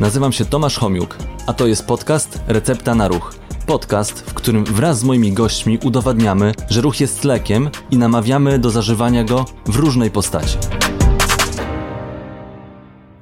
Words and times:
Nazywam 0.00 0.32
się 0.32 0.44
Tomasz 0.44 0.78
Homiuk, 0.78 1.16
a 1.46 1.52
to 1.52 1.66
jest 1.66 1.86
podcast 1.86 2.40
Recepta 2.48 2.94
na 2.94 3.08
Ruch. 3.08 3.34
Podcast, 3.66 4.30
w 4.30 4.34
którym 4.34 4.64
wraz 4.64 4.98
z 4.98 5.04
moimi 5.04 5.32
gośćmi 5.32 5.78
udowadniamy, 5.84 6.52
że 6.70 6.80
ruch 6.80 7.00
jest 7.00 7.24
lekiem 7.24 7.70
i 7.90 7.98
namawiamy 7.98 8.58
do 8.58 8.70
zażywania 8.70 9.24
go 9.24 9.44
w 9.66 9.76
różnej 9.76 10.10
postaci. 10.10 10.58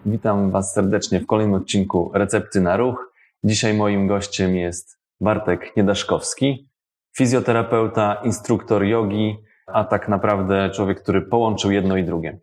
Witam 0.07 0.51
Was 0.51 0.73
serdecznie 0.73 1.21
w 1.21 1.27
kolejnym 1.27 1.55
odcinku 1.55 2.11
Recepty 2.15 2.61
na 2.61 2.77
Ruch. 2.77 3.13
Dzisiaj 3.45 3.75
moim 3.75 4.07
gościem 4.07 4.57
jest 4.57 4.99
Bartek 5.21 5.77
Niedaszkowski, 5.77 6.69
fizjoterapeuta, 7.17 8.15
instruktor 8.15 8.85
jogi, 8.85 9.37
a 9.67 9.85
tak 9.85 10.09
naprawdę 10.09 10.71
człowiek, 10.71 11.03
który 11.03 11.23
połączył 11.23 11.71
jedno 11.71 11.97
i 11.97 12.05
drugie. 12.05 12.39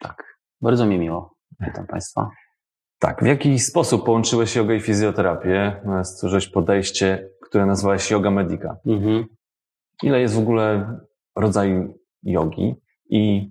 Tak, 0.00 0.38
bardzo 0.60 0.86
mi 0.86 0.98
miło. 0.98 1.34
Witam 1.60 1.86
Państwa. 1.86 2.30
Tak, 3.02 3.22
w 3.22 3.26
jaki 3.26 3.58
sposób 3.58 4.04
połączyłeś 4.04 4.56
jogę 4.56 4.76
i 4.76 4.80
fizjoterapię? 4.80 5.80
Stworzyłeś 6.04 6.48
podejście, 6.48 7.28
które 7.40 7.66
nazwałeś 7.66 8.10
yoga 8.10 8.30
medica. 8.30 8.76
Mhm. 8.86 9.24
Ile 10.02 10.20
jest 10.20 10.34
w 10.34 10.38
ogóle 10.38 10.96
rodzaju 11.36 11.98
jogi 12.22 12.74
i 13.10 13.50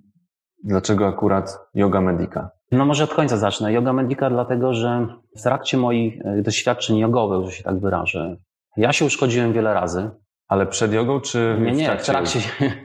dlaczego 0.64 1.08
akurat 1.08 1.60
yoga 1.74 2.02
medica? 2.02 2.50
No 2.72 2.86
może 2.86 3.04
od 3.04 3.14
końca 3.14 3.38
zacznę. 3.38 3.74
Yoga 3.74 3.94
medica 3.94 4.30
dlatego, 4.30 4.74
że 4.74 5.08
w 5.38 5.42
trakcie 5.42 5.78
moich 5.78 6.26
e, 6.26 6.42
doświadczeń 6.42 6.98
jogowych, 6.98 7.46
że 7.46 7.52
się 7.52 7.64
tak 7.64 7.80
wyrażę, 7.80 8.38
ja 8.78 8.94
się 8.94 9.06
uszkodziłem 9.06 9.54
wiele 9.54 9.74
razy. 9.74 10.10
Ale 10.48 10.66
przed 10.66 10.94
jogą 10.94 11.22
czy 11.22 11.58
nie, 11.62 11.72
nie, 11.72 11.84
w 11.84 11.86
trakcie, 11.88 12.12
w 12.12 12.16
trakcie, 12.16 12.40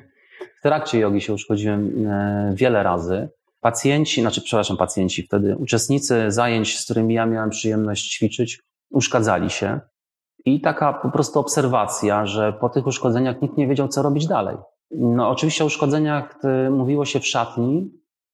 w 0.58 0.62
trakcie 0.62 0.98
jogi 0.98 1.20
się 1.20 1.32
uszkodziłem 1.32 2.06
e, 2.08 2.52
wiele 2.54 2.82
razy. 2.82 3.28
Pacjenci, 3.66 4.20
znaczy, 4.20 4.42
przepraszam, 4.42 4.76
pacjenci, 4.76 5.22
wtedy 5.22 5.56
uczestnicy 5.56 6.30
zajęć, 6.30 6.78
z 6.78 6.84
którymi 6.84 7.14
ja 7.14 7.26
miałem 7.26 7.50
przyjemność 7.50 8.14
ćwiczyć, 8.14 8.62
uszkadzali 8.90 9.50
się. 9.50 9.80
I 10.44 10.60
taka 10.60 10.92
po 10.92 11.10
prostu 11.10 11.40
obserwacja, 11.40 12.26
że 12.26 12.52
po 12.52 12.68
tych 12.68 12.86
uszkodzeniach 12.86 13.42
nikt 13.42 13.56
nie 13.56 13.66
wiedział, 13.66 13.88
co 13.88 14.02
robić 14.02 14.26
dalej. 14.26 14.56
No, 14.90 15.28
oczywiście 15.28 15.64
o 15.64 15.66
uszkodzeniach 15.66 16.38
e, 16.44 16.70
mówiło 16.70 17.04
się 17.04 17.20
w 17.20 17.26
szatni, 17.26 17.90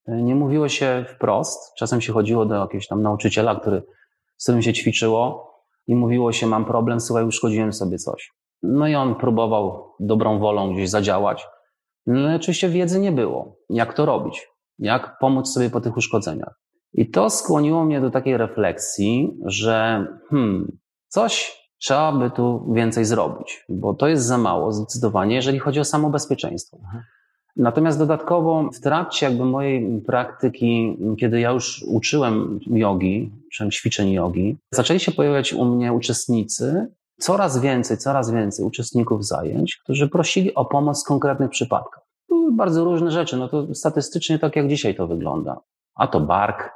e, 0.06 0.22
nie 0.22 0.34
mówiło 0.34 0.68
się 0.68 1.04
wprost. 1.08 1.74
Czasem 1.78 2.00
się 2.00 2.12
chodziło 2.12 2.46
do 2.46 2.54
jakiegoś 2.54 2.86
tam 2.86 3.02
nauczyciela, 3.02 3.60
który, 3.60 3.82
z 4.36 4.44
którym 4.44 4.62
się 4.62 4.72
ćwiczyło 4.72 5.50
i 5.86 5.94
mówiło 5.94 6.32
się, 6.32 6.46
mam 6.46 6.64
problem, 6.64 7.00
słuchaj, 7.00 7.24
uszkodziłem 7.24 7.72
sobie 7.72 7.98
coś. 7.98 8.32
No 8.62 8.88
i 8.88 8.94
on 8.94 9.14
próbował 9.14 9.94
dobrą 10.00 10.38
wolą 10.38 10.74
gdzieś 10.74 10.90
zadziałać. 10.90 11.46
No 12.06 12.34
oczywiście 12.36 12.68
wiedzy 12.68 13.00
nie 13.00 13.12
było, 13.12 13.56
jak 13.70 13.94
to 13.94 14.06
robić, 14.06 14.51
jak 14.82 15.18
pomóc 15.18 15.52
sobie 15.52 15.70
po 15.70 15.80
tych 15.80 15.96
uszkodzeniach. 15.96 16.60
I 16.94 17.10
to 17.10 17.30
skłoniło 17.30 17.84
mnie 17.84 18.00
do 18.00 18.10
takiej 18.10 18.36
refleksji, 18.36 19.36
że 19.44 20.06
hmm, 20.30 20.78
coś 21.08 21.62
trzeba 21.78 22.12
by 22.12 22.30
tu 22.30 22.72
więcej 22.72 23.04
zrobić, 23.04 23.64
bo 23.68 23.94
to 23.94 24.08
jest 24.08 24.24
za 24.24 24.38
mało 24.38 24.72
zdecydowanie, 24.72 25.34
jeżeli 25.34 25.58
chodzi 25.58 25.80
o 25.80 25.84
samo 25.84 26.10
bezpieczeństwo. 26.10 26.76
Mhm. 26.76 27.02
Natomiast 27.56 27.98
dodatkowo 27.98 28.70
w 28.74 28.80
trakcie 28.80 29.26
jakby 29.26 29.44
mojej 29.44 30.02
praktyki, 30.06 30.98
kiedy 31.20 31.40
ja 31.40 31.50
już 31.50 31.84
uczyłem 31.88 32.60
jogi, 32.66 33.32
czy 33.52 33.68
ćwiczeń 33.68 34.12
jogi, 34.12 34.56
zaczęli 34.70 35.00
się 35.00 35.12
pojawiać 35.12 35.52
u 35.52 35.64
mnie 35.64 35.92
uczestnicy, 35.92 36.86
coraz 37.20 37.60
więcej, 37.60 37.98
coraz 37.98 38.30
więcej 38.30 38.66
uczestników 38.66 39.26
zajęć, 39.26 39.76
którzy 39.84 40.08
prosili 40.08 40.54
o 40.54 40.64
pomoc 40.64 41.04
w 41.04 41.06
konkretnych 41.06 41.50
przypadkach. 41.50 42.01
Były 42.42 42.54
bardzo 42.54 42.84
różne 42.84 43.10
rzeczy, 43.10 43.36
no 43.36 43.48
to 43.48 43.74
statystycznie 43.74 44.38
tak 44.38 44.56
jak 44.56 44.68
dzisiaj 44.68 44.94
to 44.94 45.06
wygląda. 45.06 45.60
A 45.94 46.06
to 46.06 46.20
bark, 46.20 46.70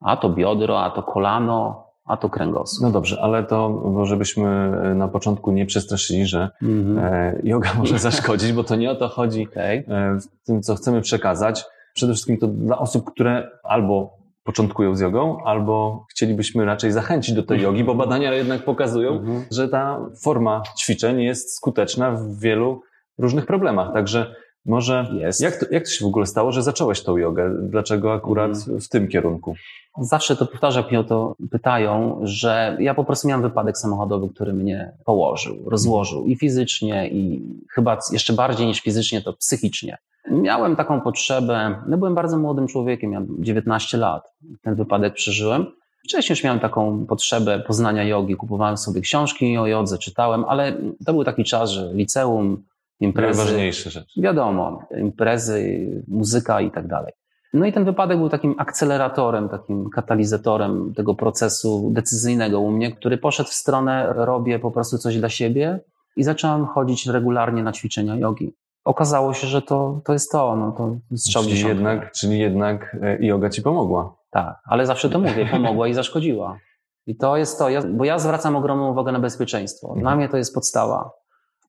a 0.00 0.16
to 0.16 0.30
biodro, 0.30 0.80
a 0.80 0.90
to 0.90 1.02
kolano, 1.02 1.86
a 2.04 2.16
to 2.16 2.30
kręgosłup. 2.30 2.82
No 2.82 2.90
dobrze, 2.90 3.18
ale 3.22 3.44
to, 3.44 3.68
bo 3.68 4.06
żebyśmy 4.06 4.48
e, 4.48 4.94
na 4.94 5.08
początku 5.08 5.52
nie 5.52 5.66
przestraszyli, 5.66 6.26
że 6.26 6.50
mm 6.62 6.96
-hmm. 6.96 7.32
yoga 7.42 7.74
może 7.74 7.98
zaszkodzić, 8.08 8.52
bo 8.52 8.64
to 8.64 8.76
nie 8.76 8.90
o 8.90 8.94
to 8.94 9.08
chodzi 9.08 9.48
okay. 9.50 9.84
E, 9.88 10.18
w 10.20 10.46
tym, 10.46 10.62
co 10.62 10.74
chcemy 10.74 11.00
przekazać. 11.00 11.64
Przede 11.94 12.12
wszystkim 12.12 12.38
to 12.38 12.46
dla 12.46 12.78
osób, 12.78 13.10
które 13.10 13.50
albo 13.62 14.18
początkują 14.44 14.96
z 14.96 15.00
jogą, 15.00 15.44
albo 15.44 16.06
chcielibyśmy 16.10 16.64
raczej 16.64 16.92
zachęcić 16.92 17.34
do 17.34 17.42
tej 17.42 17.60
jogi, 17.60 17.84
bo 17.84 17.94
badania 17.94 18.34
jednak 18.34 18.64
pokazują, 18.64 19.12
mhm. 19.12 19.44
że 19.50 19.68
ta 19.68 20.00
forma 20.22 20.62
ćwiczeń 20.78 21.20
jest 21.20 21.56
skuteczna 21.56 22.10
w 22.10 22.38
wielu 22.38 22.82
różnych 23.18 23.46
problemach. 23.46 23.92
Także 23.92 24.34
może 24.68 25.06
jest. 25.12 25.40
Jak, 25.40 25.56
to, 25.56 25.66
jak 25.70 25.84
to 25.84 25.90
się 25.90 26.04
w 26.04 26.08
ogóle 26.08 26.26
stało, 26.26 26.52
że 26.52 26.62
zacząłeś 26.62 27.02
tą 27.02 27.16
jogę? 27.16 27.50
Dlaczego 27.62 28.12
akurat 28.12 28.50
mhm. 28.50 28.80
w 28.80 28.88
tym 28.88 29.08
kierunku? 29.08 29.54
Zawsze 30.00 30.36
to 30.36 30.46
powtarzam, 30.46 30.82
jak 30.82 30.90
mnie 30.90 31.00
o 31.00 31.04
to 31.04 31.36
pytają, 31.50 32.20
że 32.22 32.76
ja 32.80 32.94
po 32.94 33.04
prostu 33.04 33.28
miałem 33.28 33.42
wypadek 33.42 33.78
samochodowy, 33.78 34.28
który 34.28 34.52
mnie 34.52 34.92
położył, 35.04 35.56
rozłożył 35.66 36.26
i 36.26 36.36
fizycznie, 36.36 37.08
i 37.08 37.42
chyba 37.74 37.98
jeszcze 38.12 38.32
bardziej 38.32 38.66
niż 38.66 38.80
fizycznie, 38.80 39.22
to 39.22 39.32
psychicznie. 39.32 39.98
Miałem 40.30 40.76
taką 40.76 41.00
potrzebę, 41.00 41.82
no 41.86 41.98
byłem 41.98 42.14
bardzo 42.14 42.38
młodym 42.38 42.66
człowiekiem, 42.66 43.10
miałem 43.10 43.36
19 43.38 43.98
lat, 43.98 44.34
ten 44.62 44.74
wypadek 44.74 45.14
przeżyłem. 45.14 45.66
Wcześniej 46.04 46.34
już 46.34 46.44
miałem 46.44 46.60
taką 46.60 47.06
potrzebę 47.06 47.60
poznania 47.60 48.04
jogi, 48.04 48.36
kupowałem 48.36 48.76
sobie 48.76 49.00
książki 49.00 49.58
o 49.58 49.66
jodze, 49.66 49.98
czytałem, 49.98 50.44
ale 50.48 50.76
to 51.06 51.12
był 51.12 51.24
taki 51.24 51.44
czas, 51.44 51.70
że 51.70 51.90
liceum, 51.94 52.62
imprezy. 53.00 53.38
Najważniejsze 53.38 53.90
rzeczy. 53.90 54.20
Wiadomo, 54.20 54.82
imprezy, 54.98 55.86
muzyka 56.08 56.60
i 56.60 56.70
tak 56.70 56.86
dalej. 56.86 57.12
No 57.52 57.66
i 57.66 57.72
ten 57.72 57.84
wypadek 57.84 58.18
był 58.18 58.28
takim 58.28 58.54
akceleratorem, 58.58 59.48
takim 59.48 59.90
katalizatorem 59.90 60.92
tego 60.96 61.14
procesu 61.14 61.90
decyzyjnego 61.92 62.60
u 62.60 62.70
mnie, 62.70 62.92
który 62.92 63.18
poszedł 63.18 63.48
w 63.48 63.54
stronę, 63.54 64.12
robię 64.16 64.58
po 64.58 64.70
prostu 64.70 64.98
coś 64.98 65.18
dla 65.18 65.28
siebie 65.28 65.80
i 66.16 66.24
zacząłem 66.24 66.66
chodzić 66.66 67.06
regularnie 67.06 67.62
na 67.62 67.72
ćwiczenia 67.72 68.16
jogi 68.16 68.54
okazało 68.88 69.34
się, 69.34 69.46
że 69.46 69.62
to, 69.62 70.00
to 70.04 70.12
jest 70.12 70.32
to, 70.32 70.56
no 70.56 70.72
to 70.72 70.96
strzał 71.16 71.42
czyli 71.42 71.60
jednak, 71.60 72.12
czyli 72.12 72.38
jednak 72.38 72.96
e, 73.02 73.26
yoga 73.26 73.50
ci 73.50 73.62
pomogła. 73.62 74.16
Tak, 74.30 74.60
ale 74.64 74.86
zawsze 74.86 75.10
to 75.10 75.18
mówię, 75.18 75.48
pomogła 75.50 75.88
i 75.88 75.94
zaszkodziła. 75.94 76.58
I 77.06 77.16
to 77.16 77.36
jest 77.36 77.58
to, 77.58 77.68
ja, 77.68 77.82
bo 77.82 78.04
ja 78.04 78.18
zwracam 78.18 78.56
ogromną 78.56 78.90
uwagę 78.90 79.12
na 79.12 79.20
bezpieczeństwo. 79.20 79.86
Dla 79.86 79.98
mhm. 79.98 80.18
mnie 80.18 80.28
to 80.28 80.36
jest 80.36 80.54
podstawa. 80.54 81.10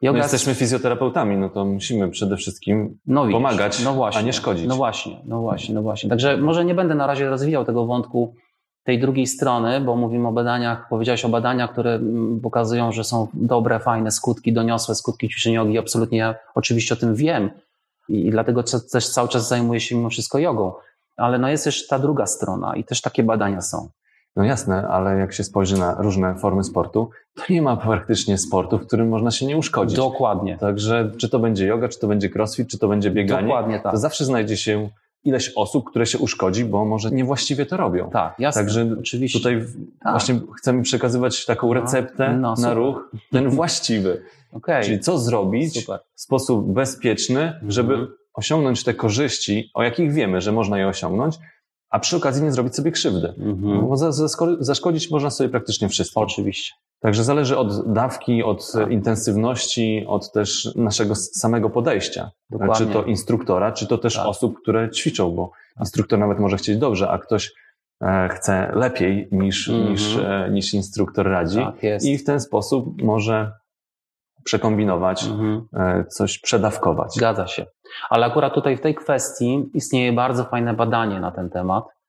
Yoga 0.02 0.18
My 0.18 0.24
jesteśmy 0.24 0.56
fizjoterapeutami, 0.56 1.38
no 1.38 1.50
to 1.50 1.66
musimy 1.66 2.10
przede 2.10 2.38
wszystkim 2.38 3.00
no 3.08 3.22
widzisz, 3.22 3.34
pomagać, 3.34 3.84
no 3.84 3.94
właśnie, 3.94 4.22
a 4.22 4.24
nie 4.24 4.34
szkodzić. 4.34 4.68
No 4.68 4.76
właśnie, 4.76 5.22
no 5.26 5.42
właśnie, 5.42 5.76
no 5.76 5.82
właśnie. 5.82 6.10
Także 6.10 6.38
może 6.38 6.66
nie 6.66 6.76
będę 6.76 6.96
na 6.96 7.08
razie 7.08 7.30
rozwijał 7.30 7.66
tego 7.66 7.86
wątku 7.86 8.34
tej 8.84 9.00
drugiej 9.00 9.28
strony, 9.28 9.82
bo 9.82 9.96
mówimy 9.96 10.28
o 10.28 10.32
badaniach, 10.32 10.90
powiedziałeś 10.90 11.26
o 11.26 11.30
badaniach, 11.30 11.72
które 11.72 11.94
mm, 11.94 12.40
pokazują, 12.42 12.92
że 12.92 13.04
są 13.04 13.28
dobre, 13.34 13.80
fajne 13.80 14.12
skutki, 14.12 14.54
doniosłe 14.54 14.96
skutki 14.96 15.30
ćwiczeń 15.30 15.54
jogi. 15.54 15.78
Absolutnie 15.78 16.18
ja 16.18 16.36
oczywiście 16.56 16.94
o 16.94 16.98
tym 16.98 17.16
wiem 17.16 17.52
i, 18.10 18.28
i 18.28 18.32
dlatego 18.32 18.64
też 18.92 19.10
cały 19.10 19.30
czas 19.30 19.48
zajmuję 19.48 19.80
się 19.80 19.96
mimo 19.96 20.10
wszystko 20.10 20.40
jogą. 20.40 20.74
Ale 21.18 21.40
no 21.40 21.50
jest 21.50 21.64
też 21.64 21.88
ta 21.88 22.00
druga 22.00 22.26
strona 22.26 22.76
i 22.76 22.84
też 22.84 23.02
takie 23.02 23.24
badania 23.24 23.62
są. 23.62 23.90
No 24.36 24.44
jasne, 24.44 24.88
ale 24.88 25.20
jak 25.20 25.34
się 25.34 25.44
spojrzy 25.44 25.78
na 25.78 25.96
różne 26.00 26.36
formy 26.36 26.64
sportu, 26.64 27.10
to 27.36 27.44
nie 27.50 27.62
ma 27.62 27.78
praktycznie 27.78 28.38
sportu, 28.38 28.78
w 28.78 28.88
którym 28.88 29.10
można 29.10 29.32
się 29.32 29.46
nie 29.46 29.58
uszkodzić. 29.58 29.98
Dokładnie. 29.98 30.58
Także 30.58 31.12
czy 31.18 31.30
to 31.30 31.40
będzie 31.40 31.66
yoga, 31.66 31.88
czy 31.88 32.00
to 32.00 32.08
będzie 32.08 32.30
crossfit, 32.36 32.70
czy 32.70 32.80
to 32.80 32.88
będzie 32.88 33.12
bieganie, 33.12 33.42
Dokładnie 33.42 33.80
tak. 33.80 33.92
to 33.92 33.98
zawsze 33.98 34.26
znajdzie 34.26 34.58
się 34.58 34.90
ileś 35.24 35.52
osób, 35.56 35.90
które 35.90 36.06
się 36.06 36.18
uszkodzi, 36.18 36.66
bo 36.66 36.86
może 36.86 37.12
niewłaściwie 37.12 37.66
to 37.66 37.78
robią. 37.78 38.10
Tak, 38.10 38.40
jasne. 38.40 38.62
Także 38.62 38.96
oczywiście. 39.00 39.40
tutaj 39.40 39.62
tak. 40.04 40.14
właśnie 40.14 40.40
chcemy 40.58 40.82
przekazywać 40.82 41.46
taką 41.46 41.68
no, 41.68 41.74
receptę 41.74 42.38
no, 42.38 42.56
na 42.56 42.74
ruch, 42.74 43.12
ten 43.32 43.50
właściwy. 43.60 44.22
Okay. 44.52 44.84
Czyli 44.84 45.00
co 45.00 45.18
zrobić 45.18 45.80
super. 45.80 46.00
w 46.16 46.22
sposób 46.22 46.74
bezpieczny, 46.74 47.42
mhm. 47.42 47.72
żeby 47.72 48.08
osiągnąć 48.34 48.84
te 48.84 48.94
korzyści, 48.94 49.72
o 49.74 49.84
jakich 49.84 50.14
wiemy, 50.14 50.42
że 50.42 50.52
można 50.52 50.80
je 50.80 50.88
osiągnąć, 50.88 51.36
a 51.90 52.00
przy 52.00 52.18
okazji 52.18 52.44
nie 52.44 52.52
zrobić 52.52 52.76
sobie 52.76 52.92
krzywdy. 52.92 53.34
Mhm. 53.38 53.88
Bo 53.88 53.98
zaszkodzić 54.60 55.12
można 55.12 55.30
sobie 55.30 55.50
praktycznie 55.50 55.90
wszystko. 55.90 56.22
Oczywiście. 56.22 56.74
Także 57.00 57.24
zależy 57.24 57.58
od 57.58 57.94
dawki, 57.94 58.44
od 58.44 58.72
tak. 58.72 58.92
intensywności, 58.92 60.06
od 60.08 60.32
też 60.32 60.76
naszego 60.76 61.16
samego 61.16 61.70
podejścia. 61.70 62.32
Dokładnie. 62.50 62.76
Czy 62.76 62.94
to 62.94 63.04
instruktora, 63.04 63.72
czy 63.72 63.88
to 63.88 63.98
też 63.98 64.16
tak. 64.16 64.26
osób, 64.26 64.62
które 64.62 64.90
ćwiczą, 64.90 65.32
bo 65.32 65.52
instruktor 65.80 66.20
nawet 66.20 66.40
może 66.40 66.58
chcieć 66.58 66.78
dobrze, 66.78 67.10
a 67.10 67.18
ktoś 67.18 67.52
e, 68.02 68.30
chce 68.30 68.72
lepiej 68.76 69.30
niż, 69.32 69.70
-hmm. 69.70 69.90
niż, 69.90 70.18
e, 70.18 70.50
niż 70.52 70.74
instruktor 70.74 71.28
radzi. 71.28 71.58
Tak, 71.58 72.04
I 72.04 72.18
w 72.18 72.24
ten 72.24 72.40
sposób 72.40 73.02
może 73.02 73.52
przekombinować, 74.44 75.24
mm 75.24 75.38
-hmm. 75.40 76.06
coś 76.08 76.40
przedawkować. 76.40 77.14
Zgadza 77.14 77.48
się. 77.48 77.66
Ale 78.10 78.26
akurat 78.26 78.54
tutaj 78.54 78.78
w 78.78 78.82
tej 78.82 78.96
kwestii 78.96 79.70
istnieje 79.74 80.14
bardzo 80.14 80.44
fajne 80.44 80.74
badanie 80.74 81.20
na 81.20 81.32
ten 81.32 81.50
temat 81.50 82.00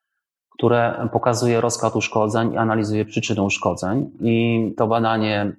które 0.60 1.08
pokazuje 1.12 1.60
rozkład 1.60 1.96
uszkodzeń 1.96 2.52
i 2.52 2.56
analizuje 2.56 3.04
przyczyny 3.04 3.42
uszkodzeń. 3.42 4.10
I 4.20 4.74
to 4.76 4.86
badanie 4.86 5.52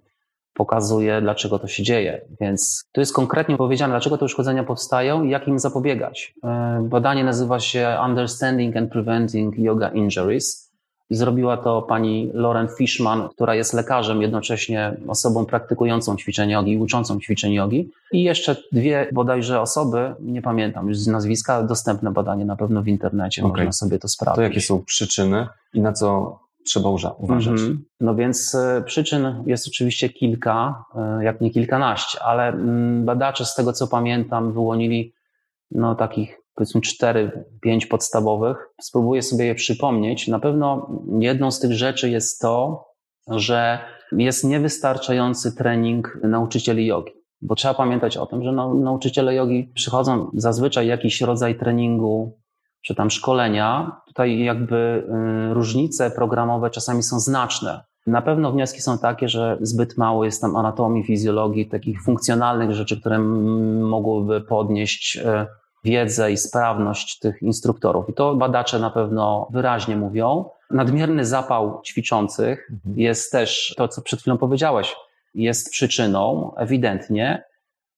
pokazuje, 0.53 1.21
dlaczego 1.21 1.59
to 1.59 1.67
się 1.67 1.83
dzieje. 1.83 2.21
Więc 2.41 2.83
tu 2.91 3.01
jest 3.01 3.13
konkretnie 3.13 3.57
powiedziane, 3.57 3.93
dlaczego 3.93 4.17
te 4.17 4.25
uszkodzenia 4.25 4.63
powstają 4.63 5.23
i 5.23 5.29
jak 5.29 5.47
im 5.47 5.59
zapobiegać. 5.59 6.33
E, 6.43 6.81
badanie 6.89 7.23
nazywa 7.23 7.59
się 7.59 7.97
Understanding 8.05 8.77
and 8.77 8.91
Preventing 8.91 9.57
Yoga 9.57 9.89
Injuries. 9.89 10.70
Zrobiła 11.11 11.57
to 11.57 11.81
pani 11.81 12.31
Lauren 12.33 12.67
Fishman, 12.77 13.29
która 13.29 13.55
jest 13.55 13.73
lekarzem, 13.73 14.21
jednocześnie 14.21 14.97
osobą 15.07 15.45
praktykującą 15.45 16.15
ćwiczenie 16.15 16.53
jogi 16.53 16.77
uczącą 16.77 17.19
ćwiczeń 17.19 17.53
jogi. 17.53 17.89
I 18.11 18.23
jeszcze 18.23 18.55
dwie 18.71 19.07
bodajże 19.13 19.61
osoby, 19.61 20.13
nie 20.19 20.41
pamiętam 20.41 20.87
już 20.87 20.97
z 20.97 21.07
nazwiska, 21.07 21.63
dostępne 21.63 22.11
badanie 22.11 22.45
na 22.45 22.55
pewno 22.55 22.81
w 22.81 22.87
internecie, 22.87 23.43
okay. 23.43 23.51
można 23.51 23.71
sobie 23.71 23.99
to 23.99 24.07
sprawdzić. 24.07 24.35
To 24.35 24.41
jakie 24.41 24.61
są 24.61 24.83
przyczyny 24.85 25.47
i 25.73 25.81
na 25.81 25.93
co 25.93 26.39
trzeba 26.65 26.89
uważać? 27.17 27.59
Mm-hmm. 27.59 27.77
No 28.01 28.15
więc 28.15 28.55
e, 28.55 28.83
przyczyn 28.85 29.43
jest 29.45 29.67
oczywiście 29.67 30.09
kilka, 30.09 30.85
e, 30.95 31.23
jak 31.23 31.41
nie 31.41 31.51
kilkanaście, 31.51 32.23
ale 32.23 32.47
mm, 32.47 33.05
badacze 33.05 33.45
z 33.45 33.55
tego 33.55 33.73
co 33.73 33.87
pamiętam 33.87 34.53
wyłonili 34.53 35.13
no 35.71 35.95
takich 35.95 36.41
powiedzmy 36.55 36.81
cztery, 36.81 37.45
pięć 37.61 37.85
podstawowych. 37.85 38.57
Spróbuję 38.81 39.21
sobie 39.21 39.45
je 39.45 39.55
przypomnieć. 39.55 40.27
Na 40.27 40.39
pewno 40.39 40.89
jedną 41.19 41.51
z 41.51 41.59
tych 41.59 41.73
rzeczy 41.73 42.09
jest 42.09 42.41
to, 42.41 42.85
że 43.27 43.79
jest 44.11 44.43
niewystarczający 44.43 45.55
trening 45.55 46.19
nauczycieli 46.23 46.85
jogi. 46.85 47.11
Bo 47.41 47.55
trzeba 47.55 47.73
pamiętać 47.73 48.17
o 48.17 48.25
tym, 48.25 48.43
że 48.43 48.51
nauczyciele 48.51 49.35
jogi 49.35 49.71
przychodzą 49.75 50.31
zazwyczaj 50.33 50.87
jakiś 50.87 51.21
rodzaj 51.21 51.57
treningu 51.57 52.41
czy 52.81 52.95
tam 52.95 53.09
szkolenia. 53.09 53.91
Tutaj 54.07 54.39
jakby 54.39 54.75
y, 55.49 55.53
różnice 55.53 56.11
programowe 56.11 56.69
czasami 56.69 57.03
są 57.03 57.19
znaczne. 57.19 57.83
Na 58.07 58.21
pewno 58.21 58.51
wnioski 58.51 58.81
są 58.81 58.97
takie, 58.97 59.29
że 59.29 59.57
zbyt 59.61 59.97
mało 59.97 60.25
jest 60.25 60.41
tam 60.41 60.55
anatomii, 60.55 61.03
fizjologii, 61.03 61.69
takich 61.69 62.03
funkcjonalnych 62.03 62.71
rzeczy, 62.71 62.99
które 62.99 63.19
mogłyby 63.19 64.41
podnieść 64.41 65.17
y, 65.17 65.21
wiedzę 65.83 66.31
i 66.31 66.37
sprawność 66.37 67.19
tych 67.19 67.41
instruktorów. 67.41 68.09
I 68.09 68.13
to 68.13 68.35
badacze 68.35 68.79
na 68.79 68.89
pewno 68.89 69.47
wyraźnie 69.51 69.97
mówią. 69.97 70.49
Nadmierny 70.69 71.25
zapał 71.25 71.81
ćwiczących 71.85 72.67
mhm. 72.71 72.99
jest 72.99 73.31
też 73.31 73.73
to, 73.77 73.87
co 73.87 74.01
przed 74.01 74.21
chwilą 74.21 74.37
powiedziałeś, 74.37 74.95
jest 75.33 75.71
przyczyną 75.71 76.51
ewidentnie. 76.55 77.43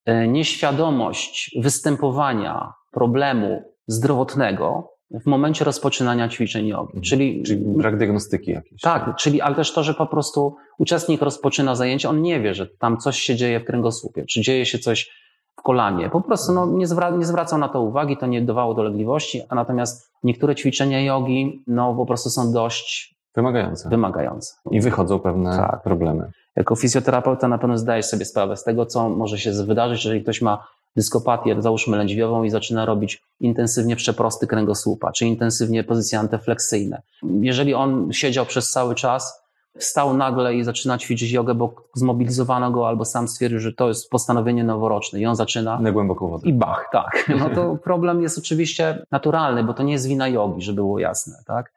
E, 0.06 0.28
nieświadomość 0.28 1.56
występowania 1.62 2.74
problemu 2.92 3.64
zdrowotnego 3.88 4.94
w 5.12 5.26
momencie 5.26 5.66
rozpoczynania 5.66 6.30
ćwiczeń 6.30 6.68
jogi. 6.68 6.88
Mhm. 6.88 7.04
Czyli, 7.04 7.44
czyli 7.44 7.62
brak 7.66 7.98
diagnostyki 7.98 8.52
jakiejś. 8.52 8.82
Tak, 8.82 9.16
czyli, 9.16 9.42
ale 9.42 9.56
też 9.56 9.74
to, 9.74 9.84
że 9.84 9.94
po 9.94 10.08
prostu 10.08 10.56
uczestnik 10.78 11.22
rozpoczyna 11.22 11.76
zajęcie, 11.76 12.10
on 12.10 12.22
nie 12.22 12.42
wie, 12.42 12.54
że 12.54 12.68
tam 12.68 12.98
coś 12.98 13.20
się 13.22 13.36
dzieje 13.36 13.60
w 13.60 13.66
kręgosłupie, 13.66 14.26
czy 14.26 14.42
dzieje 14.42 14.66
się 14.66 14.80
coś 14.80 15.23
kolanie. 15.64 16.10
Po 16.10 16.22
prostu 16.22 16.54
no, 16.54 16.66
nie, 16.66 16.88
zwra 16.88 17.10
nie 17.10 17.26
zwracał 17.26 17.60
na 17.60 17.70
to 17.70 17.82
uwagi, 17.82 18.18
to 18.18 18.28
nie 18.28 18.42
dawało 18.42 18.74
dolegliwości, 18.74 19.42
a 19.50 19.56
natomiast 19.56 20.12
niektóre 20.24 20.56
ćwiczenia 20.56 21.02
jogi 21.02 21.64
no, 21.68 21.94
po 21.96 22.06
prostu 22.06 22.30
są 22.30 22.52
dość 22.52 23.16
wymagające. 23.36 23.90
wymagające. 23.90 24.54
I 24.72 24.82
wychodzą 24.82 25.20
pewne 25.20 25.58
tak. 25.58 25.84
problemy. 25.84 26.32
Jako 26.56 26.76
fizjoterapeuta 26.76 27.48
na 27.48 27.58
pewno 27.58 27.78
zdajesz 27.78 28.06
sobie 28.06 28.26
sprawę 28.26 28.58
z 28.58 28.64
tego, 28.64 28.86
co 28.86 29.10
może 29.10 29.38
się 29.38 29.52
wydarzyć, 29.52 30.06
jeżeli 30.06 30.24
ktoś 30.24 30.42
ma 30.42 30.68
dyskopatię, 30.96 31.62
załóżmy 31.62 31.98
lędźwiową 31.98 32.44
i 32.44 32.50
zaczyna 32.50 32.86
robić 32.86 33.24
intensywnie 33.40 33.96
przeprosty 33.96 34.48
kręgosłupa, 34.48 35.12
czy 35.12 35.26
intensywnie 35.26 35.84
pozycje 35.84 36.20
antefleksyjne. 36.20 37.02
Jeżeli 37.24 37.74
on 37.74 38.14
siedział 38.14 38.46
przez 38.46 38.72
cały 38.72 38.96
czas, 38.96 39.43
wstał 39.80 40.18
nagle 40.18 40.56
i 40.56 40.64
zaczyna 40.64 40.98
ćwiczyć 40.98 41.32
jogę, 41.32 41.56
bo 41.56 41.76
zmobilizowano 41.94 42.72
go 42.72 42.88
albo 42.88 43.06
sam 43.06 43.28
stwierdził, 43.28 43.60
że 43.60 43.74
to 43.74 43.88
jest 43.88 44.10
postanowienie 44.10 44.64
noworoczne 44.64 45.20
i 45.20 45.26
on 45.26 45.36
zaczyna... 45.36 45.80
Na 45.80 45.92
głęboką 45.92 46.28
wodę. 46.28 46.50
I 46.50 46.54
bach, 46.54 46.90
tak. 46.92 47.30
No 47.40 47.50
to 47.50 47.78
problem 47.84 48.22
jest 48.22 48.38
oczywiście 48.38 49.06
naturalny, 49.12 49.64
bo 49.64 49.74
to 49.74 49.84
nie 49.84 49.94
jest 49.94 50.08
wina 50.08 50.28
jogi, 50.28 50.62
żeby 50.62 50.76
było 50.76 51.00
jasne, 51.00 51.34
tak. 51.46 51.74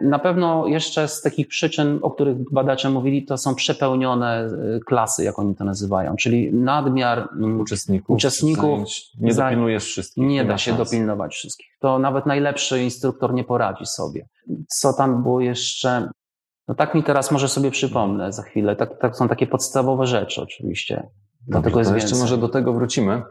Na 0.00 0.18
pewno 0.18 0.66
jeszcze 0.66 1.08
z 1.08 1.22
takich 1.22 1.48
przyczyn, 1.48 1.98
o 2.02 2.10
których 2.10 2.52
badacze 2.52 2.90
mówili, 2.90 3.24
to 3.24 3.38
są 3.38 3.54
przepełnione 3.54 4.48
y, 4.76 4.80
klasy, 4.86 5.24
jak 5.24 5.38
oni 5.38 5.54
to 5.54 5.64
nazywają, 5.64 6.16
czyli 6.16 6.52
nadmiar 6.52 7.28
mm, 7.36 7.60
uczestników. 7.60 8.16
uczestników 8.16 8.88
nie 9.20 9.34
dopilnujesz 9.34 9.84
wszystkich. 9.84 10.24
Nie 10.24 10.44
da 10.44 10.58
się 10.58 10.72
dopilnować 10.72 11.32
wszystkich. 11.32 11.66
To 11.80 11.98
nawet 11.98 12.26
najlepszy 12.26 12.82
instruktor 12.82 13.34
nie 13.34 13.44
poradzi 13.44 13.86
sobie. 13.86 14.28
Co 14.68 14.92
tam 14.92 15.22
było 15.22 15.40
jeszcze? 15.40 16.08
No 16.70 16.74
tak 16.74 16.94
mi 16.94 17.02
teraz 17.02 17.30
może 17.30 17.48
sobie 17.48 17.70
przypomnę 17.70 18.32
za 18.32 18.42
chwilę. 18.42 18.76
Tak, 18.76 18.98
tak 18.98 19.16
są 19.16 19.28
takie 19.28 19.46
podstawowe 19.46 20.06
rzeczy 20.06 20.42
oczywiście. 20.42 21.08
Dlatego 21.46 21.78
jest 21.78 21.94
jeszcze 21.94 22.16
może 22.16 22.38
do 22.38 22.48
tego 22.48 22.72
wrócimy, 22.72 23.22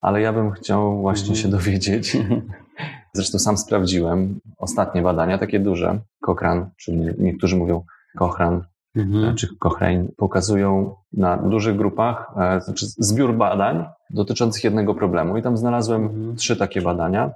ale 0.00 0.20
ja 0.20 0.32
bym 0.32 0.52
chciał 0.52 1.00
właśnie 1.00 1.26
mm. 1.26 1.36
się 1.36 1.48
dowiedzieć. 1.48 2.16
Zresztą 3.16 3.38
sam 3.38 3.56
sprawdziłem 3.56 4.40
ostatnie 4.58 5.02
badania, 5.02 5.38
takie 5.38 5.60
duże, 5.60 6.00
Cochrane, 6.20 6.70
czyli 6.76 7.00
niektórzy 7.18 7.56
mówią 7.56 7.82
Cochrane, 8.18 8.60
mm-hmm. 8.96 9.34
czy 9.34 9.56
Cochrane, 9.58 10.04
pokazują 10.16 10.94
na 11.12 11.36
dużych 11.36 11.76
grupach, 11.76 12.30
e, 12.36 12.60
znaczy 12.60 12.86
zbiór 12.98 13.34
badań 13.34 13.84
dotyczących 14.10 14.64
jednego 14.64 14.94
problemu. 14.94 15.36
I 15.36 15.42
tam 15.42 15.56
znalazłem 15.56 16.08
mm-hmm. 16.08 16.36
trzy 16.36 16.56
takie 16.56 16.82
badania, 16.82 17.30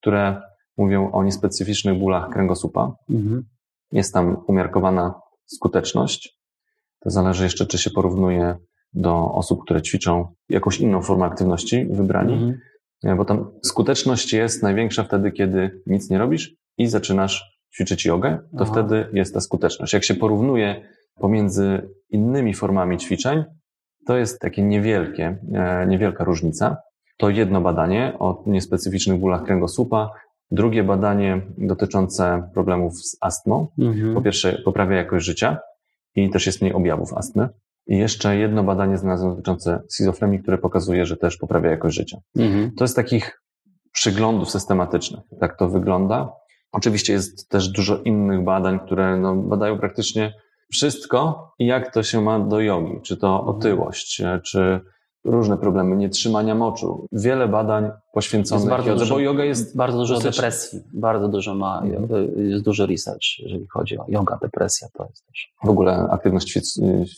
które 0.00 0.42
mówią 0.78 1.12
o 1.12 1.24
niespecyficznych 1.24 1.98
bólach 1.98 2.30
kręgosłupa. 2.30 2.92
Mm-hmm. 3.10 3.42
Jest 3.92 4.14
tam 4.14 4.36
umiarkowana 4.46 5.14
skuteczność. 5.46 6.38
To 7.00 7.10
zależy 7.10 7.44
jeszcze, 7.44 7.66
czy 7.66 7.78
się 7.78 7.90
porównuje 7.90 8.56
do 8.92 9.32
osób, 9.32 9.62
które 9.64 9.82
ćwiczą 9.82 10.34
jakąś 10.48 10.80
inną 10.80 11.02
formę 11.02 11.24
aktywności 11.24 11.86
wybrani, 11.90 12.32
mhm. 13.02 13.16
bo 13.16 13.24
tam 13.24 13.50
skuteczność 13.62 14.32
jest 14.32 14.62
największa 14.62 15.04
wtedy, 15.04 15.32
kiedy 15.32 15.82
nic 15.86 16.10
nie 16.10 16.18
robisz 16.18 16.54
i 16.78 16.86
zaczynasz 16.86 17.58
ćwiczyć 17.74 18.04
jogę, 18.04 18.38
to 18.58 18.64
Aha. 18.64 18.72
wtedy 18.72 19.06
jest 19.12 19.34
ta 19.34 19.40
skuteczność. 19.40 19.92
Jak 19.92 20.04
się 20.04 20.14
porównuje 20.14 20.88
pomiędzy 21.20 21.88
innymi 22.10 22.54
formami 22.54 22.98
ćwiczeń, 22.98 23.44
to 24.06 24.16
jest 24.16 24.40
takie 24.40 24.62
niewielkie, 24.62 25.38
e, 25.54 25.86
niewielka 25.86 26.24
różnica. 26.24 26.76
To 27.16 27.30
jedno 27.30 27.60
badanie 27.60 28.16
o 28.18 28.44
niespecyficznych 28.46 29.20
bólach 29.20 29.44
kręgosłupa 29.44 30.10
Drugie 30.52 30.84
badanie 30.84 31.42
dotyczące 31.58 32.50
problemów 32.54 32.94
z 32.94 33.16
astmą. 33.20 33.66
Mhm. 33.78 34.14
Po 34.14 34.22
pierwsze, 34.22 34.62
poprawia 34.64 34.96
jakość 34.96 35.26
życia 35.26 35.58
i 36.14 36.30
też 36.30 36.46
jest 36.46 36.60
mniej 36.60 36.74
objawów 36.74 37.14
astmy. 37.14 37.48
I 37.86 37.98
jeszcze 37.98 38.36
jedno 38.36 38.64
badanie 38.64 38.98
znalazłem 38.98 39.30
dotyczące 39.30 39.82
schizofrenii, 39.88 40.42
które 40.42 40.58
pokazuje, 40.58 41.06
że 41.06 41.16
też 41.16 41.36
poprawia 41.36 41.70
jakość 41.70 41.96
życia. 41.96 42.18
Mhm. 42.36 42.72
To 42.76 42.84
jest 42.84 42.96
takich 42.96 43.42
przyglądów 43.92 44.50
systematycznych. 44.50 45.20
Tak 45.40 45.58
to 45.58 45.68
wygląda. 45.68 46.32
Oczywiście 46.72 47.12
jest 47.12 47.48
też 47.48 47.68
dużo 47.68 47.98
innych 48.02 48.44
badań, 48.44 48.80
które 48.80 49.16
no, 49.16 49.36
badają 49.36 49.78
praktycznie 49.78 50.34
wszystko 50.72 51.48
i 51.58 51.66
jak 51.66 51.94
to 51.94 52.02
się 52.02 52.20
ma 52.20 52.38
do 52.38 52.60
jogi. 52.60 53.00
Czy 53.02 53.16
to 53.16 53.38
mhm. 53.38 53.56
otyłość, 53.56 54.22
czy 54.44 54.80
różne 55.24 55.56
problemy, 55.56 55.96
nietrzymania 55.96 56.54
moczu. 56.54 57.06
Wiele 57.12 57.48
badań 57.48 57.90
poświęconych 58.12 58.68
bardzo 58.68 58.88
jodze, 58.88 59.04
dużo, 59.04 59.14
bo 59.14 59.20
yoga 59.20 59.44
jest... 59.44 59.76
Bardzo 59.76 59.98
dużo 59.98 60.14
dosyć... 60.14 60.36
depresji, 60.36 60.80
bardzo 60.92 61.28
dużo 61.28 61.54
ma, 61.54 61.82
mhm. 61.84 62.48
jest 62.48 62.64
dużo 62.64 62.86
research, 62.86 63.38
jeżeli 63.38 63.66
chodzi 63.66 63.98
o 63.98 64.04
yoga, 64.08 64.38
depresja, 64.42 64.88
to 64.94 65.04
jest 65.04 65.26
też... 65.26 65.52
W 65.64 65.68
ogóle 65.68 66.08
aktywność 66.10 66.58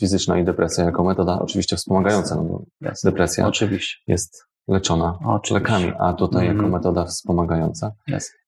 fizyczna 0.00 0.38
i 0.38 0.44
depresja 0.44 0.84
jako 0.84 1.04
metoda 1.04 1.40
oczywiście 1.40 1.76
wspomagająca, 1.76 2.34
no 2.36 2.62
depresja 3.04 3.46
oczywiście. 3.46 3.96
jest 4.06 4.44
leczona 4.68 5.18
oczywiście. 5.26 5.54
lekami, 5.54 5.92
a 5.98 6.12
tutaj 6.12 6.46
mhm. 6.48 6.56
jako 6.56 6.76
metoda 6.76 7.04
wspomagająca. 7.04 7.92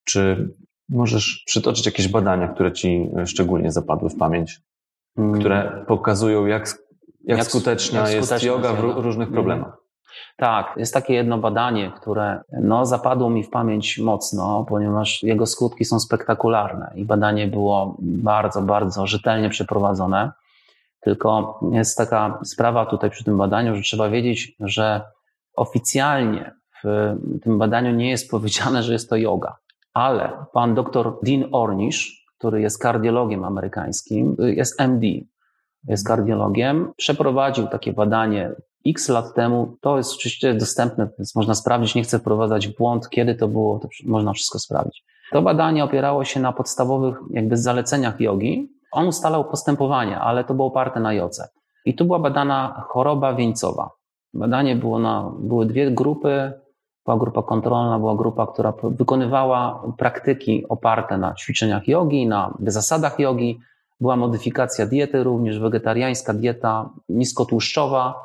Czy 0.05 0.55
możesz 0.89 1.43
przytoczyć 1.47 1.87
jakieś 1.87 2.09
badania, 2.09 2.49
które 2.49 2.73
ci 2.73 3.11
szczególnie 3.25 3.73
zapadły 3.73 4.11
w 4.11 4.17
pamięć, 4.17 4.61
mhm. 5.17 5.41
które 5.41 5.85
pokazują, 5.89 6.47
jak 6.47 6.86
jak, 7.27 7.39
jak 7.39 7.47
skuteczna 7.47 8.01
jak 8.01 8.11
jest 8.11 8.29
skuteczna 8.29 8.49
yoga 8.49 8.73
w 8.73 8.81
różnych 8.81 9.29
mhm. 9.29 9.33
problemach. 9.33 9.87
Tak, 10.37 10.75
jest 10.77 10.95
takie 10.95 11.15
jedno 11.15 11.39
badanie, 11.39 11.93
które 11.97 12.41
no, 12.63 12.87
zapadło 12.87 13.31
mi 13.31 13.45
w 13.45 13.51
pamięć 13.51 13.99
mocno, 13.99 14.67
ponieważ 14.69 15.23
jego 15.23 15.47
skutki 15.47 15.85
są 15.85 16.01
spektakularne 16.01 16.93
i 16.95 17.05
badanie 17.05 17.47
było 17.47 17.97
bardzo, 18.01 18.63
bardzo 18.63 19.07
rzetelnie 19.07 19.49
przeprowadzone. 19.49 20.33
Tylko 21.01 21.61
jest 21.73 21.97
taka 21.97 22.39
sprawa 22.45 22.87
tutaj 22.87 23.11
przy 23.11 23.25
tym 23.25 23.39
badaniu, 23.39 23.77
że 23.77 23.83
trzeba 23.83 24.09
wiedzieć, 24.09 24.57
że 24.61 25.01
oficjalnie 25.57 26.53
w 26.85 27.17
tym 27.43 27.59
badaniu 27.59 27.91
nie 27.91 28.11
jest 28.11 28.31
powiedziane, 28.31 28.83
że 28.83 28.93
jest 28.93 29.11
to 29.11 29.17
yoga, 29.17 29.57
ale 29.95 30.33
pan 30.53 30.75
dr 30.75 31.13
Dean 31.23 31.45
Ornish, 31.53 32.27
który 32.39 32.61
jest 32.61 32.83
kardiologiem 32.83 33.45
amerykańskim, 33.45 34.37
jest 34.39 34.81
MD, 34.81 35.07
jest 35.89 36.07
kardiologiem, 36.07 36.93
przeprowadził 36.97 37.67
takie 37.67 37.93
badanie 37.93 38.53
x 38.87 39.09
lat 39.09 39.35
temu. 39.35 39.77
To 39.81 39.97
jest 39.97 40.15
oczywiście 40.15 40.55
dostępne, 40.55 41.09
więc 41.19 41.35
można 41.35 41.55
sprawdzić. 41.55 41.95
Nie 41.95 42.03
chcę 42.03 42.19
wprowadzać 42.19 42.69
w 42.69 42.77
błąd, 42.77 43.09
kiedy 43.09 43.35
to 43.35 43.49
było, 43.49 43.79
to 43.79 43.89
można 44.05 44.33
wszystko 44.33 44.59
sprawdzić. 44.59 45.05
To 45.33 45.43
badanie 45.43 45.85
opierało 45.85 46.25
się 46.25 46.41
na 46.41 46.53
podstawowych 46.53 47.17
jakby 47.31 47.57
zaleceniach 47.57 48.21
jogi. 48.21 48.69
On 48.93 49.07
ustalał 49.07 49.45
postępowania, 49.45 50.21
ale 50.21 50.45
to 50.45 50.55
było 50.55 50.69
oparte 50.69 51.01
na 51.01 51.13
jodze. 51.13 51.49
I 51.85 51.95
tu 51.95 52.05
była 52.05 52.19
badana 52.19 52.85
choroba 52.89 53.35
wieńcowa. 53.35 53.91
Badanie 54.35 54.77
było 54.77 54.99
na, 54.99 55.33
były 55.39 55.67
dwie 55.67 55.91
grupy 55.91 56.53
była 57.07 57.19
grupa 57.19 57.43
kontrolna, 57.43 57.99
była 57.99 58.17
grupa, 58.17 58.47
która 58.47 58.73
wykonywała 58.83 59.83
praktyki 59.99 60.69
oparte 60.69 61.19
na 61.19 61.35
ćwiczeniach 61.35 61.89
jogi, 61.89 62.27
na 62.27 62.55
zasadach 62.67 63.19
jogi. 63.19 63.61
Była 64.01 64.17
modyfikacja 64.17 64.87
diety, 64.87 65.23
również 65.23 65.59
wegetariańska 65.59 66.35
dieta 66.35 66.91
niskotłuszczowa. 67.09 68.25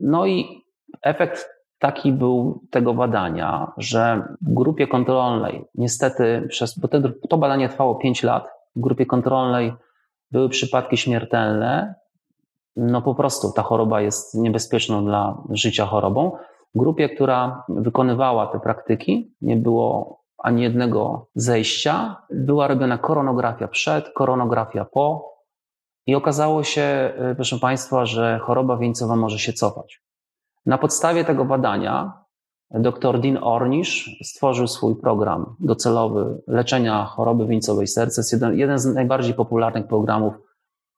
No 0.00 0.26
i 0.26 0.64
efekt 1.02 1.48
taki 1.78 2.12
był 2.12 2.60
tego 2.70 2.94
badania, 2.94 3.72
że 3.76 4.22
w 4.42 4.54
grupie 4.54 4.86
kontrolnej, 4.86 5.64
niestety, 5.74 6.46
przez, 6.48 6.78
bo 6.78 6.88
to 7.28 7.38
badanie 7.38 7.68
trwało 7.68 7.94
5 7.94 8.22
lat, 8.22 8.48
w 8.76 8.80
grupie 8.80 9.06
kontrolnej 9.06 9.72
były 10.30 10.48
przypadki 10.48 10.96
śmiertelne. 10.96 11.94
No 12.76 13.02
po 13.02 13.14
prostu 13.14 13.52
ta 13.52 13.62
choroba 13.62 14.00
jest 14.00 14.34
niebezpieczną 14.34 15.04
dla 15.04 15.42
życia 15.50 15.86
chorobą. 15.86 16.32
W 16.74 16.78
grupie, 16.78 17.08
która 17.08 17.64
wykonywała 17.68 18.46
te 18.46 18.60
praktyki, 18.60 19.34
nie 19.40 19.56
było 19.56 20.21
ani 20.42 20.62
jednego 20.62 21.26
zejścia. 21.34 22.16
Była 22.30 22.66
robiona 22.66 22.98
koronografia 22.98 23.68
przed, 23.68 24.12
koronografia 24.12 24.84
po 24.84 25.32
i 26.06 26.14
okazało 26.14 26.64
się, 26.64 27.12
y, 27.32 27.34
proszę 27.34 27.58
Państwa, 27.58 28.06
że 28.06 28.38
choroba 28.38 28.76
wieńcowa 28.76 29.16
może 29.16 29.38
się 29.38 29.52
cofać. 29.52 30.02
Na 30.66 30.78
podstawie 30.78 31.24
tego 31.24 31.44
badania 31.44 32.22
dr 32.70 33.20
Dean 33.20 33.38
Ornish 33.42 34.18
stworzył 34.22 34.66
swój 34.66 34.96
program 34.96 35.56
docelowy 35.60 36.42
leczenia 36.46 37.04
choroby 37.04 37.46
wieńcowej 37.46 37.86
serca. 37.86 38.20
Jest 38.20 38.32
jeden, 38.32 38.58
jeden 38.58 38.78
z 38.78 38.86
najbardziej 38.86 39.34
popularnych 39.34 39.86
programów 39.86 40.34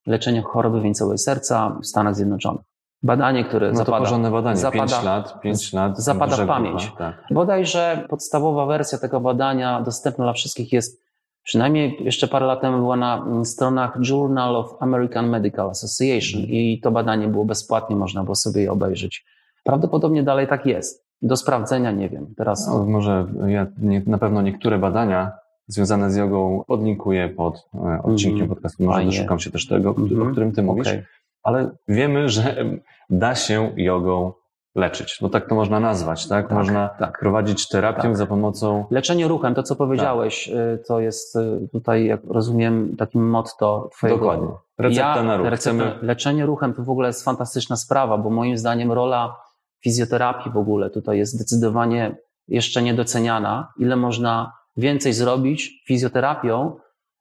leczenia 0.07 0.43
choroby 0.43 0.81
wieńcowej 0.81 1.19
serca 1.19 1.79
w 1.83 1.87
Stanach 1.87 2.15
Zjednoczonych. 2.15 2.74
Badanie, 3.05 3.45
które 3.45 3.71
no 3.71 3.77
zapada, 3.77 3.99
porządne 3.99 4.31
badanie, 4.31 4.57
zapada, 4.57 4.87
5 4.87 5.05
lat, 5.05 5.41
5 5.41 5.73
lat. 5.73 5.99
Zapada 5.99 6.37
w 6.37 6.47
pamięć. 6.47 6.93
Tak. 6.99 7.15
Bodajże 7.31 8.07
podstawowa 8.09 8.67
wersja 8.67 8.99
tego 8.99 9.21
badania 9.21 9.83
dostępna 9.83 10.25
dla 10.25 10.33
wszystkich 10.33 10.73
jest 10.73 11.05
Przynajmniej 11.45 11.97
jeszcze 12.01 12.29
parę 12.29 12.47
lat 12.47 12.61
temu 12.61 12.79
była 12.79 12.97
na 12.97 13.27
stronach 13.45 13.99
Journal 14.09 14.57
of 14.57 14.77
American 14.81 15.29
Medical 15.29 15.71
Association 15.71 16.43
i 16.43 16.81
to 16.83 16.91
badanie 16.91 17.29
było 17.29 17.45
bezpłatnie, 17.45 17.97
można 17.97 18.25
było 18.25 18.35
sobie 18.35 18.63
je 18.63 18.73
obejrzeć. 18.73 19.25
Prawdopodobnie 19.65 20.23
dalej 20.23 20.49
tak 20.49 20.67
jest. 20.67 21.05
Do 21.23 21.37
sprawdzenia 21.37 21.91
nie 21.91 22.09
wiem. 22.09 22.35
Teraz. 22.37 22.69
No, 22.69 22.85
może 22.85 23.27
ja 23.47 23.67
nie, 23.79 24.03
na 24.07 24.19
pewno 24.19 24.43
niektóre 24.43 24.79
badania 24.79 25.33
związane 25.67 26.11
z 26.11 26.17
jogą 26.17 26.65
podlinkuję 26.67 27.29
pod 27.29 27.69
e, 27.75 28.03
odcinkiem 28.03 28.37
mm, 28.37 28.49
podcastu. 28.49 28.85
Może 28.85 29.05
doszukam 29.05 29.39
się 29.39 29.51
też 29.51 29.69
tego, 29.69 29.91
mm 29.91 30.09
-hmm. 30.09 30.13
o 30.13 30.15
mhm. 30.15 30.31
którym 30.31 30.53
ty 30.53 30.63
mówisz. 30.63 30.89
Okay. 30.89 31.05
Ale 31.45 31.71
wiemy, 31.89 32.29
że 32.29 32.65
da 33.11 33.35
się 33.35 33.73
jogą 33.77 34.33
leczyć, 34.75 35.19
bo 35.21 35.29
tak 35.29 35.49
to 35.49 35.55
można 35.55 35.81
nazwać, 35.81 36.29
tak? 36.29 36.49
tak 36.49 36.57
można 36.57 36.89
tak. 36.89 37.19
prowadzić 37.19 37.69
terapię 37.69 38.03
tak. 38.03 38.17
za 38.17 38.27
pomocą... 38.27 38.85
Leczenie 38.91 39.29
ruchem, 39.29 39.55
to 39.55 39.63
co 39.63 39.77
powiedziałeś, 39.77 40.51
tak. 40.51 40.87
to 40.87 41.01
jest 41.01 41.37
y, 41.37 41.69
tutaj, 41.73 42.07
jak 42.07 42.21
rozumiem, 42.29 42.97
takim 42.99 43.29
motto 43.31 43.89
twojego... 43.93 44.19
Dokładnie. 44.19 44.49
Recepta 44.79 45.17
ja, 45.17 45.23
na 45.23 45.37
ruch. 45.37 45.47
Recepta. 45.47 45.85
Leczenie 46.03 46.47
ruchem 46.47 46.75
to 46.75 46.83
w 46.83 46.91
ogóle 46.91 47.09
jest 47.09 47.25
fantastyczna 47.25 47.77
sprawa, 47.77 48.19
bo 48.19 48.31
moim 48.31 48.59
zdaniem 48.59 48.93
rola 48.93 49.37
fizjoterapii 49.83 50.53
w 50.53 50.57
ogóle 50.57 50.91
tutaj 50.91 51.19
jest 51.19 51.33
zdecydowanie 51.33 52.17
jeszcze 52.49 52.83
niedoceniana. 52.83 53.73
Ile 53.79 53.97
można 53.97 54.53
więcej 54.77 55.13
zrobić 55.13 55.85
fizjoterapią 55.87 56.77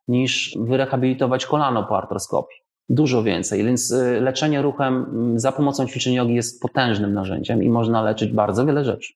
niż 0.08 0.58
wyrehabilitować 0.62 1.46
kolano 1.46 1.84
po 1.84 1.98
artroskopii. 1.98 2.63
Dużo 2.90 3.24
więcej, 3.24 3.64
więc 3.64 3.92
y, 3.92 4.22
leczenie 4.22 4.62
ruchem 4.62 5.06
mm, 5.10 5.40
za 5.40 5.52
pomocą 5.52 5.88
ćwiczeń 5.88 6.14
jogi 6.14 6.36
jest 6.36 6.62
potężnym 6.62 7.14
narzędziem 7.14 7.64
i 7.64 7.70
można 7.70 8.02
leczyć 8.02 8.32
bardzo 8.32 8.66
wiele 8.66 8.86
rzeczy. 8.86 9.14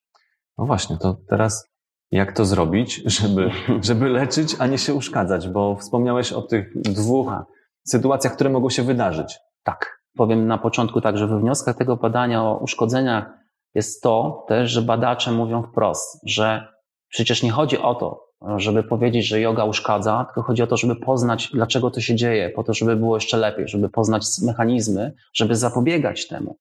No 0.58 0.66
właśnie, 0.66 0.98
to 0.98 1.18
teraz 1.30 1.70
jak 2.12 2.32
to 2.32 2.46
zrobić, 2.46 2.96
żeby, 3.06 3.52
żeby 3.88 4.10
leczyć, 4.10 4.56
a 4.60 4.68
nie 4.68 4.78
się 4.78 4.94
uszkadzać? 4.94 5.48
Bo 5.48 5.76
wspomniałeś 5.76 6.34
o 6.34 6.42
tych 6.42 6.82
dwóch 6.82 7.28
tak. 7.28 7.46
sytuacjach, 7.88 8.34
które 8.34 8.50
mogą 8.50 8.70
się 8.70 8.84
wydarzyć. 8.84 9.38
Tak. 9.64 9.98
Powiem 10.18 10.48
na 10.48 10.58
początku 10.58 11.02
tak, 11.02 11.18
że 11.18 11.28
we 11.28 11.40
wnioskach 11.40 11.78
tego 11.78 11.98
badania 11.98 12.44
o 12.44 12.58
uszkodzeniach 12.58 13.30
jest 13.76 14.04
to 14.04 14.46
też, 14.48 14.72
że 14.72 14.82
badacze 14.82 15.32
mówią 15.32 15.64
wprost, 15.64 16.20
że 16.26 16.68
przecież 17.10 17.44
nie 17.44 17.52
chodzi 17.52 17.78
o 17.78 17.96
to, 17.96 18.27
żeby 18.58 18.84
powiedzieć, 18.84 19.28
że 19.28 19.42
yoga 19.42 19.66
uszkadza, 19.66 20.26
tylko 20.26 20.42
chodzi 20.42 20.64
o 20.64 20.68
to, 20.68 20.78
żeby 20.78 20.96
poznać, 20.96 21.50
dlaczego 21.54 21.92
to 21.92 22.02
się 22.02 22.16
dzieje, 22.16 22.50
po 22.50 22.64
to, 22.64 22.74
żeby 22.74 22.96
było 22.96 23.16
jeszcze 23.16 23.38
lepiej, 23.38 23.68
żeby 23.68 23.90
poznać 23.90 24.26
mechanizmy, 24.46 25.14
żeby 25.34 25.56
zapobiegać 25.56 26.28
temu. 26.28 26.58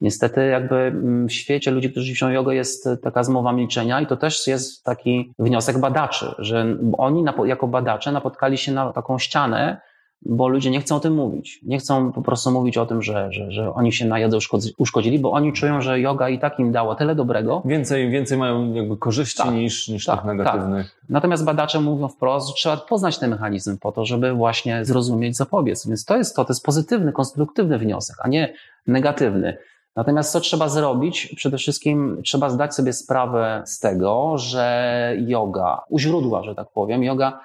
Niestety, 0.00 0.46
jakby 0.46 0.92
w 1.28 1.32
świecie 1.32 1.70
ludzi, 1.70 1.90
którzy 1.90 2.06
ćwiczą 2.06 2.30
jogę, 2.30 2.54
jest 2.54 2.88
taka 3.02 3.22
zmowa 3.22 3.52
milczenia, 3.52 4.00
i 4.00 4.06
to 4.06 4.16
też 4.16 4.46
jest 4.46 4.84
taki 4.84 5.32
wniosek 5.38 5.78
badaczy, 5.78 6.26
że 6.38 6.76
oni 6.98 7.24
jako 7.44 7.68
badacze 7.68 8.12
napotkali 8.12 8.58
się 8.58 8.72
na 8.72 8.92
taką 8.92 9.18
ścianę, 9.18 9.80
bo 10.22 10.48
ludzie 10.48 10.70
nie 10.70 10.80
chcą 10.80 10.96
o 10.96 11.00
tym 11.00 11.14
mówić. 11.14 11.60
Nie 11.62 11.78
chcą 11.78 12.12
po 12.12 12.22
prostu 12.22 12.50
mówić 12.50 12.78
o 12.78 12.86
tym, 12.86 13.02
że, 13.02 13.32
że, 13.32 13.52
że 13.52 13.74
oni 13.74 13.92
się 13.92 14.04
na 14.04 14.18
jodze 14.18 14.38
uszkodzili, 14.78 15.18
bo 15.18 15.32
oni 15.32 15.52
czują, 15.52 15.80
że 15.80 16.00
yoga 16.00 16.28
i 16.28 16.38
tak 16.38 16.58
im 16.58 16.72
dała 16.72 16.94
tyle 16.94 17.14
dobrego. 17.14 17.62
Więcej, 17.64 18.10
więcej 18.10 18.38
mają 18.38 18.72
jakby 18.72 18.96
korzyści 18.96 19.42
tak, 19.42 19.54
niż, 19.54 19.88
niż 19.88 20.04
tak, 20.04 20.16
tych 20.16 20.24
negatywnych. 20.24 20.86
Tak. 20.86 21.08
Natomiast 21.08 21.44
badacze 21.44 21.80
mówią 21.80 22.08
wprost, 22.08 22.48
że 22.48 22.54
trzeba 22.54 22.76
poznać 22.76 23.18
ten 23.18 23.30
mechanizm 23.30 23.78
po 23.78 23.92
to, 23.92 24.04
żeby 24.04 24.32
właśnie 24.32 24.84
zrozumieć, 24.84 25.36
zapobiec. 25.36 25.86
Więc 25.86 26.04
to 26.04 26.16
jest 26.16 26.36
to, 26.36 26.44
to 26.44 26.52
jest 26.52 26.64
pozytywny, 26.64 27.12
konstruktywny 27.12 27.78
wniosek, 27.78 28.16
a 28.20 28.28
nie 28.28 28.54
negatywny. 28.86 29.56
Natomiast 29.96 30.32
co 30.32 30.40
trzeba 30.40 30.68
zrobić? 30.68 31.34
Przede 31.36 31.58
wszystkim 31.58 32.20
trzeba 32.24 32.50
zdać 32.50 32.74
sobie 32.74 32.92
sprawę 32.92 33.62
z 33.66 33.78
tego, 33.78 34.38
że 34.38 35.14
yoga, 35.26 35.80
u 35.88 35.98
źródła, 35.98 36.42
że 36.42 36.54
tak 36.54 36.68
powiem, 36.74 37.02
yoga 37.02 37.40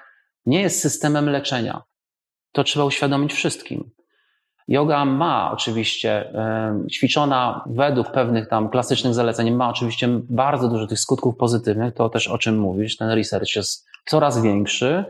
nie 0.46 0.60
jest 0.60 0.80
systemem 0.80 1.30
leczenia. 1.30 1.82
To 2.56 2.64
trzeba 2.64 2.84
uświadomić 2.84 3.32
wszystkim. 3.32 3.90
Yoga 4.68 5.04
ma 5.04 5.50
oczywiście, 5.52 6.32
ćwiczona 6.92 7.64
według 7.66 8.10
pewnych 8.10 8.48
tam 8.48 8.68
klasycznych 8.68 9.14
zaleceń, 9.14 9.50
ma 9.50 9.68
oczywiście 9.68 10.08
bardzo 10.30 10.68
dużo 10.68 10.86
tych 10.86 11.00
skutków 11.00 11.36
pozytywnych, 11.36 11.94
to 11.94 12.08
też 12.08 12.28
o 12.28 12.38
czym 12.38 12.58
mówisz, 12.58 12.96
ten 12.96 13.10
research 13.10 13.56
jest 13.56 13.86
coraz 14.06 14.42
większy, 14.42 15.04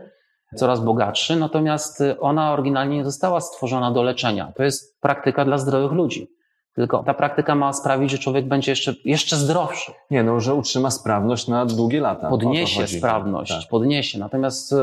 coraz 0.55 0.79
bogatszy, 0.79 1.35
natomiast 1.35 2.03
ona 2.19 2.53
oryginalnie 2.53 2.97
nie 2.97 3.05
została 3.05 3.41
stworzona 3.41 3.91
do 3.91 4.03
leczenia. 4.03 4.51
To 4.55 4.63
jest 4.63 5.01
praktyka 5.01 5.45
dla 5.45 5.57
zdrowych 5.57 5.91
ludzi. 5.91 6.27
Tylko 6.75 7.03
ta 7.03 7.13
praktyka 7.13 7.55
ma 7.55 7.73
sprawić, 7.73 8.11
że 8.11 8.17
człowiek 8.17 8.47
będzie 8.47 8.71
jeszcze, 8.71 8.93
jeszcze 9.05 9.35
zdrowszy. 9.35 9.91
Nie, 10.11 10.23
no, 10.23 10.39
że 10.39 10.53
utrzyma 10.53 10.91
sprawność 10.91 11.47
na 11.47 11.65
długie 11.65 12.01
lata. 12.01 12.29
Podniesie 12.29 12.87
sprawność, 12.87 13.61
tak. 13.61 13.69
podniesie. 13.69 14.19
Natomiast 14.19 14.73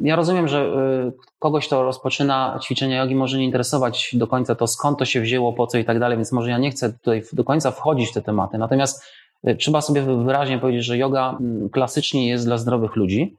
ja 0.00 0.16
rozumiem, 0.16 0.48
że 0.48 0.64
y, 1.08 1.12
kogoś, 1.38 1.66
kto 1.66 1.82
rozpoczyna 1.82 2.58
ćwiczenia 2.62 2.96
jogi, 2.96 3.14
może 3.14 3.38
nie 3.38 3.44
interesować 3.44 4.10
do 4.12 4.26
końca 4.26 4.54
to, 4.54 4.66
skąd 4.66 4.98
to 4.98 5.04
się 5.04 5.20
wzięło, 5.20 5.52
po 5.52 5.66
co 5.66 5.78
i 5.78 5.84
tak 5.84 5.98
dalej, 5.98 6.18
więc 6.18 6.32
może 6.32 6.50
ja 6.50 6.58
nie 6.58 6.70
chcę 6.70 6.92
tutaj 6.92 7.22
do 7.32 7.44
końca 7.44 7.70
wchodzić 7.70 8.10
w 8.10 8.12
te 8.12 8.22
tematy. 8.22 8.58
Natomiast 8.58 9.04
y, 9.48 9.56
trzeba 9.56 9.80
sobie 9.80 10.02
wyraźnie 10.02 10.58
powiedzieć, 10.58 10.84
że 10.84 10.98
yoga 10.98 11.36
mm, 11.40 11.70
klasycznie 11.70 12.28
jest 12.28 12.44
dla 12.44 12.58
zdrowych 12.58 12.96
ludzi. 12.96 13.36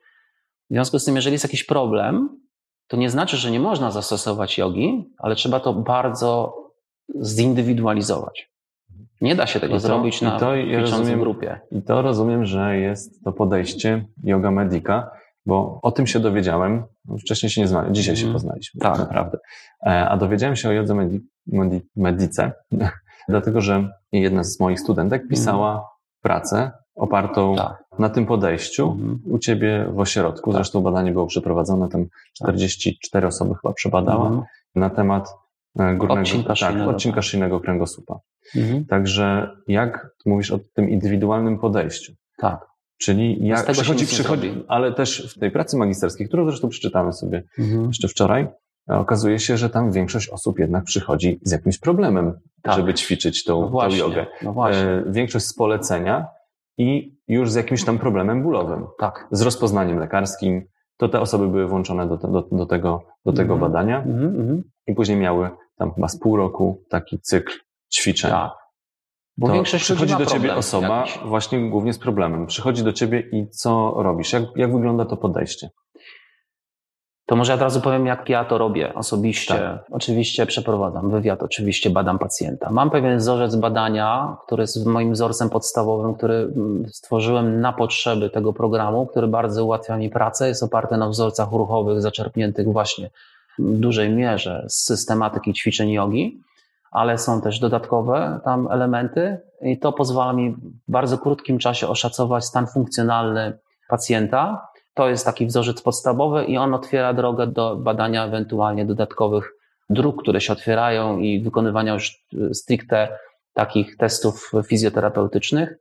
W 0.70 0.74
związku 0.74 1.00
z 1.00 1.06
tym, 1.06 1.16
jeżeli 1.16 1.34
jest 1.34 1.46
jakiś 1.46 1.64
problem, 1.64 2.30
to 2.88 2.98
nie 2.98 3.10
znaczy, 3.10 3.38
że 3.38 3.52
nie 3.52 3.60
można 3.60 3.92
zastosować 3.92 4.58
jogi, 4.58 5.06
ale 5.18 5.36
trzeba 5.36 5.60
to 5.60 5.74
bardzo 5.74 6.58
zindywidualizować. 7.22 8.50
Nie 9.22 9.36
da 9.36 9.48
się 9.48 9.60
tego 9.60 9.74
to, 9.74 9.80
zrobić 9.80 10.22
na 10.22 10.40
to, 10.40 10.56
ja 10.56 10.82
rozumiem, 10.82 11.20
grupie. 11.20 11.60
I 11.72 11.82
to 11.82 12.02
rozumiem, 12.02 12.46
że 12.46 12.78
jest 12.78 13.24
to 13.24 13.32
podejście 13.32 14.06
yoga 14.24 14.52
medica, 14.52 15.12
bo 15.46 15.80
o 15.82 15.92
tym 15.92 16.08
się 16.08 16.20
dowiedziałem, 16.20 16.84
wcześniej 17.20 17.50
się 17.50 17.62
nie 17.62 17.68
znałem, 17.68 17.94
dzisiaj 17.94 18.16
się 18.16 18.26
mhm. 18.26 18.34
poznaliśmy, 18.34 18.82
tak 18.82 19.00
naprawdę. 19.00 19.38
E, 19.86 20.10
a 20.10 20.18
dowiedziałem 20.18 20.56
się 20.56 20.70
o 20.70 20.72
jodze 20.72 20.96
medi, 20.96 21.22
medi, 21.48 21.82
medice, 21.96 22.52
dlatego 23.30 23.62
że 23.62 23.90
jedna 24.12 24.44
z 24.44 24.60
moich 24.60 24.80
studentek 24.80 25.22
mhm. 25.22 25.30
pisała 25.30 25.90
pracę 26.22 26.72
opartą 26.96 27.56
tak. 27.56 27.84
na 28.00 28.10
tym 28.10 28.26
podejściu 28.26 28.92
mhm. 28.92 29.20
u 29.26 29.40
ciebie 29.40 29.86
w 29.90 30.00
ośrodku. 30.00 30.52
Tak. 30.52 30.58
Zresztą 30.58 30.82
badanie 30.82 31.12
było 31.12 31.28
przeprowadzone, 31.28 31.90
tam 31.90 32.06
44 32.34 33.28
osoby 33.28 33.56
chyba 33.62 33.74
przebadała 33.74 34.46
na 34.76 34.90
temat 34.90 35.30
e, 35.80 35.96
górnego, 35.96 36.22
odcinka, 36.22 36.48
tak, 36.48 36.58
szyjnego, 36.58 36.92
odcinka 36.92 37.16
tak. 37.16 37.24
szyjnego 37.24 37.60
kręgosłupa. 37.60 38.20
Mhm. 38.56 38.86
Także 38.86 39.56
jak 39.68 40.08
mówisz 40.26 40.52
o 40.52 40.60
tym 40.74 40.90
indywidualnym 40.90 41.60
podejściu? 41.60 42.14
Tak. 42.38 42.75
Czyli 42.98 43.48
jak 43.48 43.72
przychodzi, 43.72 44.06
przychodzi, 44.06 44.64
ale 44.68 44.94
też 44.94 45.36
w 45.36 45.40
tej 45.40 45.52
pracy 45.52 45.78
magisterskiej, 45.78 46.28
którą 46.28 46.46
zresztą 46.46 46.70
przeczytamy 46.70 47.14
sobie 47.14 47.44
mhm. 47.60 47.88
jeszcze 47.88 48.08
wczoraj, 48.08 48.48
okazuje 48.88 49.40
się, 49.40 49.58
że 49.58 49.70
tam 49.70 49.92
większość 49.92 50.30
osób 50.30 50.60
jednak 50.60 50.84
przychodzi 50.84 51.40
z 51.44 51.52
jakimś 51.52 51.78
problemem, 51.78 52.34
tak. 52.62 52.76
żeby 52.76 52.94
ćwiczyć 52.94 53.44
tą, 53.44 53.62
no 53.62 53.70
właśnie, 53.70 54.00
tą 54.00 54.10
jogę. 54.10 54.26
No 54.42 54.54
właśnie. 54.54 54.82
E, 54.82 55.04
większość 55.08 55.46
z 55.46 55.54
polecenia 55.54 56.28
i 56.78 57.18
już 57.28 57.52
z 57.52 57.56
jakimś 57.56 57.84
tam 57.84 58.00
problemem 58.00 58.44
bólowym. 58.44 58.86
Tak. 59.00 59.28
Z 59.32 59.42
rozpoznaniem 59.42 60.00
lekarskim. 60.00 60.66
To 60.98 61.10
te 61.10 61.20
osoby 61.20 61.48
były 61.48 61.68
włączone 61.68 62.08
do, 62.08 62.18
do, 62.18 62.48
do 62.52 62.66
tego, 62.66 63.04
do 63.26 63.34
tego 63.34 63.54
mhm. 63.54 63.72
badania 63.72 63.98
mhm, 63.98 64.26
mhm. 64.26 64.64
i 64.88 64.96
później 64.96 65.18
miały 65.18 65.50
tam 65.78 65.94
chyba 65.94 66.08
z 66.08 66.20
pół 66.20 66.38
roku 66.38 66.84
taki 66.90 67.20
cykl 67.20 67.54
ćwiczeń. 67.94 68.32
Tak 68.32 68.65
Bo 69.38 69.52
większość 69.52 69.84
przychodzi 69.84 70.16
do 70.18 70.26
ciebie 70.26 70.56
osoba 70.56 71.00
jakiś. 71.00 71.18
właśnie 71.18 71.70
głównie 71.70 71.94
z 71.94 72.00
problemem. 72.00 72.46
Przychodzi 72.46 72.84
do 72.84 72.94
ciebie 72.94 73.20
i 73.32 73.50
co 73.50 73.94
robisz? 73.98 74.34
Jak, 74.34 74.44
jak 74.56 74.74
wygląda 74.74 75.06
to 75.06 75.18
podejście? 75.18 75.70
To 77.26 77.36
może 77.36 77.54
od 77.54 77.62
razu 77.62 77.82
powiem, 77.82 78.06
jak 78.06 78.30
ja 78.30 78.46
to 78.46 78.58
robię 78.58 78.94
osobiście. 78.94 79.54
Tak. 79.54 79.86
Oczywiście 79.92 80.46
przeprowadzam 80.46 81.10
wywiad, 81.10 81.44
oczywiście 81.44 81.90
badam 81.90 82.20
pacjenta. 82.20 82.72
Mam 82.72 82.90
pewien 82.90 83.18
wzorzec 83.18 83.56
badania, 83.56 84.38
który 84.46 84.64
jest 84.64 84.86
moim 84.86 85.14
wzorcem 85.14 85.50
podstawowym, 85.50 86.16
który 86.16 86.34
mm, 86.34 86.86
stworzyłem 86.90 87.62
na 87.62 87.74
potrzeby 87.74 88.30
tego 88.30 88.54
programu, 88.54 89.06
który 89.06 89.28
bardzo 89.28 89.66
ułatwia 89.66 89.98
mi 89.98 90.10
pracę. 90.10 90.48
Jest 90.48 90.64
oparty 90.64 90.98
na 90.98 91.10
wzorcach 91.10 91.52
ruchowych 91.52 92.02
zaczerpniętych 92.02 92.68
właśnie 92.68 93.10
w 93.60 93.78
dużej 93.78 94.10
mierze 94.10 94.66
z 94.68 94.86
systematyki 94.86 95.54
ćwiczeń 95.54 95.92
jogi, 95.92 96.42
ale 96.92 97.18
są 97.18 97.42
też 97.42 97.60
dodatkowe 97.60 98.40
tam 98.44 98.68
elementy 98.72 99.42
i 99.62 99.80
to 99.80 99.94
pozwala 99.94 100.34
mi 100.34 100.52
w 100.52 100.92
bardzo 100.92 101.18
krótkim 101.18 101.58
czasie 101.60 101.88
oszacować 101.88 102.46
stan 102.46 102.68
funkcjonalny 102.68 103.58
pacjenta 103.90 104.68
to 104.96 105.10
jest 105.10 105.26
taki 105.26 105.46
wzorzec 105.46 105.82
podstawowy 105.82 106.46
i 106.46 106.58
on 106.58 106.74
otwiera 106.74 107.14
drogę 107.14 107.48
do 107.48 107.76
badania 107.76 108.26
ewentualnie 108.26 108.86
dodatkowych 108.86 109.54
dróg, 109.90 110.22
które 110.22 110.42
się 110.42 110.54
otwierają 110.54 111.18
i 111.18 111.42
wykonywania 111.42 111.94
już 111.94 112.26
e, 112.50 112.54
stricte 112.54 113.18
takich 113.54 113.98
testów 113.98 114.52
fizjoterapeutycznych. 114.68 115.78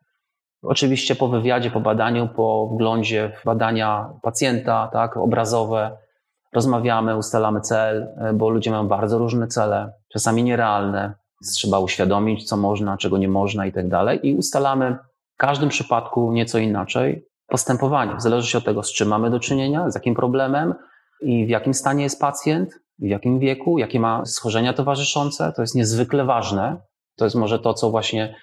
Oczywiście 0.63 1.15
po 1.15 1.29
wywiadzie, 1.29 1.71
po 1.71 1.81
badaniu, 1.81 2.29
po 2.29 2.67
wglądzie 2.67 3.33
w 3.41 3.45
badania 3.45 4.11
pacjenta, 4.23 4.91
tak, 4.93 5.17
obrazowe, 5.17 5.97
rozmawiamy, 6.53 7.17
ustalamy 7.17 7.61
cel, 7.61 8.09
e, 8.19 8.33
bo 8.33 8.49
ludzie 8.49 8.71
mają 8.71 8.89
bardzo 8.89 9.19
różne 9.19 9.47
cele, 9.47 9.93
czasami 10.15 10.45
nierealne. 10.45 11.15
Trzeba 11.55 11.79
uświadomić, 11.79 12.49
co 12.49 12.57
można, 12.57 12.97
czego 12.97 13.19
nie 13.19 13.29
można 13.29 13.67
i 13.67 13.73
tak 13.73 13.89
dalej. 13.89 14.27
I 14.29 14.37
ustalamy 14.37 14.99
w 15.35 15.37
każdym 15.37 15.69
przypadku 15.69 16.33
nieco 16.33 16.59
inaczej 16.59 17.27
postępowanie. 17.47 18.17
W 18.17 18.23
zależności 18.23 18.57
od 18.57 18.65
tego, 18.65 18.83
z 18.83 18.93
czym 18.93 19.09
mamy 19.09 19.31
do 19.31 19.41
czynienia, 19.41 19.91
z 19.91 19.95
jakim 19.95 20.15
problemem 20.15 20.75
i 21.21 21.47
w 21.47 21.49
jakim 21.49 21.75
stanie 21.75 22.03
jest 22.03 22.21
pacjent, 22.21 22.71
w 22.99 23.07
jakim 23.07 23.39
wieku, 23.39 23.79
jakie 23.79 24.01
ma 24.01 24.25
schorzenia 24.25 24.73
towarzyszące. 24.73 25.53
To 25.57 25.63
jest 25.63 25.75
niezwykle 25.75 26.25
ważne. 26.25 26.77
To 27.17 27.25
jest 27.25 27.37
może 27.37 27.59
to, 27.59 27.75
co 27.75 27.91
właśnie 27.91 28.35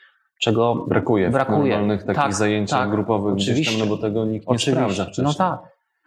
czego 0.41 0.75
brakuje, 0.75 1.29
brakuje. 1.29 1.57
w 1.57 1.69
normalnych 1.69 2.03
takich 2.03 2.21
tak, 2.21 2.33
zajęciach 2.33 2.79
tak, 2.79 2.91
grupowych 2.91 3.33
oczywiście. 3.33 3.53
gdzieś 3.53 3.79
tam, 3.79 3.89
no 3.89 3.95
bo 3.95 4.01
tego 4.01 4.25
nikt 4.25 4.47
nie 4.47 4.55
oczywiście. 4.55 4.71
sprawdza 4.71 5.03
wcześniej. 5.03 5.27
No 5.27 5.33
tak. 5.33 5.59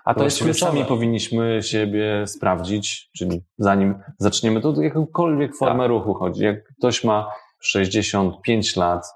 A 0.05 0.15
to, 0.15 0.19
to 0.19 0.25
jest 0.25 0.39
kluczowe. 0.39 0.73
sami 0.73 0.85
powinniśmy 0.85 1.63
siebie 1.63 2.27
sprawdzić, 2.27 3.11
czyli 3.17 3.43
zanim 3.59 3.95
zaczniemy, 4.19 4.61
to 4.61 4.83
jakąkolwiek 4.83 5.57
formę 5.57 5.85
tak. 5.85 5.89
ruchu 5.89 6.15
chodzi. 6.15 6.45
Jak 6.45 6.65
ktoś 6.79 7.05
ma 7.05 7.31
65 7.61 8.77
lat, 8.77 9.07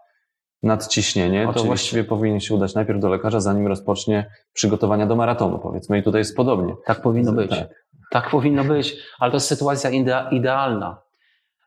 nadciśnienie, 0.62 1.40
Oczywiście. 1.40 1.61
to 1.61 1.66
właściwie 1.66 2.04
powinien 2.04 2.40
się 2.40 2.54
udać 2.54 2.75
najpierw 2.75 3.00
do 3.00 3.09
lekarza, 3.09 3.40
zanim 3.40 3.66
rozpocznie 3.66 4.30
przygotowania 4.52 5.07
do 5.07 5.16
maratonu, 5.16 5.59
powiedzmy. 5.59 5.99
I 5.99 6.02
tutaj 6.02 6.21
jest 6.21 6.37
podobnie. 6.37 6.75
Tak 6.87 7.02
powinno 7.02 7.33
być. 7.33 7.50
Tak, 7.50 7.68
tak 8.11 8.30
powinno 8.30 8.64
być, 8.64 8.97
ale 9.18 9.30
to 9.30 9.37
jest 9.37 9.47
sytuacja 9.47 9.90
idealna. 10.30 11.07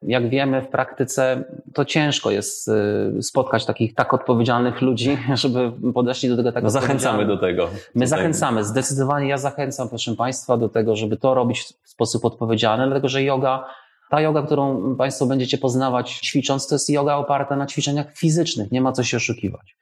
Jak 0.02 0.30
wiemy, 0.30 0.62
w 0.62 0.68
praktyce 0.68 1.44
to 1.74 1.86
ciężko 1.86 2.32
jest 2.32 2.68
y, 2.68 3.24
spotkać 3.24 3.66
takich 3.66 3.96
tak 3.96 4.14
odpowiedzialnych 4.14 4.82
ludzi, 4.82 5.18
żeby 5.34 5.72
podeszli 5.94 6.30
do 6.30 6.38
tego 6.38 6.52
tak 6.52 6.64
no 6.64 6.70
Zachęcamy 6.70 7.26
do 7.26 7.38
tego. 7.38 7.70
My 7.96 8.08
zachęcamy, 8.08 8.64
zdecydowanie 8.64 9.28
ja 9.28 9.38
zachęcam, 9.38 9.90
proszę 9.90 10.16
Państwa, 10.16 10.58
do 10.58 10.70
tego, 10.70 10.96
żeby 10.96 11.18
to 11.18 11.34
robić 11.34 11.64
w 11.84 11.90
sposób 11.90 12.26
odpowiedzialny, 12.26 12.86
dlatego 12.86 13.10
że 13.10 13.24
yoga 13.24 13.66
ta 14.12 14.22
yoga, 14.22 14.42
którą 14.42 14.96
Państwo 14.96 15.26
będziecie 15.26 15.58
poznawać 15.58 16.20
ćwicząc, 16.20 16.68
to 16.68 16.76
jest 16.76 16.90
yoga 16.90 17.16
oparta 17.16 17.56
na 17.56 17.66
ćwiczeniach 17.66 18.14
fizycznych, 18.18 18.72
nie 18.72 18.82
ma 18.82 18.92
co 18.92 19.04
się 19.04 19.18
oszukiwać. 19.18 19.78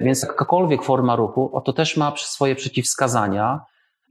Więc 0.00 0.22
jakakolwiek 0.22 0.82
forma 0.82 1.16
ruchu, 1.16 1.62
to 1.64 1.72
też 1.72 1.96
ma 1.96 2.12
swoje 2.16 2.54
przeciwwskazania 2.54 3.60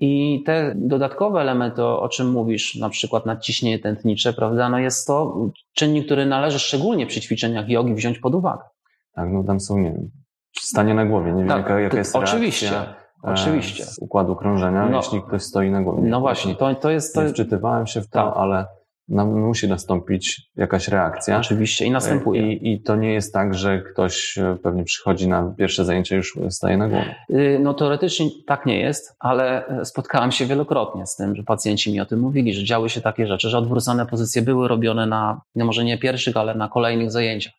i 0.01 0.43
te 0.45 0.73
dodatkowe 0.75 1.41
elementy, 1.41 1.83
o 1.83 2.09
czym 2.09 2.31
mówisz, 2.31 2.75
na 2.75 2.89
przykład 2.89 3.25
nadciśnienie 3.25 3.79
tętnicze, 3.79 4.33
prawda, 4.33 4.69
no 4.69 4.79
jest 4.79 5.07
to 5.07 5.47
czynnik, 5.73 6.05
który 6.05 6.25
należy 6.25 6.59
szczególnie 6.59 7.07
przy 7.07 7.21
ćwiczeniach 7.21 7.69
jogi 7.69 7.93
wziąć 7.93 8.19
pod 8.19 8.35
uwagę. 8.35 8.63
Tak, 9.15 9.29
no 9.31 9.43
tam 9.43 9.59
są, 9.59 9.77
nie 9.77 9.91
wiem, 9.91 10.09
stanie 10.59 10.93
na 10.93 11.05
głowie, 11.05 11.31
nie 11.31 11.39
wiem 11.39 11.47
tak, 11.47 11.57
jaka, 11.57 11.79
jaka 11.79 11.97
jest 11.97 12.15
oczywiście. 12.15 12.71
reakcja. 12.71 13.01
Oczywiście. 13.23 13.85
Z 13.85 13.99
układu 13.99 14.35
krążenia, 14.35 14.89
no, 14.89 14.97
jeśli 14.97 15.21
ktoś 15.21 15.41
stoi 15.41 15.71
na 15.71 15.81
głowie. 15.81 16.01
No 16.03 16.19
właśnie, 16.19 16.55
to, 16.55 16.75
to 16.75 16.89
jest. 16.89 17.15
To... 17.15 17.23
Nie 17.23 17.29
wczytywałem 17.29 17.87
się 17.87 18.01
w 18.01 18.09
to, 18.09 18.27
tak. 18.27 18.33
ale 18.37 18.65
musi 19.07 19.67
nastąpić 19.67 20.41
jakaś 20.55 20.87
reakcja. 20.87 21.39
Oczywiście 21.39 21.85
i 21.85 21.91
następuje. 21.91 22.53
I, 22.53 22.73
I, 22.73 22.81
to 22.81 22.95
nie 22.95 23.13
jest 23.13 23.33
tak, 23.33 23.53
że 23.53 23.81
ktoś 23.81 24.37
e, 24.37 24.57
pewnie 24.63 24.83
przychodzi 24.83 25.27
na 25.27 25.53
pierwsze 25.57 25.85
zajęcie 25.85 26.15
już 26.15 26.39
staje 26.49 26.77
na 26.77 26.89
głowę. 26.89 27.15
Y, 27.29 27.59
no 27.61 27.73
teoretycznie 27.73 28.29
tak 28.47 28.65
nie 28.65 28.79
jest, 28.79 29.15
ale 29.19 29.67
e, 29.67 29.85
spotkałem 29.85 30.31
się 30.31 30.45
wielokrotnie 30.45 31.07
z 31.07 31.15
tym, 31.15 31.35
że 31.35 31.43
pacjenci 31.43 31.93
mi 31.93 31.99
o 31.99 32.05
tym 32.05 32.19
mówili, 32.19 32.53
że 32.53 32.63
działy 32.65 32.89
się 32.89 33.01
takie 33.01 33.27
rzeczy, 33.27 33.49
że 33.49 33.57
odwrócone 33.57 34.05
pozycje 34.05 34.41
były 34.41 34.67
robione 34.67 35.05
na, 35.05 35.41
no 35.55 35.65
może 35.65 35.83
nie 35.83 35.97
pierwszych, 35.97 36.37
ale 36.37 36.55
na 36.55 36.69
kolejnych 36.69 37.11
zajęciach. 37.11 37.53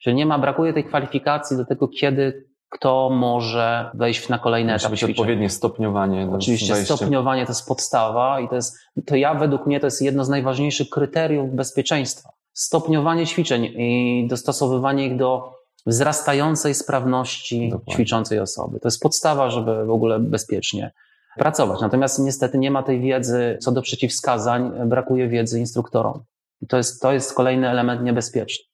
Że 0.00 0.14
nie 0.14 0.26
ma, 0.26 0.38
brakuje 0.38 0.72
tej 0.72 0.84
kwalifikacji 0.84 1.56
do 1.56 1.64
tego, 1.64 1.88
kiedy 1.88 2.49
kto 2.70 3.10
może 3.10 3.90
wejść 3.94 4.28
na 4.28 4.38
kolejny 4.38 4.74
etap 4.74 4.92
ćwiczeń. 4.92 5.10
odpowiednie 5.10 5.50
stopniowanie. 5.50 6.28
Oczywiście 6.32 6.76
stopniowanie 6.76 7.46
to 7.46 7.52
jest 7.52 7.68
podstawa 7.68 8.40
i 8.40 8.48
to 8.48 8.54
jest, 8.54 8.78
to 9.06 9.16
ja 9.16 9.34
według 9.34 9.66
mnie 9.66 9.80
to 9.80 9.86
jest 9.86 10.02
jedno 10.02 10.24
z 10.24 10.28
najważniejszych 10.28 10.90
kryteriów 10.90 11.54
bezpieczeństwa. 11.54 12.30
Stopniowanie 12.52 13.26
ćwiczeń 13.26 13.64
i 13.64 14.26
dostosowywanie 14.30 15.06
ich 15.06 15.16
do 15.16 15.60
wzrastającej 15.86 16.74
sprawności 16.74 17.68
Dokładnie. 17.68 17.94
ćwiczącej 17.94 18.38
osoby. 18.38 18.80
To 18.80 18.88
jest 18.88 19.02
podstawa, 19.02 19.50
żeby 19.50 19.86
w 19.86 19.90
ogóle 19.90 20.18
bezpiecznie 20.18 20.92
pracować. 21.36 21.80
Natomiast 21.80 22.18
niestety 22.18 22.58
nie 22.58 22.70
ma 22.70 22.82
tej 22.82 23.00
wiedzy 23.00 23.58
co 23.60 23.72
do 23.72 23.82
przeciwwskazań, 23.82 24.72
brakuje 24.86 25.28
wiedzy 25.28 25.60
instruktorom. 25.60 26.24
I 26.62 26.66
to 26.66 26.76
jest, 26.76 27.02
to 27.02 27.12
jest 27.12 27.34
kolejny 27.34 27.68
element 27.68 28.02
niebezpieczny. 28.02 28.64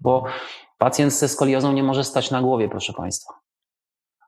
Bo 0.00 0.24
Pacjent 0.84 1.12
ze 1.12 1.28
skoliozą 1.28 1.72
nie 1.72 1.82
może 1.82 2.04
stać 2.04 2.30
na 2.30 2.42
głowie, 2.42 2.68
proszę 2.68 2.92
Państwa. 2.92 3.34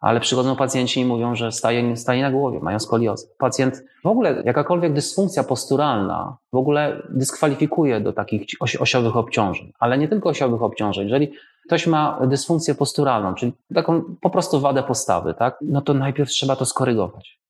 Ale 0.00 0.20
przychodzą 0.20 0.56
pacjenci 0.56 1.00
i 1.00 1.04
mówią, 1.04 1.34
że 1.34 1.52
staje, 1.52 1.96
staje 1.96 2.22
na 2.22 2.30
głowie, 2.30 2.60
mają 2.60 2.78
skoliozę. 2.78 3.26
Pacjent, 3.38 3.84
w 4.04 4.06
ogóle 4.06 4.42
jakakolwiek 4.44 4.92
dysfunkcja 4.92 5.44
posturalna 5.44 6.36
w 6.52 6.56
ogóle 6.56 7.02
dyskwalifikuje 7.10 8.00
do 8.00 8.12
takich 8.12 8.46
osiowych 8.80 9.16
obciążeń. 9.16 9.72
Ale 9.78 9.98
nie 9.98 10.08
tylko 10.08 10.28
osiowych 10.28 10.62
obciążeń. 10.62 11.04
Jeżeli 11.04 11.32
ktoś 11.66 11.86
ma 11.86 12.20
dysfunkcję 12.26 12.74
posturalną, 12.74 13.34
czyli 13.34 13.52
taką 13.74 14.02
po 14.20 14.30
prostu 14.30 14.60
wadę 14.60 14.82
postawy, 14.82 15.34
tak, 15.34 15.58
no 15.60 15.80
to 15.80 15.94
najpierw 15.94 16.30
trzeba 16.30 16.56
to 16.56 16.66
skorygować. 16.66 17.40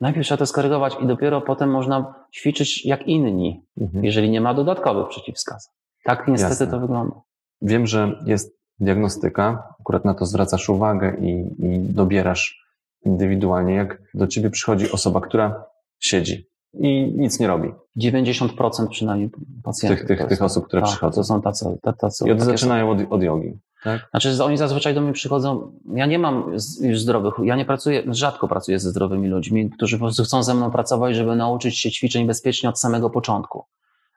Najpierw 0.00 0.26
trzeba 0.26 0.38
to 0.38 0.46
skorygować 0.46 0.96
i 1.00 1.06
dopiero 1.06 1.40
potem 1.40 1.70
można 1.70 2.14
ćwiczyć 2.34 2.86
jak 2.86 3.06
inni, 3.08 3.64
mhm. 3.80 4.04
jeżeli 4.04 4.30
nie 4.30 4.40
ma 4.40 4.54
dodatkowych 4.54 5.08
przeciwwskazań. 5.08 5.72
Tak 6.04 6.28
niestety 6.28 6.64
Jasne. 6.64 6.66
to 6.66 6.80
wygląda. 6.80 7.31
Wiem, 7.62 7.86
że 7.86 8.22
jest 8.26 8.56
diagnostyka, 8.80 9.74
akurat 9.80 10.04
na 10.04 10.14
to 10.14 10.26
zwracasz 10.26 10.68
uwagę 10.68 11.16
i, 11.20 11.30
i 11.58 11.80
dobierasz 11.80 12.62
indywidualnie, 13.04 13.74
jak 13.74 14.02
do 14.14 14.26
ciebie 14.26 14.50
przychodzi 14.50 14.92
osoba, 14.92 15.20
która 15.20 15.64
siedzi 15.98 16.52
i 16.74 17.14
nic 17.16 17.40
nie 17.40 17.46
robi. 17.46 17.68
90% 17.98 18.88
przynajmniej 18.88 19.30
pacjentów. 19.64 20.06
Tych, 20.06 20.18
tych, 20.18 20.28
tych 20.28 20.42
osób, 20.42 20.66
które 20.66 20.82
tak, 20.82 20.90
przychodzą. 20.90 21.14
To 21.14 21.24
są 21.24 21.42
tacy, 21.42 21.78
tacy, 22.00 22.28
I 22.28 22.32
od, 22.32 22.40
zaczynają 22.40 22.90
od, 22.90 22.98
od 23.10 23.22
jogi. 23.22 23.58
Tak? 23.84 24.08
Znaczy, 24.10 24.44
oni 24.44 24.56
zazwyczaj 24.56 24.94
do 24.94 25.00
mnie 25.00 25.12
przychodzą. 25.12 25.72
Ja 25.94 26.06
nie 26.06 26.18
mam 26.18 26.52
już 26.80 27.00
zdrowych, 27.00 27.34
ja 27.44 27.56
nie 27.56 27.64
pracuję, 27.64 28.02
rzadko 28.06 28.48
pracuję 28.48 28.78
ze 28.78 28.90
zdrowymi 28.90 29.28
ludźmi, 29.28 29.70
którzy 29.70 29.98
po 29.98 30.04
prostu 30.04 30.24
chcą 30.24 30.42
ze 30.42 30.54
mną 30.54 30.70
pracować, 30.70 31.16
żeby 31.16 31.36
nauczyć 31.36 31.78
się 31.78 31.90
ćwiczeń 31.90 32.26
bezpiecznie 32.26 32.68
od 32.68 32.80
samego 32.80 33.10
początku. 33.10 33.64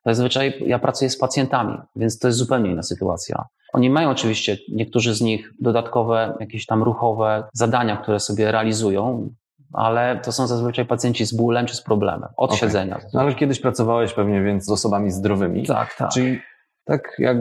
Zazwyczaj 0.05 0.63
ja 0.65 0.79
pracuję 0.79 1.09
z 1.09 1.17
pacjentami, 1.17 1.77
więc 1.95 2.19
to 2.19 2.27
jest 2.27 2.37
zupełnie 2.39 2.71
inna 2.71 2.83
sytuacja. 2.83 3.45
Oni 3.73 3.89
mają 3.89 4.09
oczywiście, 4.09 4.57
niektórzy 4.71 5.15
z 5.15 5.21
nich, 5.21 5.51
dodatkowe 5.59 6.37
jakieś 6.39 6.65
tam 6.65 6.83
ruchowe 6.83 7.43
zadania, 7.53 7.97
które 7.97 8.19
sobie 8.19 8.51
realizują, 8.51 9.29
ale 9.73 10.19
to 10.23 10.31
są 10.31 10.47
zazwyczaj 10.47 10.85
pacjenci 10.85 11.25
z 11.25 11.33
bólem 11.33 11.65
czy 11.65 11.75
z 11.75 11.81
problemem, 11.81 12.29
od 12.37 12.49
okay. 12.49 12.59
siedzenia. 12.59 12.99
No 13.13 13.19
ale 13.19 13.35
kiedyś 13.35 13.59
pracowałeś 13.59 14.13
pewnie 14.13 14.43
więc 14.43 14.65
z 14.65 14.69
osobami 14.69 15.11
zdrowymi. 15.11 15.65
Tak, 15.65 15.95
tak. 15.97 16.09
Czyli 16.09 16.39
tak 16.85 17.15
jak 17.19 17.37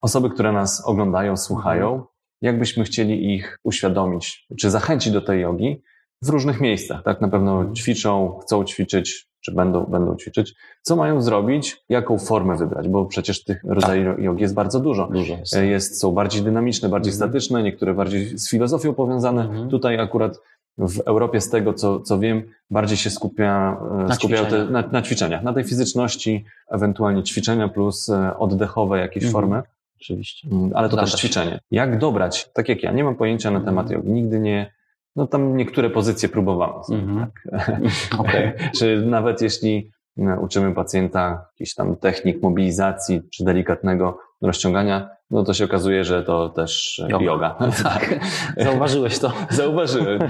osoby, 0.00 0.30
które 0.30 0.52
nas 0.52 0.86
oglądają, 0.86 1.36
słuchają, 1.36 1.86
mhm. 1.92 2.08
jakbyśmy 2.40 2.84
chcieli 2.84 3.34
ich 3.34 3.58
uświadomić, 3.64 4.46
czy 4.60 4.70
zachęcić 4.70 5.12
do 5.12 5.20
tej 5.20 5.40
jogi 5.40 5.82
w 6.22 6.28
różnych 6.28 6.60
miejscach, 6.60 7.02
tak? 7.02 7.20
Na 7.20 7.28
pewno 7.28 7.72
ćwiczą, 7.74 8.38
chcą 8.42 8.64
ćwiczyć 8.64 9.31
czy 9.42 9.52
będą, 9.54 9.84
będą 9.84 10.16
ćwiczyć, 10.16 10.54
co 10.82 10.96
mają 10.96 11.22
zrobić, 11.22 11.84
jaką 11.88 12.18
formę 12.18 12.56
wybrać, 12.56 12.88
bo 12.88 13.06
przecież 13.06 13.44
tych 13.44 13.64
rodzajów 13.64 14.16
tak. 14.16 14.24
jogi 14.24 14.42
jest 14.42 14.54
bardzo 14.54 14.80
dużo. 14.80 15.06
dużo 15.06 15.34
jest. 15.34 15.56
jest. 15.62 16.00
Są 16.00 16.12
bardziej 16.12 16.42
dynamiczne, 16.42 16.88
bardziej 16.88 17.12
mhm. 17.12 17.30
statyczne, 17.30 17.62
niektóre 17.62 17.94
bardziej 17.94 18.38
z 18.38 18.50
filozofią 18.50 18.94
powiązane. 18.94 19.42
Mhm. 19.42 19.68
Tutaj 19.68 20.00
akurat 20.00 20.38
w 20.78 21.00
Europie, 21.00 21.40
z 21.40 21.50
tego 21.50 21.74
co, 21.74 22.00
co 22.00 22.18
wiem, 22.18 22.42
bardziej 22.70 22.96
się 22.96 23.10
skupia, 23.10 23.80
e, 24.00 24.04
na, 24.04 24.14
skupiają 24.14 24.46
te, 24.46 24.64
na, 24.64 24.84
na, 24.92 25.02
ćwiczeniach, 25.02 25.42
na 25.42 25.52
tej 25.52 25.64
fizyczności, 25.64 26.44
ewentualnie 26.70 27.22
ćwiczenia 27.22 27.68
plus 27.68 28.08
e, 28.08 28.38
oddechowe 28.38 28.98
jakieś 28.98 29.24
mhm. 29.24 29.32
formy. 29.32 29.62
oczywiście. 30.00 30.48
Mm, 30.52 30.70
ale 30.74 30.88
to 30.88 30.96
też 30.96 31.14
ćwiczenie. 31.14 31.60
Jak 31.70 31.98
dobrać, 31.98 32.50
tak 32.54 32.68
jak 32.68 32.82
ja, 32.82 32.92
nie 32.92 33.04
mam 33.04 33.14
pojęcia 33.14 33.50
na 33.50 33.60
temat 33.60 33.90
jogi, 33.90 34.10
nigdy 34.10 34.40
nie, 34.40 34.72
no 35.16 35.26
tam 35.26 35.56
niektóre 35.56 35.90
pozycje 35.90 36.28
próbowałem. 36.28 36.82
Mm-hmm. 36.82 37.26
Tak. 37.50 37.70
okay. 38.20 38.52
czy 38.78 39.02
nawet 39.06 39.42
jeśli 39.42 39.90
e, 40.18 40.38
uczymy 40.40 40.74
pacjenta 40.74 41.46
jakichś 41.52 41.74
tam 41.74 41.96
technik 41.96 42.42
mobilizacji 42.42 43.20
czy 43.34 43.44
delikatnego 43.44 44.18
rozciągania, 44.42 45.10
no 45.30 45.44
to 45.44 45.54
się 45.54 45.64
okazuje, 45.64 46.04
że 46.04 46.22
to 46.22 46.48
też 46.48 47.02
yoga. 47.08 47.24
yoga. 47.24 47.56
Tak. 47.84 48.14
Zauważyłeś 48.56 49.18
to? 49.18 49.32
Zauważyłem. 49.50 50.20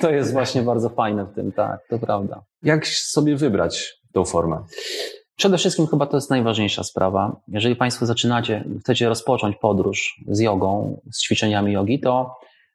To 0.00 0.10
jest 0.10 0.32
właśnie 0.32 0.62
bardzo 0.62 0.88
fajne 0.88 1.24
w 1.24 1.34
tym, 1.34 1.52
tak, 1.52 1.80
to 1.90 1.98
prawda. 1.98 2.42
Jak 2.62 2.86
sobie 2.86 3.36
wybrać 3.36 4.00
tą 4.12 4.24
formę? 4.24 4.64
Przede 5.36 5.58
wszystkim 5.58 5.86
chyba 5.86 6.06
to 6.06 6.16
jest 6.16 6.30
najważniejsza 6.30 6.84
sprawa. 6.84 7.40
Jeżeli 7.48 7.76
Państwo 7.76 8.06
zaczynacie, 8.06 8.64
chcecie 8.80 9.08
rozpocząć 9.08 9.56
podróż 9.56 10.20
z 10.28 10.40
jogą, 10.40 11.00
z 11.12 11.22
ćwiczeniami 11.22 11.72
jogi, 11.72 12.00
to, 12.00 12.34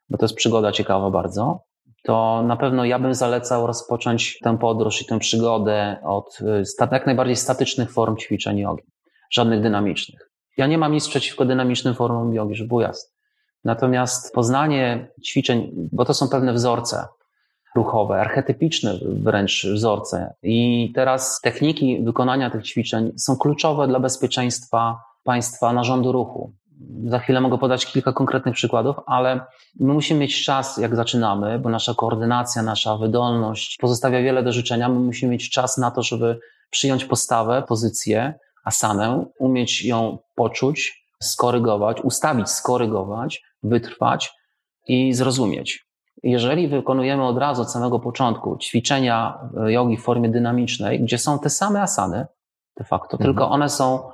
bo 0.09 0.17
to 0.17 0.25
jest 0.25 0.35
przygoda 0.35 0.71
ciekawa 0.71 1.11
bardzo, 1.11 1.63
to 2.03 2.43
na 2.43 2.55
pewno 2.55 2.85
ja 2.85 2.99
bym 2.99 3.13
zalecał 3.13 3.67
rozpocząć 3.67 4.39
tę 4.43 4.57
podróż 4.57 5.01
i 5.01 5.05
tę 5.05 5.19
przygodę 5.19 5.97
od 6.03 6.39
y, 6.41 6.87
jak 6.91 7.05
najbardziej 7.05 7.35
statycznych 7.35 7.91
form 7.91 8.17
ćwiczeń 8.17 8.57
jogi, 8.57 8.83
żadnych 9.31 9.61
dynamicznych. 9.61 10.31
Ja 10.57 10.67
nie 10.67 10.77
mam 10.77 10.91
nic 10.91 11.07
przeciwko 11.07 11.45
dynamicznym 11.45 11.95
formom 11.95 12.33
jogi, 12.33 12.55
żeby 12.55 12.67
było. 12.67 12.81
Natomiast 13.63 14.33
poznanie 14.33 15.11
ćwiczeń, 15.25 15.71
bo 15.91 16.05
to 16.05 16.13
są 16.13 16.29
pewne 16.29 16.53
wzorce 16.53 17.07
ruchowe, 17.75 18.21
archetypiczne 18.21 18.99
wręcz 19.03 19.65
wzorce. 19.73 20.33
I 20.43 20.91
teraz 20.95 21.41
techniki 21.41 22.03
wykonania 22.03 22.49
tych 22.49 22.63
ćwiczeń 22.63 23.11
są 23.17 23.37
kluczowe 23.37 23.87
dla 23.87 23.99
bezpieczeństwa 23.99 24.99
państwa 25.23 25.73
narządu 25.73 26.11
ruchu. 26.11 26.53
Za 27.05 27.19
chwilę 27.19 27.41
mogę 27.41 27.57
podać 27.57 27.85
kilka 27.85 28.13
konkretnych 28.13 28.55
przykładów, 28.55 28.95
ale 29.05 29.45
my 29.79 29.93
musimy 29.93 30.19
mieć 30.19 30.43
czas, 30.43 30.77
jak 30.77 30.95
zaczynamy, 30.95 31.59
bo 31.59 31.69
nasza 31.69 31.93
koordynacja, 31.93 32.61
nasza 32.61 32.97
wydolność 32.97 33.77
pozostawia 33.81 34.21
wiele 34.21 34.43
do 34.43 34.51
życzenia. 34.51 34.89
My 34.89 34.99
musimy 34.99 35.31
mieć 35.31 35.49
czas 35.49 35.77
na 35.77 35.91
to, 35.91 36.03
żeby 36.03 36.39
przyjąć 36.69 37.05
postawę, 37.05 37.63
pozycję, 37.67 38.33
asanę, 38.65 39.25
umieć 39.39 39.85
ją 39.85 40.17
poczuć, 40.35 41.05
skorygować, 41.21 42.01
ustawić, 42.01 42.49
skorygować, 42.49 43.43
wytrwać 43.63 44.33
i 44.87 45.13
zrozumieć. 45.13 45.85
Jeżeli 46.23 46.67
wykonujemy 46.67 47.25
od 47.25 47.37
razu, 47.37 47.61
od 47.61 47.71
samego 47.71 47.99
początku 47.99 48.57
ćwiczenia 48.57 49.39
jogi 49.67 49.97
w 49.97 50.03
formie 50.03 50.29
dynamicznej, 50.29 51.03
gdzie 51.03 51.17
są 51.17 51.39
te 51.39 51.49
same 51.49 51.81
asany, 51.81 52.25
de 52.77 52.83
facto, 52.83 53.17
mhm. 53.17 53.23
tylko 53.23 53.49
one 53.49 53.69
są 53.69 54.09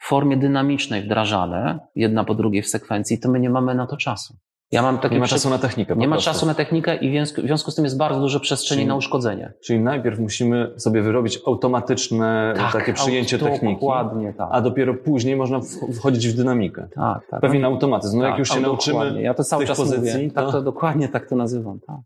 w 0.00 0.06
formie 0.08 0.36
dynamicznej 0.36 1.02
wdrażane, 1.02 1.78
jedna 1.94 2.24
po 2.24 2.34
drugiej 2.34 2.62
w 2.62 2.68
sekwencji, 2.68 3.20
to 3.20 3.30
my 3.30 3.40
nie 3.40 3.50
mamy 3.50 3.74
na 3.74 3.86
to 3.86 3.96
czasu. 3.96 4.34
Ja 4.72 4.82
mam 4.82 4.98
takie 4.98 5.14
nie 5.14 5.20
ma 5.20 5.26
czasu 5.26 5.50
na 5.50 5.58
technikę. 5.58 5.96
Nie 5.96 6.08
ma 6.08 6.16
czasu 6.16 6.46
na 6.46 6.54
technikę 6.54 6.96
i 6.96 7.20
w 7.20 7.28
związku 7.28 7.70
z 7.70 7.74
tym 7.74 7.84
jest 7.84 7.98
bardzo 7.98 8.20
dużo 8.20 8.40
przestrzeni 8.40 8.78
czyli, 8.78 8.88
na 8.88 8.94
uszkodzenie. 8.94 9.52
Czyli 9.64 9.80
najpierw 9.80 10.18
musimy 10.18 10.74
sobie 10.76 11.02
wyrobić 11.02 11.38
automatyczne 11.46 12.54
tak, 12.56 12.72
takie 12.72 12.92
przyjęcie 12.92 13.38
techniki, 13.38 13.74
dokładnie, 13.74 14.34
tak. 14.38 14.48
a 14.50 14.60
dopiero 14.60 14.94
później 14.94 15.36
można 15.36 15.60
wchodzić 15.94 16.28
w 16.28 16.36
dynamikę. 16.36 16.88
Tak, 16.94 17.26
tak. 17.30 17.40
Pewien 17.40 17.64
automatyzm. 17.64 18.16
No 18.16 18.22
tak, 18.22 18.30
jak 18.30 18.38
już 18.38 18.48
się 18.48 18.60
nauczymy 18.60 19.22
ja 19.22 19.34
to 19.34 19.44
cały 19.44 19.66
czas 19.66 19.78
pozycji, 19.78 20.22
mówię. 20.22 20.30
Tak 20.30 20.46
to... 20.46 20.52
to 20.52 20.62
dokładnie 20.62 21.08
tak 21.08 21.28
to 21.28 21.36
nazywam. 21.36 21.80
Tak. 21.86 21.96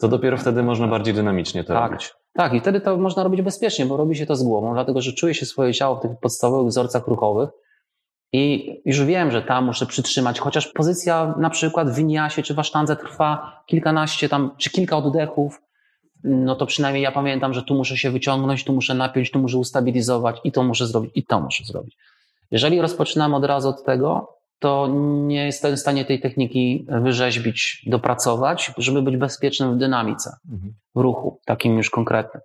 To 0.00 0.08
dopiero 0.08 0.36
wtedy 0.36 0.62
można 0.62 0.88
bardziej 0.88 1.14
dynamicznie 1.14 1.64
to 1.64 1.74
tak. 1.74 1.90
robić. 1.90 2.12
Tak, 2.32 2.54
i 2.54 2.60
wtedy 2.60 2.80
to 2.80 2.96
można 2.96 3.22
robić 3.22 3.42
bezpiecznie, 3.42 3.86
bo 3.86 3.96
robi 3.96 4.16
się 4.16 4.26
to 4.26 4.36
z 4.36 4.42
głową, 4.42 4.74
dlatego 4.74 5.00
że 5.00 5.12
czuje 5.12 5.34
się 5.34 5.46
swoje 5.46 5.74
ciało 5.74 5.96
w 5.96 6.00
tych 6.00 6.10
podstawowych 6.20 6.68
wzorcach 6.68 7.06
ruchowych 7.06 7.50
i 8.32 8.74
już 8.84 9.04
wiem, 9.04 9.30
że 9.30 9.42
tam 9.42 9.64
muszę 9.64 9.86
przytrzymać, 9.86 10.40
chociaż 10.40 10.66
pozycja 10.66 11.34
na 11.38 11.50
przykład 11.50 11.90
w 11.90 11.94
winiasie 11.94 12.42
czy 12.42 12.54
w 12.54 12.58
asztandze 12.58 12.96
trwa 12.96 13.62
kilkanaście 13.66 14.28
tam, 14.28 14.50
czy 14.58 14.70
kilka 14.70 14.96
oddechów, 14.96 15.60
no 16.24 16.56
to 16.56 16.66
przynajmniej 16.66 17.02
ja 17.02 17.12
pamiętam, 17.12 17.54
że 17.54 17.62
tu 17.62 17.74
muszę 17.74 17.96
się 17.96 18.10
wyciągnąć, 18.10 18.64
tu 18.64 18.72
muszę 18.72 18.94
napiąć, 18.94 19.30
tu 19.30 19.38
muszę 19.38 19.58
ustabilizować 19.58 20.36
i 20.44 20.52
to 20.52 20.62
muszę 20.62 20.86
zrobić, 20.86 21.10
i 21.14 21.26
to 21.26 21.40
muszę 21.40 21.64
zrobić. 21.64 21.96
Jeżeli 22.50 22.80
rozpoczynam 22.80 23.34
od 23.34 23.44
razu 23.44 23.68
od 23.68 23.84
tego, 23.84 24.39
to 24.60 24.88
nie 25.26 25.46
jestem 25.46 25.76
w 25.76 25.78
stanie 25.78 26.04
tej 26.04 26.20
techniki 26.20 26.86
wyrzeźbić, 26.88 27.82
dopracować, 27.86 28.72
żeby 28.78 29.02
być 29.02 29.16
bezpiecznym 29.16 29.74
w 29.74 29.78
dynamice, 29.78 30.30
mhm. 30.52 30.74
w 30.94 31.00
ruchu, 31.00 31.40
takim 31.46 31.76
już 31.76 31.90
konkretnym. 31.90 32.42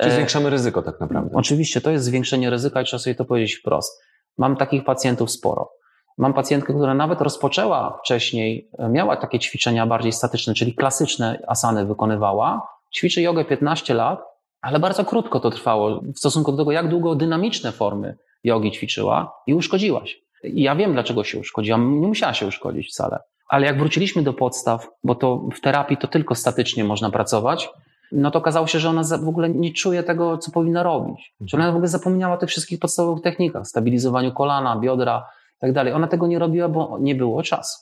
Czyli 0.00 0.10
e, 0.10 0.14
zwiększamy 0.14 0.50
ryzyko 0.50 0.82
tak 0.82 1.00
naprawdę. 1.00 1.30
Oczywiście, 1.34 1.80
to 1.80 1.90
jest 1.90 2.04
zwiększenie 2.04 2.50
ryzyka 2.50 2.82
i 2.82 2.84
trzeba 2.84 2.98
sobie 2.98 3.14
to 3.14 3.24
powiedzieć 3.24 3.54
wprost. 3.54 4.02
Mam 4.38 4.56
takich 4.56 4.84
pacjentów 4.84 5.30
sporo. 5.30 5.70
Mam 6.18 6.34
pacjentkę, 6.34 6.74
która 6.74 6.94
nawet 6.94 7.20
rozpoczęła 7.20 7.98
wcześniej, 8.04 8.70
e, 8.78 8.88
miała 8.88 9.16
takie 9.16 9.38
ćwiczenia 9.38 9.86
bardziej 9.86 10.12
statyczne, 10.12 10.54
czyli 10.54 10.74
klasyczne 10.74 11.42
asany 11.48 11.86
wykonywała. 11.86 12.68
Ćwiczy 12.94 13.22
jogę 13.22 13.44
15 13.44 13.94
lat, 13.94 14.20
ale 14.60 14.78
bardzo 14.78 15.04
krótko 15.04 15.40
to 15.40 15.50
trwało 15.50 16.00
w 16.00 16.18
stosunku 16.18 16.52
do 16.52 16.58
tego, 16.58 16.72
jak 16.72 16.88
długo 16.88 17.14
dynamiczne 17.14 17.72
formy 17.72 18.16
jogi 18.44 18.70
ćwiczyła 18.70 19.34
i 19.46 19.54
uszkodziła 19.54 20.06
się. 20.06 20.21
I 20.44 20.62
ja 20.62 20.76
wiem, 20.76 20.92
dlaczego 20.92 21.24
się 21.24 21.38
uszkodziła. 21.38 21.78
Nie 21.78 22.08
musiała 22.08 22.34
się 22.34 22.46
uszkodzić 22.46 22.88
wcale. 22.88 23.18
Ale 23.48 23.66
jak 23.66 23.78
wróciliśmy 23.78 24.22
do 24.22 24.32
podstaw, 24.32 24.88
bo 25.04 25.14
to 25.14 25.48
w 25.54 25.60
terapii 25.60 25.96
to 25.96 26.08
tylko 26.08 26.34
statycznie 26.34 26.84
można 26.84 27.10
pracować, 27.10 27.70
no 28.12 28.30
to 28.30 28.38
okazało 28.38 28.66
się, 28.66 28.78
że 28.78 28.88
ona 28.88 29.02
w 29.02 29.28
ogóle 29.28 29.50
nie 29.50 29.72
czuje 29.72 30.02
tego, 30.02 30.38
co 30.38 30.50
powinna 30.50 30.82
robić. 30.82 31.34
Że 31.40 31.56
ona 31.56 31.66
w 31.66 31.74
ogóle 31.74 31.88
zapomniała 31.88 32.34
o 32.34 32.38
tych 32.38 32.48
wszystkich 32.48 32.78
podstawowych 32.78 33.22
technikach, 33.22 33.66
stabilizowaniu 33.66 34.32
kolana, 34.32 34.78
biodra 34.80 35.26
i 35.56 35.60
tak 35.60 35.72
dalej. 35.72 35.92
Ona 35.92 36.06
tego 36.06 36.26
nie 36.26 36.38
robiła, 36.38 36.68
bo 36.68 36.98
nie 37.00 37.14
było 37.14 37.42
czasu. 37.42 37.78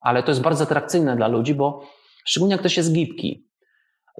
Ale 0.00 0.22
to 0.22 0.30
jest 0.30 0.42
bardzo 0.42 0.64
atrakcyjne 0.64 1.16
dla 1.16 1.28
ludzi, 1.28 1.54
bo 1.54 1.82
szczególnie 2.24 2.52
jak 2.52 2.60
ktoś 2.60 2.76
jest 2.76 2.92
gibki, 2.92 3.46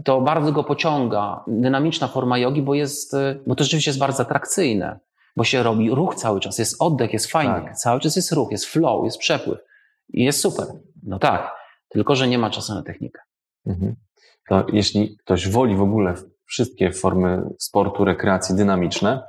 to 0.04 0.20
bardzo 0.20 0.52
go 0.52 0.64
pociąga 0.64 1.44
dynamiczna 1.46 2.08
forma 2.08 2.38
jogi, 2.38 2.62
bo 2.62 2.74
jest, 2.74 3.16
bo 3.46 3.54
to 3.54 3.64
rzeczywiście 3.64 3.90
jest 3.90 4.00
bardzo 4.00 4.22
atrakcyjne, 4.22 5.00
bo 5.36 5.44
się 5.44 5.62
robi 5.62 5.90
ruch 5.90 6.14
cały 6.14 6.40
czas, 6.40 6.58
jest 6.58 6.76
oddech, 6.82 7.12
jest 7.12 7.26
fajnie, 7.26 7.54
tak. 7.54 7.76
cały 7.76 8.00
czas 8.00 8.16
jest 8.16 8.32
ruch, 8.32 8.50
jest 8.50 8.64
flow, 8.64 9.04
jest 9.04 9.18
przepływ 9.18 9.58
i 10.08 10.24
jest 10.24 10.40
super. 10.40 10.66
No 11.02 11.18
tak, 11.18 11.54
tylko 11.88 12.14
że 12.14 12.28
nie 12.28 12.38
ma 12.38 12.50
czasu 12.50 12.74
na 12.74 12.82
technikę. 12.82 13.20
Mhm 13.66 13.96
to 14.48 14.66
jeśli 14.72 15.16
ktoś 15.16 15.48
woli 15.48 15.76
w 15.76 15.82
ogóle 15.82 16.14
wszystkie 16.44 16.92
formy 16.92 17.42
sportu, 17.58 18.04
rekreacji 18.04 18.56
dynamiczne, 18.56 19.22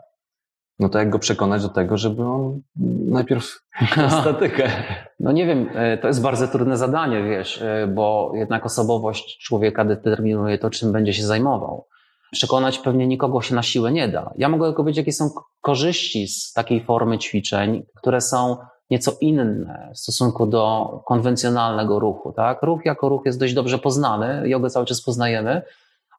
no 0.80 0.90
to 0.90 1.00
jak 1.00 1.10
go 1.10 1.20
przekonać 1.20 1.62
do 1.62 1.70
tego, 1.70 1.98
żeby 1.98 2.24
on 2.24 2.62
najpierw 3.08 3.60
statykę? 4.22 4.72
No 5.20 5.32
nie 5.32 5.46
wiem, 5.46 5.70
e, 5.74 5.98
to 5.98 6.08
jest 6.08 6.22
bardzo 6.22 6.48
trudne 6.48 6.78
zadanie, 6.78 7.24
wiesz, 7.24 7.62
e, 7.62 7.88
bo 7.88 8.32
jednak 8.36 8.66
osobowość 8.66 9.38
człowieka 9.46 9.86
determinuje 9.86 10.58
to, 10.58 10.70
czym 10.70 10.92
będzie 10.92 11.14
się 11.14 11.24
zajmował. 11.24 11.88
Przekonać 12.36 12.80
pewnie 12.80 13.08
nikogo 13.08 13.42
się 13.42 13.56
na 13.56 13.64
siłę 13.64 13.92
nie 13.92 14.08
da. 14.08 14.34
Ja 14.38 14.50
mogę 14.50 14.68
tylko 14.68 14.84
powiedzieć, 14.84 14.98
jakie 14.98 15.14
są 15.14 15.30
korzyści 15.62 16.28
z 16.28 16.54
takiej 16.54 16.84
formy 16.84 17.18
ćwiczeń, 17.18 17.86
które 17.96 18.22
są 18.22 18.58
nieco 18.90 19.12
inne 19.22 19.92
w 19.94 20.00
stosunku 20.00 20.48
do 20.48 20.90
konwencjonalnego 21.06 22.00
ruchu. 22.00 22.34
Tak? 22.34 22.64
Ruch 22.64 22.86
jako 22.86 23.10
ruch 23.10 23.22
jest 23.26 23.40
dość 23.40 23.54
dobrze 23.54 23.78
poznany, 23.78 24.50
jogę 24.50 24.70
cały 24.70 24.86
czas 24.86 25.02
poznajemy, 25.02 25.62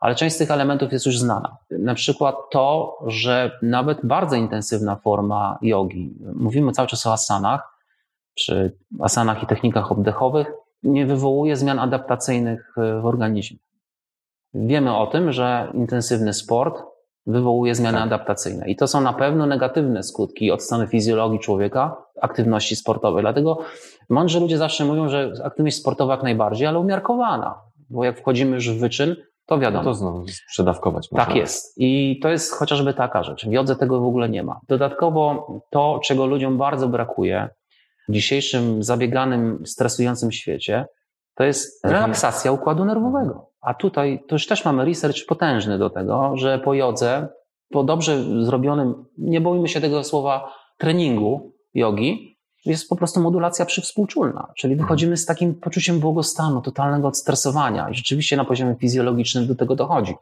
ale 0.01 0.15
część 0.15 0.35
z 0.35 0.39
tych 0.39 0.51
elementów 0.51 0.93
jest 0.93 1.07
już 1.07 1.19
znana. 1.19 1.57
Na 1.71 1.95
przykład 1.95 2.37
to, 2.51 2.99
że 3.07 3.59
nawet 3.63 3.99
bardzo 4.07 4.37
intensywna 4.37 4.97
forma 4.97 5.59
jogi, 5.63 6.15
mówimy 6.35 6.73
cały 6.73 6.89
czas 6.89 7.07
o 7.07 7.13
asanach, 7.13 7.79
czy 8.35 8.77
asanach 9.01 9.43
i 9.43 9.47
technikach 9.47 9.93
oddechowych, 9.93 10.53
nie 10.83 11.07
wywołuje 11.07 11.57
zmian 11.57 11.79
adaptacyjnych 11.79 12.75
w 13.03 13.07
organizmie. 13.07 13.59
Wiemy 14.55 14.97
o 14.97 15.07
tym, 15.07 15.33
że 15.33 15.73
intensywny 15.75 16.33
sport 16.33 16.83
wywołuje 17.27 17.75
zmiany 17.75 17.99
tak. 17.99 18.07
adaptacyjne. 18.07 18.69
I 18.69 18.77
to 18.77 18.87
są 18.87 19.01
na 19.01 19.13
pewno 19.13 19.47
negatywne 19.47 20.03
skutki 20.03 20.51
od 20.51 20.63
strony 20.63 20.87
fizjologii 20.87 21.39
człowieka, 21.39 21.97
aktywności 22.23 22.77
sportowej. 22.77 23.23
Dlatego 23.23 23.59
mądrzy 24.09 24.41
ludzie 24.41 24.59
zawsze 24.59 24.85
mówią, 24.85 25.09
że 25.09 25.33
aktywność 25.45 25.77
sportowa 25.77 26.15
jak 26.15 26.23
najbardziej, 26.23 26.67
ale 26.67 26.79
umiarkowana. 26.79 27.61
Bo 27.91 28.05
jak 28.05 28.19
wchodzimy 28.19 28.55
już 28.55 28.71
w 28.71 28.81
wyczyn, 28.81 29.17
to 29.47 29.59
wiadomo. 29.59 29.85
No 29.85 29.91
to 29.91 29.95
znowu 29.95 30.29
sprzedawkować. 30.29 31.09
Tak 31.09 31.37
jest. 31.37 31.75
I 31.77 32.21
to 32.23 32.29
jest 32.29 32.53
chociażby 32.53 32.95
taka 32.95 33.23
rzecz. 33.23 33.47
W 33.47 33.53
jodze 33.53 33.77
tego 33.77 34.01
w 34.01 34.07
ogóle 34.07 34.29
nie 34.29 34.43
ma. 34.43 34.61
Dodatkowo 34.69 35.49
to, 35.71 36.01
czego 36.05 36.27
ludziom 36.27 36.59
bardzo 36.59 36.89
brakuje 36.89 37.49
w 38.09 38.13
dzisiejszym 38.13 38.83
zabieganym, 38.83 39.63
stresującym 39.67 40.33
świecie, 40.33 40.87
to 41.35 41.45
jest 41.45 41.85
relaksacja 41.85 42.53
układu 42.53 42.85
nerwowego. 42.85 43.51
A 43.67 43.75
tutaj 43.75 44.23
to 44.29 44.35
już 44.35 44.47
też 44.47 44.65
mamy 44.65 44.85
research 44.85 45.27
potężny 45.29 45.79
do 45.79 45.91
tego, 45.91 46.37
że 46.37 46.59
po 46.59 46.75
jodze, 46.75 47.29
po 47.71 47.85
dobrze 47.85 48.45
zrobionym, 48.45 49.05
nie 49.19 49.41
boimy 49.41 49.69
się 49.69 49.81
tego 49.81 50.05
słowa, 50.05 50.53
treningu 50.79 51.53
jogi, 51.75 52.39
jest 52.65 52.89
po 52.89 52.97
prostu 52.97 53.21
modulacja 53.21 53.65
przywspółczulna, 53.65 54.53
czyli 54.57 54.73
mhm. 54.73 54.87
wychodzimy 54.87 55.17
z 55.17 55.27
takim 55.27 55.55
poczuciem 55.55 56.01
błogostanu, 56.01 56.63
totalnego 56.63 57.09
odstresowania 57.09 57.91
i 57.91 57.95
rzeczywiście 57.95 58.37
na 58.37 58.45
poziomie 58.45 58.75
fizjologicznym 58.75 59.47
do 59.47 59.55
tego 59.55 59.77
dochodzi. 59.77 60.15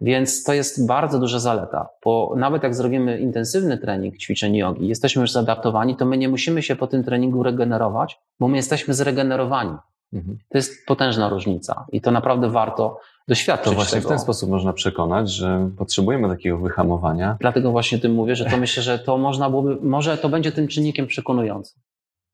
Więc 0.00 0.44
to 0.44 0.52
jest 0.52 0.86
bardzo 0.86 1.18
duża 1.18 1.38
zaleta, 1.38 1.88
bo 2.04 2.34
nawet 2.36 2.62
jak 2.62 2.74
zrobimy 2.74 3.18
intensywny 3.18 3.78
trening 3.78 4.18
ćwiczeń 4.18 4.56
jogi, 4.56 4.88
jesteśmy 4.88 5.22
już 5.22 5.32
zaadaptowani, 5.32 5.96
to 5.96 6.04
my 6.04 6.18
nie 6.18 6.28
musimy 6.28 6.62
się 6.62 6.76
po 6.76 6.86
tym 6.86 7.04
treningu 7.04 7.42
regenerować, 7.42 8.20
bo 8.40 8.48
my 8.48 8.56
jesteśmy 8.56 8.94
zregenerowani. 8.94 9.76
Mhm. 10.12 10.38
To 10.48 10.58
jest 10.58 10.86
potężna 10.86 11.28
różnica 11.28 11.86
i 11.92 12.00
to 12.00 12.10
naprawdę 12.10 12.50
warto 12.50 13.00
doświadczyć. 13.28 13.64
To 13.64 13.74
właśnie 13.74 13.98
tego. 13.98 14.08
w 14.08 14.10
ten 14.12 14.18
sposób 14.18 14.50
można 14.50 14.72
przekonać, 14.72 15.30
że 15.30 15.70
potrzebujemy 15.78 16.28
takiego 16.28 16.58
wyhamowania. 16.58 17.36
Dlatego 17.40 17.70
właśnie 17.70 17.98
tym 17.98 18.14
mówię, 18.14 18.36
że 18.36 18.44
to 18.44 18.56
myślę, 18.66 18.82
że 18.82 18.98
to 18.98 19.18
można 19.18 19.50
byłoby, 19.50 19.78
może 19.82 20.18
to 20.18 20.28
będzie 20.28 20.52
tym 20.52 20.68
czynnikiem 20.68 21.06
przekonującym. 21.06 21.82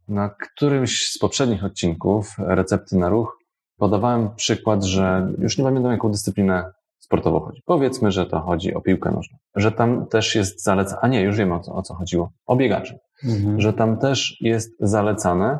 Na 0.08 0.28
którymś 0.28 1.10
z 1.10 1.18
poprzednich 1.18 1.64
odcinków 1.64 2.34
recepty 2.38 2.96
na 2.96 3.08
ruch 3.08 3.38
podawałem 3.76 4.34
przykład, 4.34 4.84
że 4.84 5.32
już 5.38 5.58
nie 5.58 5.64
pamiętam 5.64 5.92
jaką 5.92 6.10
dyscyplinę 6.10 6.72
sportowo 6.98 7.40
chodzi. 7.40 7.62
Powiedzmy, 7.64 8.12
że 8.12 8.26
to 8.26 8.40
chodzi 8.40 8.74
o 8.74 8.80
piłkę 8.80 9.10
nożną. 9.10 9.38
Że 9.56 9.72
tam 9.72 10.06
też 10.06 10.34
jest 10.34 10.62
zalecane, 10.62 11.00
a 11.00 11.08
nie, 11.08 11.22
już 11.22 11.36
wiemy 11.36 11.54
o 11.54 11.60
co, 11.60 11.74
o 11.74 11.82
co 11.82 11.94
chodziło, 11.94 12.32
o 12.46 12.56
biegaczy. 12.56 12.98
Mhm. 13.24 13.60
Że 13.60 13.72
tam 13.72 13.98
też 13.98 14.36
jest 14.40 14.76
zalecane, 14.80 15.58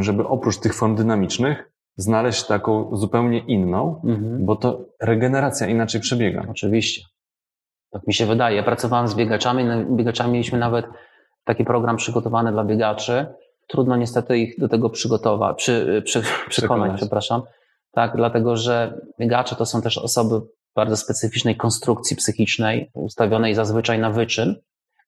żeby 0.00 0.26
oprócz 0.26 0.58
tych 0.58 0.74
form 0.74 0.96
dynamicznych 0.96 1.72
znaleźć 1.96 2.46
taką 2.46 2.96
zupełnie 2.96 3.38
inną, 3.38 4.02
mhm. 4.04 4.46
bo 4.46 4.56
to 4.56 4.84
regeneracja 5.02 5.66
inaczej 5.66 6.00
przebiega. 6.00 6.46
Oczywiście. 6.50 7.02
Tak 7.90 8.06
mi 8.06 8.14
się 8.14 8.26
wydaje. 8.26 8.56
Ja 8.56 8.62
pracowałem 8.62 9.08
z 9.08 9.14
biegaczami, 9.14 9.64
biegaczami 9.96 10.32
mieliśmy 10.32 10.58
nawet 10.58 10.86
taki 11.44 11.64
program 11.64 11.96
przygotowany 11.96 12.52
dla 12.52 12.64
biegaczy. 12.64 13.26
Trudno 13.66 13.96
niestety 13.96 14.38
ich 14.38 14.58
do 14.58 14.68
tego 14.68 14.90
przygotować, 14.90 15.56
przy, 15.56 16.02
przy, 16.04 16.20
przekonać, 16.22 16.50
przekonać, 16.50 16.96
przepraszam 16.96 17.42
tak? 17.98 18.16
Dlatego, 18.16 18.56
że 18.56 19.00
biegacze 19.20 19.56
to 19.56 19.66
są 19.66 19.82
też 19.82 19.98
osoby 19.98 20.40
bardzo 20.74 20.96
specyficznej 20.96 21.56
konstrukcji 21.56 22.16
psychicznej, 22.16 22.90
ustawionej 22.94 23.54
zazwyczaj 23.54 23.98
na 23.98 24.10
wyczyn. 24.10 24.56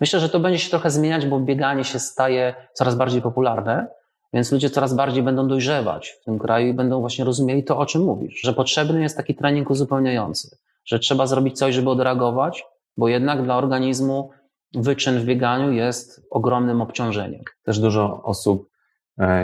Myślę, 0.00 0.20
że 0.20 0.28
to 0.28 0.40
będzie 0.40 0.58
się 0.58 0.70
trochę 0.70 0.90
zmieniać, 0.90 1.26
bo 1.26 1.40
bieganie 1.40 1.84
się 1.84 1.98
staje 1.98 2.54
coraz 2.74 2.94
bardziej 2.94 3.22
popularne, 3.22 3.88
więc 4.32 4.52
ludzie 4.52 4.70
coraz 4.70 4.94
bardziej 4.94 5.22
będą 5.22 5.48
dojrzewać 5.48 6.08
w 6.08 6.24
tym 6.24 6.38
kraju 6.38 6.68
i 6.68 6.74
będą 6.74 7.00
właśnie 7.00 7.24
rozumieli 7.24 7.64
to, 7.64 7.78
o 7.78 7.86
czym 7.86 8.02
mówisz, 8.02 8.40
że 8.40 8.52
potrzebny 8.52 9.02
jest 9.02 9.16
taki 9.16 9.34
trening 9.34 9.70
uzupełniający, 9.70 10.56
że 10.84 10.98
trzeba 10.98 11.26
zrobić 11.26 11.58
coś, 11.58 11.74
żeby 11.74 11.90
odreagować, 11.90 12.64
bo 12.96 13.08
jednak 13.08 13.42
dla 13.42 13.56
organizmu 13.56 14.30
wyczyn 14.74 15.18
w 15.18 15.24
bieganiu 15.24 15.72
jest 15.72 16.26
ogromnym 16.30 16.80
obciążeniem. 16.80 17.42
Też 17.62 17.78
dużo 17.78 18.22
osób 18.22 18.69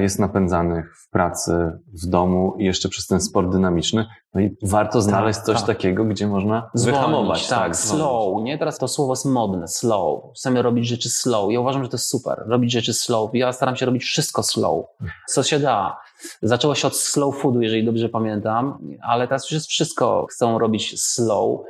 jest 0.01 0.19
napędzanych 0.19 0.97
w 0.99 1.11
pracy, 1.11 1.73
w 2.03 2.07
domu 2.07 2.55
i 2.59 2.65
jeszcze 2.65 2.89
przez 2.89 3.07
ten 3.07 3.21
sport 3.21 3.51
dynamiczny. 3.51 4.07
No 4.35 4.41
i 4.41 4.57
warto 4.63 5.03
znaleźć 5.03 5.39
tak, 5.39 5.47
coś 5.47 5.57
tak. 5.57 5.67
takiego, 5.67 6.05
gdzie 6.05 6.27
można 6.27 6.71
Zwolnić, 6.75 7.01
wyhamować. 7.01 7.49
Tak, 7.49 7.59
tak 7.59 7.77
slow, 7.77 8.43
nie? 8.43 8.59
Teraz 8.59 8.79
to 8.79 8.89
słowo 8.89 9.13
jest 9.13 9.25
modne, 9.25 9.69
slow. 9.69 10.23
Chcemy 10.37 10.63
robić 10.63 10.89
rzeczy 10.89 11.11
slow. 11.11 11.53
Ja 11.53 11.61
uważam, 11.61 11.83
że 11.83 11.89
to 11.89 11.97
jest 11.97 12.09
super, 12.09 12.43
robić 12.47 12.73
rzeczy 12.73 12.95
slow. 12.95 13.31
Ja 13.33 13.53
staram 13.53 13.77
się 13.77 13.87
robić 13.87 14.05
wszystko 14.05 14.43
slow, 14.43 14.85
co 15.29 15.43
się 15.43 15.59
da. 15.59 15.97
Zaczęło 16.43 16.75
się 16.75 16.89
od 16.89 16.97
slow 16.97 17.37
foodu, 17.37 17.61
jeżeli 17.61 17.85
dobrze 17.85 18.09
pamiętam, 18.09 18.79
ale 19.03 19.29
teraz 19.29 19.45
już 19.45 19.53
jest 19.53 19.67
wszystko, 19.67 20.27
chcą 20.31 20.59
robić 20.59 21.03
slow 21.03 21.61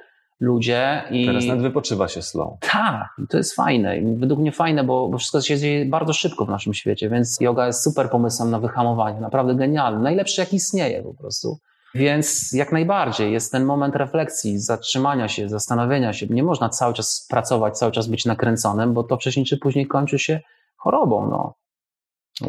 ludzie. 0.40 1.02
I... 1.10 1.26
Teraz 1.26 1.44
nawet 1.44 1.62
wypoczywa 1.62 2.08
się 2.08 2.22
slow. 2.22 2.58
Tak, 2.60 3.20
to 3.28 3.36
jest 3.36 3.54
fajne. 3.54 3.96
Według 4.16 4.40
mnie 4.40 4.52
fajne, 4.52 4.84
bo, 4.84 5.08
bo 5.08 5.18
wszystko 5.18 5.40
się 5.40 5.58
dzieje 5.58 5.86
bardzo 5.86 6.12
szybko 6.12 6.46
w 6.46 6.48
naszym 6.48 6.74
świecie, 6.74 7.10
więc 7.10 7.36
yoga 7.40 7.66
jest 7.66 7.82
super 7.82 8.10
pomysłem 8.10 8.50
na 8.50 8.60
wyhamowanie, 8.60 9.20
naprawdę 9.20 9.54
genialny, 9.54 10.02
najlepszy 10.02 10.40
jak 10.40 10.52
istnieje 10.52 11.02
po 11.02 11.14
prostu. 11.14 11.58
Więc 11.94 12.52
jak 12.52 12.72
najbardziej 12.72 13.32
jest 13.32 13.52
ten 13.52 13.64
moment 13.64 13.96
refleksji, 13.96 14.58
zatrzymania 14.58 15.28
się, 15.28 15.48
zastanowienia 15.48 16.12
się. 16.12 16.26
Nie 16.26 16.42
można 16.42 16.68
cały 16.68 16.94
czas 16.94 17.26
pracować, 17.30 17.78
cały 17.78 17.92
czas 17.92 18.06
być 18.06 18.24
nakręconym, 18.24 18.94
bo 18.94 19.04
to 19.04 19.16
wcześniej 19.16 19.46
czy 19.46 19.58
później 19.58 19.86
kończy 19.86 20.18
się 20.18 20.40
chorobą, 20.76 21.30
no, 21.30 21.54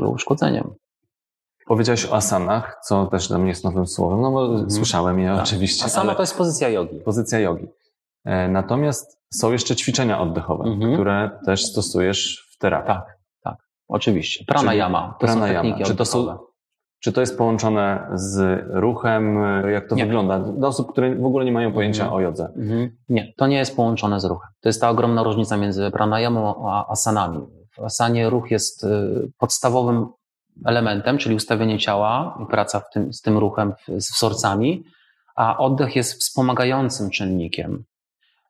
lub 0.02 0.16
uszkodzeniem. 0.16 0.74
Powiedziałeś 1.68 2.06
o 2.06 2.16
asanach, 2.16 2.80
co 2.84 3.06
też 3.06 3.28
dla 3.28 3.38
mnie 3.38 3.50
jest 3.50 3.64
nowym 3.64 3.88
słowem, 3.88 4.22
no 4.22 4.32
bo 4.32 4.46
mhm. 4.46 4.72
słyszałem 4.72 5.20
je 5.20 5.30
tak. 5.30 5.44
oczywiście. 5.44 5.86
Asana 5.86 6.16
to 6.16 6.24
jest 6.24 6.38
pozycja 6.38 6.70
jogi. 6.70 7.00
Pozycja 7.00 7.40
jogi. 7.40 7.68
E, 8.26 8.48
natomiast 8.48 9.20
są 9.34 9.52
jeszcze 9.52 9.76
ćwiczenia 9.76 10.20
oddechowe, 10.20 10.64
mhm. 10.64 10.94
które 10.94 11.40
też 11.46 11.66
stosujesz 11.66 12.50
w 12.56 12.58
terapii. 12.58 12.88
Tak, 12.88 13.18
tak, 13.44 13.56
oczywiście. 13.88 14.46
Pranayama. 14.46 15.16
To 15.20 15.26
pranayama. 15.26 15.78
Czy 15.86 15.96
to, 15.96 16.06
są, 16.06 16.38
czy 17.00 17.12
to 17.12 17.22
jest 17.22 17.38
połączone 17.38 18.10
z 18.14 18.66
ruchem? 18.70 19.40
Jak 19.72 19.90
to 19.90 19.96
nie. 19.96 20.06
wygląda? 20.06 20.40
Dla 20.40 20.68
osób, 20.68 20.92
które 20.92 21.16
w 21.16 21.26
ogóle 21.26 21.46
nie 21.46 21.52
mają 21.52 21.74
pojęcia 21.74 22.04
mhm. 22.04 22.18
o 22.18 22.22
jodze. 22.22 22.54
Mhm. 22.56 22.98
Nie, 23.10 23.34
to 23.38 23.48
nie 23.48 23.58
jest 23.58 23.76
połączone 23.76 24.20
z 24.20 24.26
ruchem. 24.26 24.50
To 24.62 24.70
jest 24.70 24.82
ta 24.82 24.90
ogromna 24.90 25.24
różnica 25.24 25.58
między 25.58 25.92
pranayamą 25.92 26.70
a 26.70 26.92
asanami. 26.92 27.48
W 27.78 27.84
asanie 27.84 28.30
ruch 28.30 28.52
jest 28.52 28.84
y, 28.84 28.88
podstawowym 29.38 30.08
elementem, 30.66 31.18
czyli 31.18 31.36
ustawienie 31.36 31.80
ciała 31.80 32.38
praca 32.50 32.82
tym, 32.94 33.14
z 33.14 33.22
tym 33.22 33.38
ruchem, 33.38 33.74
z 33.98 34.16
wzorcami, 34.16 34.84
a 35.36 35.58
oddech 35.58 35.96
jest 35.96 36.22
wspomagającym 36.22 37.10
czynnikiem 37.10 37.84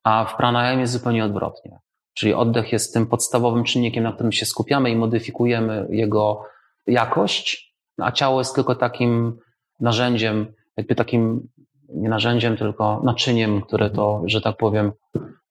a 0.08 0.26
w 0.26 0.38
pranayamie 0.38 0.82
jest 0.82 0.94
zupełnie 0.94 1.26
odwrotnie. 1.26 1.80
Czyli 2.14 2.34
oddech 2.34 2.72
jest 2.72 2.94
tym 2.94 3.08
podstawowym 3.08 3.64
czynnikiem, 3.64 4.04
na 4.04 4.14
którym 4.14 4.32
się 4.32 4.46
skupiamy 4.46 4.92
i 4.92 4.96
modyfikujemy 4.96 5.88
jego 5.90 6.44
jakość, 6.88 7.74
a 7.98 8.12
ciało 8.12 8.40
jest 8.40 8.56
tylko 8.56 8.76
takim 8.76 9.38
narzędziem, 9.80 10.48
jakby 10.78 10.96
takim 10.96 11.48
nie 11.90 12.10
narzędziem, 12.10 12.58
tylko 12.58 13.02
naczyniem, 13.04 13.62
które 13.62 13.90
to, 13.90 14.22
że 14.26 14.42
tak 14.42 14.58
powiem, 14.58 14.92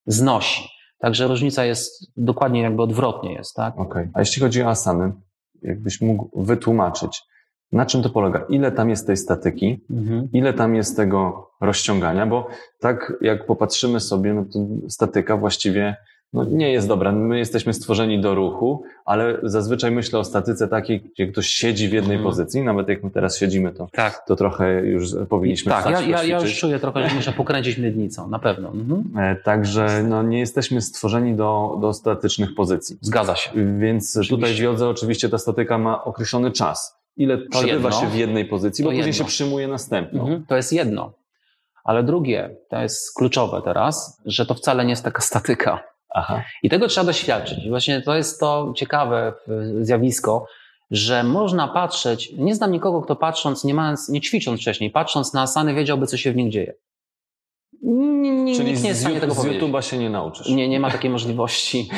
znosi. 0.06 0.68
Także 0.98 1.26
różnica 1.26 1.64
jest 1.64 2.10
dokładnie 2.16 2.62
jakby 2.62 2.82
odwrotnie 2.82 3.32
jest, 3.32 3.54
tak? 3.54 3.74
Okej. 3.74 3.86
Okay. 3.86 4.10
A 4.14 4.20
jeśli 4.20 4.42
chodzi 4.42 4.62
o 4.62 4.68
asany, 4.68 5.12
jakbyś 5.66 6.00
mógł 6.00 6.42
wytłumaczyć, 6.42 7.22
na 7.72 7.87
czym 7.87 8.02
to 8.02 8.11
polega? 8.11 8.44
Ile 8.48 8.72
tam 8.72 8.90
jest 8.90 9.07
tej 9.07 9.16
statyki? 9.16 9.85
Mhm. 9.90 10.29
Ile 10.33 10.55
tam 10.55 10.74
jest 10.74 10.96
tego 10.96 11.50
rozciągania? 11.61 12.26
Bo 12.26 12.48
tak 12.81 13.12
jak 13.20 13.46
popatrzymy 13.46 14.00
sobie, 14.00 14.35
no 14.35 14.44
to 14.44 14.59
statyka 14.88 15.37
właściwie 15.37 15.96
no, 16.32 16.44
nie 16.44 16.72
jest 16.72 16.88
dobra. 16.88 17.12
My 17.12 17.38
jesteśmy 17.38 17.74
stworzeni 17.74 18.20
do 18.20 18.34
ruchu, 18.34 18.82
ale 19.04 19.38
zazwyczaj 19.42 19.90
myślę 19.90 20.18
o 20.18 20.24
statyce 20.24 20.68
takiej, 20.68 21.00
gdzie 21.00 21.26
ktoś 21.26 21.46
siedzi 21.46 21.88
w 21.88 21.92
jednej 21.92 22.16
mhm. 22.16 22.30
pozycji. 22.30 22.62
Nawet 22.62 22.88
jak 22.88 23.04
my 23.04 23.10
teraz 23.10 23.38
siedzimy, 23.38 23.72
to, 23.72 23.88
tak. 23.92 24.24
to 24.26 24.36
trochę 24.36 24.80
już 24.80 25.08
powinniśmy 25.28 25.72
Tak, 25.72 25.90
ja, 25.90 26.00
ja, 26.00 26.24
ja, 26.24 26.40
już 26.40 26.58
czuję 26.58 26.78
trochę, 26.78 27.08
że 27.08 27.14
muszę 27.14 27.32
pokręcić 27.32 27.78
miednicą, 27.78 28.28
na 28.28 28.38
pewno. 28.38 28.68
Mhm. 28.68 29.04
E, 29.18 29.36
także 29.36 30.02
no, 30.08 30.22
nie 30.22 30.38
jesteśmy 30.38 30.80
stworzeni 30.80 31.34
do, 31.34 31.78
do 31.80 31.92
statycznych 31.92 32.54
pozycji. 32.54 32.96
Zgadza 33.00 33.36
się. 33.36 33.50
Więc 33.78 34.16
oczywiście. 34.16 34.36
tutaj 34.36 34.54
w 34.54 34.58
jodze 34.58 34.88
oczywiście 34.88 35.28
ta 35.28 35.38
statyka 35.38 35.78
ma 35.78 36.04
określony 36.04 36.52
czas 36.52 36.96
ile 37.16 37.38
to 37.38 37.48
przebywa 37.50 37.72
jedno, 37.72 38.00
się 38.00 38.06
w 38.06 38.14
jednej 38.14 38.44
pozycji, 38.44 38.84
bo 38.84 38.90
później 38.90 39.12
się 39.12 39.24
przyjmuje 39.24 39.68
następną. 39.68 40.20
Mhm, 40.20 40.46
to 40.46 40.56
jest 40.56 40.72
jedno. 40.72 41.12
Ale 41.84 42.02
drugie, 42.02 42.56
to 42.68 42.82
jest 42.82 43.14
kluczowe 43.14 43.62
teraz, 43.64 44.22
że 44.24 44.46
to 44.46 44.54
wcale 44.54 44.84
nie 44.84 44.90
jest 44.90 45.04
taka 45.04 45.22
statyka. 45.22 45.84
Aha. 46.18 46.42
I 46.62 46.70
tego 46.70 46.88
trzeba 46.88 47.07
doświadczyć. 47.07 47.68
Właśnie 47.68 48.02
to 48.02 48.14
jest 48.14 48.40
to 48.40 48.72
ciekawe 48.76 49.33
zjawisko, 49.81 50.46
że 50.90 51.24
można 51.24 51.68
patrzeć, 51.68 52.33
nie 52.38 52.55
znam 52.55 52.72
nikogo, 52.72 53.02
kto 53.02 53.16
patrząc, 53.16 53.64
nie 53.64 53.74
mając, 53.74 54.09
nie 54.09 54.20
ćwicząc 54.20 54.61
wcześniej, 54.61 54.90
patrząc 54.90 55.35
na 55.35 55.42
asany, 55.42 55.74
wiedziałby, 55.74 56.07
co 56.07 56.16
się 56.16 56.33
w 56.33 56.37
nich 56.37 56.52
dzieje. 56.52 56.74
Czyli 58.57 58.70
nikt 58.70 58.83
nie 58.83 58.88
jest 58.88 59.00
w 59.00 59.02
stanie 59.02 59.20
tego 59.20 59.35
z 59.35 59.37
powiedzieć. 59.37 59.61
Z 59.61 59.64
YouTube'a 59.64 59.81
się 59.81 59.98
nie 59.98 60.11
nauczysz. 60.11 60.48
Nie, 60.48 60.68
nie 60.68 60.81
ma 60.81 60.90
takiej 60.90 61.11
możliwości. 61.11 61.88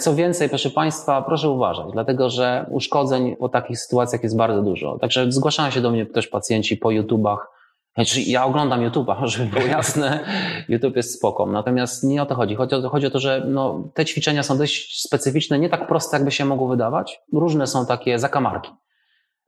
Co 0.00 0.14
więcej, 0.14 0.48
proszę 0.48 0.70
Państwa, 0.70 1.22
proszę 1.22 1.50
uważać, 1.50 1.86
dlatego 1.92 2.30
że 2.30 2.66
uszkodzeń 2.70 3.36
po 3.36 3.48
takich 3.48 3.78
sytuacjach 3.78 4.22
jest 4.22 4.36
bardzo 4.36 4.62
dużo. 4.62 4.98
Także 4.98 5.32
zgłaszają 5.32 5.70
się 5.70 5.80
do 5.80 5.90
mnie 5.90 6.06
też 6.06 6.28
pacjenci 6.28 6.76
po 6.76 6.90
YouTubach. 6.90 7.61
Znaczy, 7.94 8.20
ja 8.20 8.44
oglądam 8.44 8.80
YouTube'a, 8.80 9.26
żeby 9.28 9.50
było 9.50 9.66
jasne. 9.66 10.24
YouTube 10.68 10.96
jest 10.96 11.14
spoko. 11.18 11.46
Natomiast 11.46 12.04
nie 12.04 12.22
o 12.22 12.26
to 12.26 12.34
chodzi. 12.34 12.54
Chodzi 12.54 12.74
o 12.74 12.82
to, 12.82 12.88
chodzi 12.88 13.06
o 13.06 13.10
to 13.10 13.20
że 13.20 13.44
no, 13.46 13.88
te 13.94 14.04
ćwiczenia 14.04 14.42
są 14.42 14.58
dość 14.58 15.00
specyficzne, 15.00 15.58
nie 15.58 15.68
tak 15.68 15.86
proste, 15.86 16.16
jakby 16.16 16.30
się 16.30 16.44
mogło 16.44 16.68
wydawać. 16.68 17.20
Różne 17.32 17.66
są 17.66 17.86
takie 17.86 18.18
zakamarki, 18.18 18.70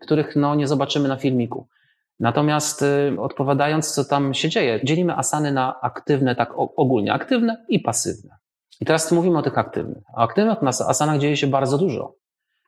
których 0.00 0.36
no, 0.36 0.54
nie 0.54 0.68
zobaczymy 0.68 1.08
na 1.08 1.16
filmiku. 1.16 1.68
Natomiast 2.20 2.82
y, 2.82 3.16
odpowiadając, 3.20 3.94
co 3.94 4.04
tam 4.04 4.34
się 4.34 4.48
dzieje, 4.48 4.80
dzielimy 4.84 5.16
asany 5.16 5.52
na 5.52 5.80
aktywne, 5.80 6.36
tak 6.36 6.52
ogólnie, 6.56 7.12
aktywne 7.12 7.64
i 7.68 7.80
pasywne. 7.80 8.36
I 8.80 8.84
teraz 8.84 9.12
mówimy 9.12 9.38
o 9.38 9.42
tych 9.42 9.58
aktywnych. 9.58 10.02
A 10.16 10.22
aktywnych 10.22 10.58
asanach 10.62 11.18
dzieje 11.18 11.36
się 11.36 11.46
bardzo 11.46 11.78
dużo. 11.78 12.14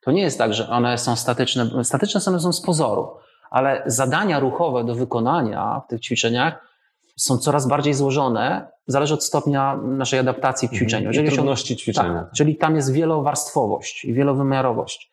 To 0.03 0.12
nie 0.12 0.23
jest 0.23 0.39
tak, 0.39 0.55
że 0.55 0.69
one 0.69 0.99
są 0.99 1.17
statyczne. 1.17 1.85
Statyczne 1.85 2.21
one 2.27 2.41
są 2.41 2.53
z 2.53 2.61
pozoru, 2.61 3.09
ale 3.50 3.82
zadania 3.87 4.40
ruchowe 4.40 4.85
do 4.85 4.94
wykonania 4.94 5.80
w 5.87 5.88
tych 5.88 6.00
ćwiczeniach 6.00 6.66
są 7.16 7.38
coraz 7.38 7.68
bardziej 7.68 7.94
złożone, 7.94 8.68
zależy 8.87 9.14
od 9.14 9.24
stopnia 9.24 9.76
naszej 9.76 10.18
adaptacji 10.18 10.68
w 10.68 10.72
mhm. 10.72 10.88
ćwiczeniu. 10.88 11.11
I 11.11 11.30
trudności 11.30 11.68
się, 11.68 11.76
ćwiczenia. 11.76 12.22
Tak, 12.22 12.32
czyli 12.32 12.56
tam 12.56 12.76
jest 12.76 12.92
wielowarstwowość 12.92 14.04
i 14.04 14.14
wielowymiarowość. 14.14 15.11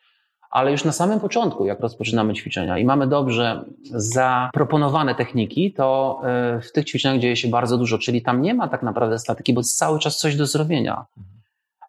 ale 0.50 0.70
już 0.70 0.84
na 0.84 0.92
samym 0.92 1.20
początku, 1.20 1.66
jak 1.66 1.80
rozpoczynamy 1.80 2.34
ćwiczenia 2.34 2.78
i 2.78 2.84
mamy 2.84 3.06
dobrze 3.06 3.64
zaproponowane 3.90 5.14
techniki, 5.14 5.72
to 5.72 6.20
e, 6.24 6.60
w 6.60 6.72
tych 6.72 6.84
ćwiczeniach 6.84 7.20
dzieje 7.20 7.36
się 7.36 7.48
bardzo 7.48 7.78
dużo, 7.78 7.98
czyli 7.98 8.22
tam 8.22 8.42
nie 8.42 8.54
ma 8.54 8.68
tak 8.68 8.82
naprawdę 8.82 9.18
statyki, 9.18 9.52
bo 9.52 9.60
jest 9.60 9.78
cały 9.78 9.98
czas 9.98 10.18
coś 10.18 10.36
do 10.36 10.46
zrobienia. 10.46 11.04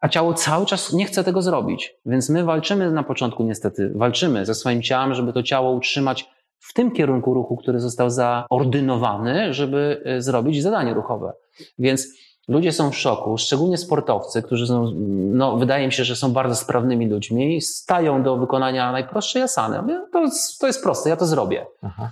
A 0.02 0.10
ciało 0.10 0.34
cały 0.34 0.66
czas 0.66 0.94
nie 0.94 1.06
chce 1.06 1.24
tego 1.24 1.42
zrobić. 1.42 1.96
Więc 2.06 2.30
my 2.30 2.44
walczymy 2.44 2.92
na 2.92 3.04
początku, 3.04 3.44
niestety, 3.44 3.92
walczymy 3.96 4.46
ze 4.46 4.56
swoim 4.56 4.82
ciałem, 4.82 5.14
żeby 5.14 5.34
to 5.34 5.44
ciało 5.44 5.72
utrzymać 5.72 6.30
w 6.60 6.74
tym 6.74 6.92
kierunku 6.92 7.34
ruchu, 7.34 7.58
który 7.58 7.80
został 7.80 8.10
zaordynowany, 8.10 9.54
żeby 9.54 10.02
e, 10.06 10.22
zrobić 10.22 10.64
zadanie 10.64 10.94
ruchowe. 10.94 11.34
Więc 11.80 12.08
Ludzie 12.48 12.72
są 12.72 12.92
w 12.92 12.98
szoku, 12.98 13.38
szczególnie 13.38 13.78
sportowcy, 13.78 14.42
którzy 14.42 14.68
są, 14.68 14.92
no, 15.34 15.58
wydaje 15.58 15.86
mi 15.86 15.94
się, 15.94 16.04
że 16.04 16.16
są 16.16 16.34
bardzo 16.34 16.56
sprawnymi 16.56 17.08
ludźmi, 17.08 17.62
stają 17.62 18.24
do 18.24 18.38
wykonania 18.38 18.92
najprostszej 18.92 19.42
asany. 19.42 19.84
To 20.14 20.30
to 20.60 20.68
jest 20.68 20.84
proste, 20.84 21.10
ja 21.10 21.16
to 21.16 21.26
zrobię. 21.26 21.66
Aha. 21.82 22.12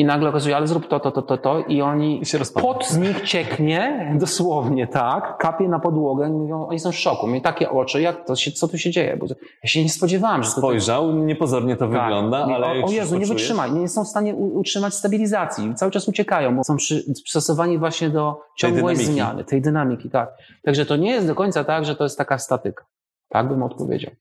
I 0.00 0.04
nagle 0.04 0.28
okazuje, 0.28 0.56
ale 0.56 0.66
zrób 0.66 0.88
to, 0.88 1.00
to, 1.00 1.10
to, 1.10 1.22
to, 1.22 1.38
to 1.38 1.58
i 1.60 1.82
oni, 1.82 2.22
I 2.22 2.26
się 2.26 2.38
pot 2.54 2.86
z 2.86 2.96
nich 2.96 3.22
cieknie, 3.22 3.98
dosłownie 4.20 4.86
tak, 4.86 5.38
kapie 5.38 5.68
na 5.68 5.78
podłogę, 5.78 6.28
mówią, 6.28 6.66
oni 6.66 6.78
są 6.78 6.92
w 6.92 6.96
szoku, 6.96 7.26
mieli 7.26 7.42
takie 7.42 7.70
oczy, 7.70 8.00
jak 8.00 8.26
to 8.26 8.36
się, 8.36 8.52
co 8.52 8.68
tu 8.68 8.78
się 8.78 8.90
dzieje? 8.90 9.16
Bo 9.16 9.26
ja 9.62 9.68
się 9.68 9.82
nie 9.82 9.90
spodziewałem, 9.90 10.42
że 10.42 10.50
Spojrzał, 10.50 11.06
to... 11.06 11.12
niepozornie 11.12 11.76
to 11.76 11.88
tak. 11.88 12.02
wygląda, 12.02 12.38
ale... 12.38 12.66
O, 12.66 12.86
o 12.86 12.90
Jezu, 12.90 13.18
nie 13.18 13.26
wytrzymaj, 13.26 13.72
nie 13.72 13.88
są 13.88 14.04
w 14.04 14.08
stanie 14.08 14.34
utrzymać 14.34 14.94
stabilizacji, 14.94 15.74
cały 15.74 15.92
czas 15.92 16.08
uciekają, 16.08 16.56
bo 16.56 16.64
są 16.64 16.76
przystosowani 17.24 17.78
właśnie 17.78 18.10
do 18.10 18.40
ciągłej 18.56 18.96
tej 18.96 19.06
zmiany, 19.06 19.44
tej 19.44 19.62
dynamiki, 19.62 20.10
tak. 20.10 20.30
Także 20.64 20.86
to 20.86 20.96
nie 20.96 21.10
jest 21.10 21.26
do 21.26 21.34
końca 21.34 21.64
tak, 21.64 21.84
że 21.84 21.96
to 21.96 22.04
jest 22.04 22.18
taka 22.18 22.38
statyka. 22.38 22.84
Tak 23.28 23.48
bym 23.48 23.62
odpowiedział. 23.62 24.12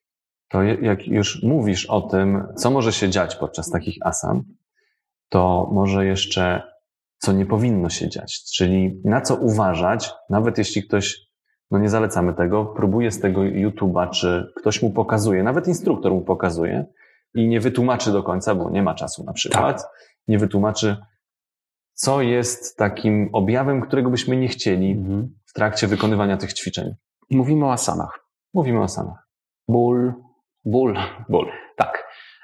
To 0.50 0.64
jak 0.64 1.08
już 1.08 1.44
mówisz 1.44 1.86
o 1.86 2.02
tym, 2.02 2.44
co 2.56 2.72
może 2.72 2.94
się 2.94 3.10
dziać 3.10 3.36
podczas 3.36 3.70
takich 3.70 3.98
asan, 4.02 4.44
to 5.30 5.70
może 5.72 6.06
jeszcze 6.06 6.62
co 7.18 7.34
nie 7.34 7.46
powinno 7.46 7.90
się 7.90 8.10
dziać, 8.10 8.44
czyli 8.56 9.02
na 9.06 9.22
co 9.22 9.36
uważać, 9.36 10.14
nawet 10.30 10.58
jeśli 10.58 10.84
ktoś, 10.84 11.20
no 11.72 11.80
nie 11.80 11.90
zalecamy 11.90 12.34
tego, 12.34 12.66
próbuje 12.66 13.12
z 13.12 13.20
tego 13.20 13.42
YouTube'a, 13.42 14.10
czy 14.10 14.54
ktoś 14.56 14.82
mu 14.82 14.92
pokazuje, 14.92 15.44
nawet 15.44 15.68
instruktor 15.68 16.12
mu 16.12 16.22
pokazuje 16.22 16.86
i 17.36 17.48
nie 17.48 17.60
wytłumaczy 17.60 18.12
do 18.12 18.24
końca, 18.24 18.56
bo 18.56 18.70
nie 18.70 18.84
ma 18.84 18.96
czasu 18.96 19.24
na 19.24 19.34
przykład, 19.34 19.82
tak. 19.82 19.92
nie 20.28 20.38
wytłumaczy, 20.38 20.98
co 21.94 22.22
jest 22.22 22.78
takim 22.78 23.30
objawem, 23.34 23.82
którego 23.82 24.10
byśmy 24.10 24.38
nie 24.38 24.48
chcieli 24.48 24.92
mhm. 24.92 25.36
w 25.46 25.54
trakcie 25.54 25.88
wykonywania 25.88 26.38
tych 26.38 26.54
ćwiczeń. 26.54 26.96
Mówimy 27.30 27.66
o 27.66 27.72
asanach. 27.72 28.26
Mówimy 28.54 28.80
o 28.80 28.84
asanach. 28.84 29.28
Ból, 29.68 30.14
ból. 30.66 30.98
Ból. 31.30 31.52
Tak. 31.78 31.97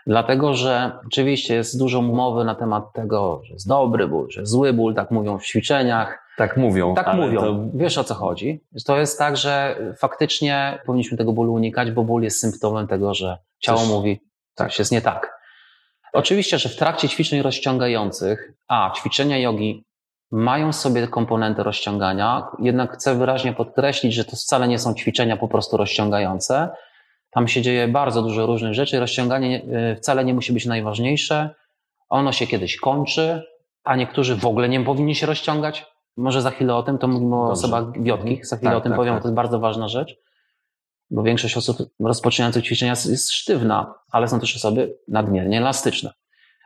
Dlatego, 0.08 0.54
że 0.54 0.92
oczywiście 1.08 1.56
jest 1.56 1.80
dużo 1.80 2.02
mowy 2.02 2.46
na 2.46 2.56
temat 2.56 2.94
tego, 2.94 3.42
że 3.44 3.54
jest 3.54 3.68
dobry 3.68 4.08
ból, 4.08 4.32
że 4.32 4.40
jest 4.40 4.52
zły 4.52 4.74
ból, 4.74 4.96
tak 4.96 5.12
mówią 5.12 5.38
w 5.38 5.46
ćwiczeniach. 5.46 6.24
Tak 6.38 6.58
mówią. 6.58 6.96
Tak 6.96 7.16
mówią. 7.16 7.42
To... 7.42 7.60
Wiesz 7.74 7.98
o 7.98 8.04
co 8.04 8.14
chodzi. 8.14 8.64
To 8.86 8.98
jest 8.98 9.20
tak, 9.20 9.38
że 9.38 9.76
faktycznie 9.98 10.80
powinniśmy 10.86 11.18
tego 11.18 11.34
bólu 11.34 11.54
unikać, 11.54 11.92
bo 11.92 12.04
ból 12.04 12.24
jest 12.24 12.40
symptomem 12.40 12.88
tego, 12.88 13.14
że 13.14 13.38
ciało 13.60 13.80
Coś... 13.80 13.88
mówi, 13.88 14.20
coś 14.56 14.80
jest 14.80 14.92
nie 14.92 15.02
tak. 15.02 15.40
Oczywiście, 16.14 16.60
że 16.60 16.70
w 16.70 16.76
trakcie 16.76 17.10
ćwiczeń 17.10 17.42
rozciągających, 17.42 18.54
a 18.68 18.92
ćwiczenia 18.96 19.38
jogi 19.38 19.86
mają 20.32 20.74
sobie 20.74 21.08
komponenty 21.08 21.64
rozciągania, 21.64 22.48
jednak 22.60 22.94
chcę 22.94 23.16
wyraźnie 23.16 23.54
podkreślić, 23.54 24.14
że 24.14 24.26
to 24.26 24.36
wcale 24.36 24.68
nie 24.68 24.80
są 24.80 24.94
ćwiczenia 24.94 25.38
po 25.38 25.48
prostu 25.48 25.78
rozciągające, 25.78 26.70
tam 27.34 27.48
się 27.48 27.62
dzieje 27.62 27.88
bardzo 27.88 28.22
dużo 28.22 28.46
różnych 28.46 28.74
rzeczy. 28.74 29.00
Rozciąganie 29.00 29.62
e, 29.72 29.96
wcale 29.96 30.26
nie 30.26 30.34
musi 30.34 30.54
być 30.54 30.66
najważniejsze. 30.66 31.50
Ono 32.10 32.32
się 32.32 32.48
kiedyś 32.48 32.78
kończy, 32.78 33.44
a 33.84 33.96
niektórzy 33.96 34.36
w 34.36 34.46
ogóle 34.46 34.70
nie 34.70 34.84
powinni 34.84 35.16
się 35.16 35.26
rozciągać. 35.26 35.86
Może 36.18 36.42
za 36.42 36.52
chwilę 36.52 36.76
o 36.76 36.84
tym, 36.84 36.98
to 36.98 37.08
mówimy 37.08 37.36
o 37.36 37.52
osobach 37.52 38.04
wiotkich, 38.04 38.46
za 38.46 38.58
chwilę 38.58 38.72
tak, 38.72 38.78
o 38.78 38.82
tym 38.82 38.92
tak, 38.92 39.00
powiem, 39.00 39.14
tak. 39.14 39.24
to 39.24 39.28
jest 39.28 39.36
bardzo 39.36 39.60
ważna 39.60 39.88
rzecz, 39.88 40.16
bo 41.12 41.24
większość 41.24 41.58
osób 41.58 41.78
rozpoczynających 42.00 42.66
ćwiczenia 42.66 42.92
jest 42.92 43.32
sztywna, 43.32 43.94
ale 44.12 44.28
są 44.28 44.40
też 44.40 44.56
osoby 44.56 44.98
nadmiernie 45.08 45.58
elastyczne. 45.58 46.14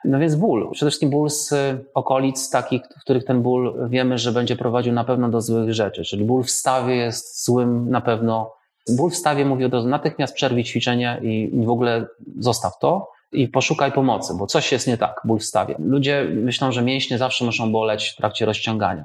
No 0.06 0.20
więc 0.20 0.36
ból, 0.36 0.70
przede 0.72 0.92
wszystkim 0.92 1.10
ból 1.10 1.30
z 1.30 1.54
okolic 1.94 2.50
takich, 2.50 2.82
w 2.98 3.02
których 3.02 3.26
ten 3.26 3.42
ból 3.42 3.90
wiemy, 3.90 4.18
że 4.18 4.32
będzie 4.32 4.56
prowadził 4.56 4.94
na 4.94 5.04
pewno 5.04 5.30
do 5.30 5.42
złych 5.42 5.74
rzeczy, 5.74 6.04
czyli 6.04 6.26
ból 6.26 6.44
w 6.44 6.50
stawie 6.50 6.96
jest 6.96 7.46
złym 7.46 7.90
na 7.90 8.02
pewno 8.02 8.54
Ból 8.96 9.12
w 9.12 9.16
stawie 9.16 9.46
mówi 9.46 9.66
od 9.66 9.74
razu 9.74 9.88
natychmiast 9.88 10.34
przerwij 10.34 10.64
ćwiczenie 10.64 11.20
i 11.22 11.66
w 11.66 11.70
ogóle 11.70 12.08
zostaw 12.40 12.80
to 12.80 13.10
i 13.32 13.48
poszukaj 13.48 13.92
pomocy, 13.92 14.34
bo 14.40 14.48
coś 14.48 14.72
jest 14.72 14.88
nie 14.88 14.98
tak, 14.98 15.22
ból 15.26 15.40
w 15.40 15.44
stawie. 15.44 15.76
Ludzie 15.80 16.28
myślą, 16.34 16.72
że 16.72 16.82
mięśnie 16.82 17.18
zawsze 17.18 17.46
muszą 17.46 17.72
boleć 17.72 18.10
w 18.10 18.16
trakcie 18.16 18.46
rozciągania. 18.46 19.04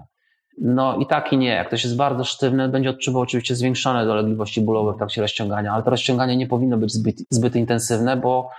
No 0.59 0.97
i 0.97 1.07
tak 1.07 1.33
i 1.33 1.39
nie. 1.39 1.49
Jak 1.49 1.67
ktoś 1.69 1.85
jest 1.85 1.97
bardzo 1.97 2.25
sztywny, 2.25 2.69
będzie 2.69 2.91
odczuwał 2.91 3.23
oczywiście 3.23 3.55
zwiększone 3.55 4.07
dolegliwości 4.07 4.61
bólowe 4.61 4.93
w 4.93 4.97
trakcie 4.97 5.21
rozciągania, 5.21 5.73
ale 5.73 5.83
to 5.83 5.91
rozciąganie 5.91 6.37
nie 6.37 6.47
powinno 6.47 6.77
być 6.77 6.93
zbyt, 6.93 7.17
zbyt 7.31 7.57
intensywne, 7.57 8.17
bo... 8.17 8.51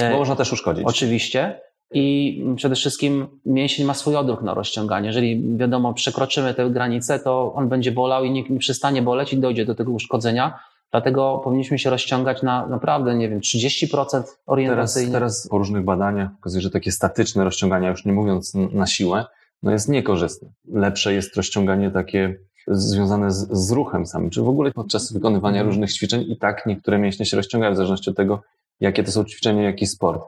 E, 0.00 0.10
bo 0.10 0.18
można 0.18 0.36
też 0.36 0.52
uszkodzić. 0.52 0.84
Oczywiście. 0.86 1.60
I 1.94 2.44
przede 2.56 2.74
wszystkim 2.74 3.26
mięsień 3.46 3.86
ma 3.86 3.94
swój 3.94 4.16
odruch 4.16 4.42
na 4.42 4.54
rozciąganie. 4.54 5.06
Jeżeli 5.06 5.56
wiadomo, 5.56 5.94
przekroczymy 5.94 6.54
tę 6.54 6.70
granicę, 6.70 7.18
to 7.18 7.52
on 7.54 7.68
będzie 7.68 7.92
bolał 7.92 8.24
i 8.24 8.30
nie, 8.30 8.42
nie 8.42 8.58
przestanie 8.58 9.02
boleć 9.02 9.32
i 9.32 9.38
dojdzie 9.38 9.64
do 9.64 9.74
tego 9.74 9.92
uszkodzenia. 9.92 10.58
Dlatego 10.90 11.40
powinniśmy 11.44 11.78
się 11.78 11.90
rozciągać 11.90 12.42
na 12.42 12.66
naprawdę, 12.66 13.14
nie 13.14 13.28
wiem, 13.28 13.40
30% 13.40 14.22
orientacyjnie. 14.46 15.12
Teraz, 15.12 15.42
teraz 15.42 15.48
po 15.48 15.58
różnych 15.58 15.84
badaniach 15.84 16.30
okazuje, 16.40 16.62
że 16.62 16.70
takie 16.70 16.92
statyczne 16.92 17.44
rozciągania, 17.44 17.90
już 17.90 18.04
nie 18.04 18.12
mówiąc 18.12 18.52
na 18.54 18.86
siłę, 18.86 19.24
no 19.62 19.72
jest 19.72 19.88
niekorzystne. 19.88 20.48
Lepsze 20.72 21.14
jest 21.14 21.36
rozciąganie 21.36 21.90
takie 21.90 22.38
związane 22.68 23.30
z, 23.30 23.48
z 23.52 23.70
ruchem 23.70 24.06
samym, 24.06 24.30
czy 24.30 24.42
w 24.42 24.48
ogóle 24.48 24.72
podczas 24.72 25.12
wykonywania 25.12 25.60
mhm. 25.60 25.66
różnych 25.66 25.92
ćwiczeń 25.92 26.24
i 26.28 26.36
tak 26.36 26.66
niektóre 26.66 26.98
mięśnie 26.98 27.26
się 27.26 27.36
rozciągają 27.36 27.72
w 27.72 27.76
zależności 27.76 28.10
od 28.10 28.16
tego, 28.16 28.42
jakie 28.80 29.04
to 29.04 29.12
są 29.12 29.24
ćwiczenia, 29.24 29.62
jaki 29.62 29.86
sport. 29.86 30.22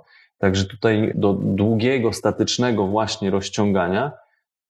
Także 0.44 0.64
tutaj 0.64 1.12
do 1.14 1.32
długiego, 1.32 2.12
statycznego 2.12 2.86
właśnie 2.86 3.30
rozciągania 3.30 4.12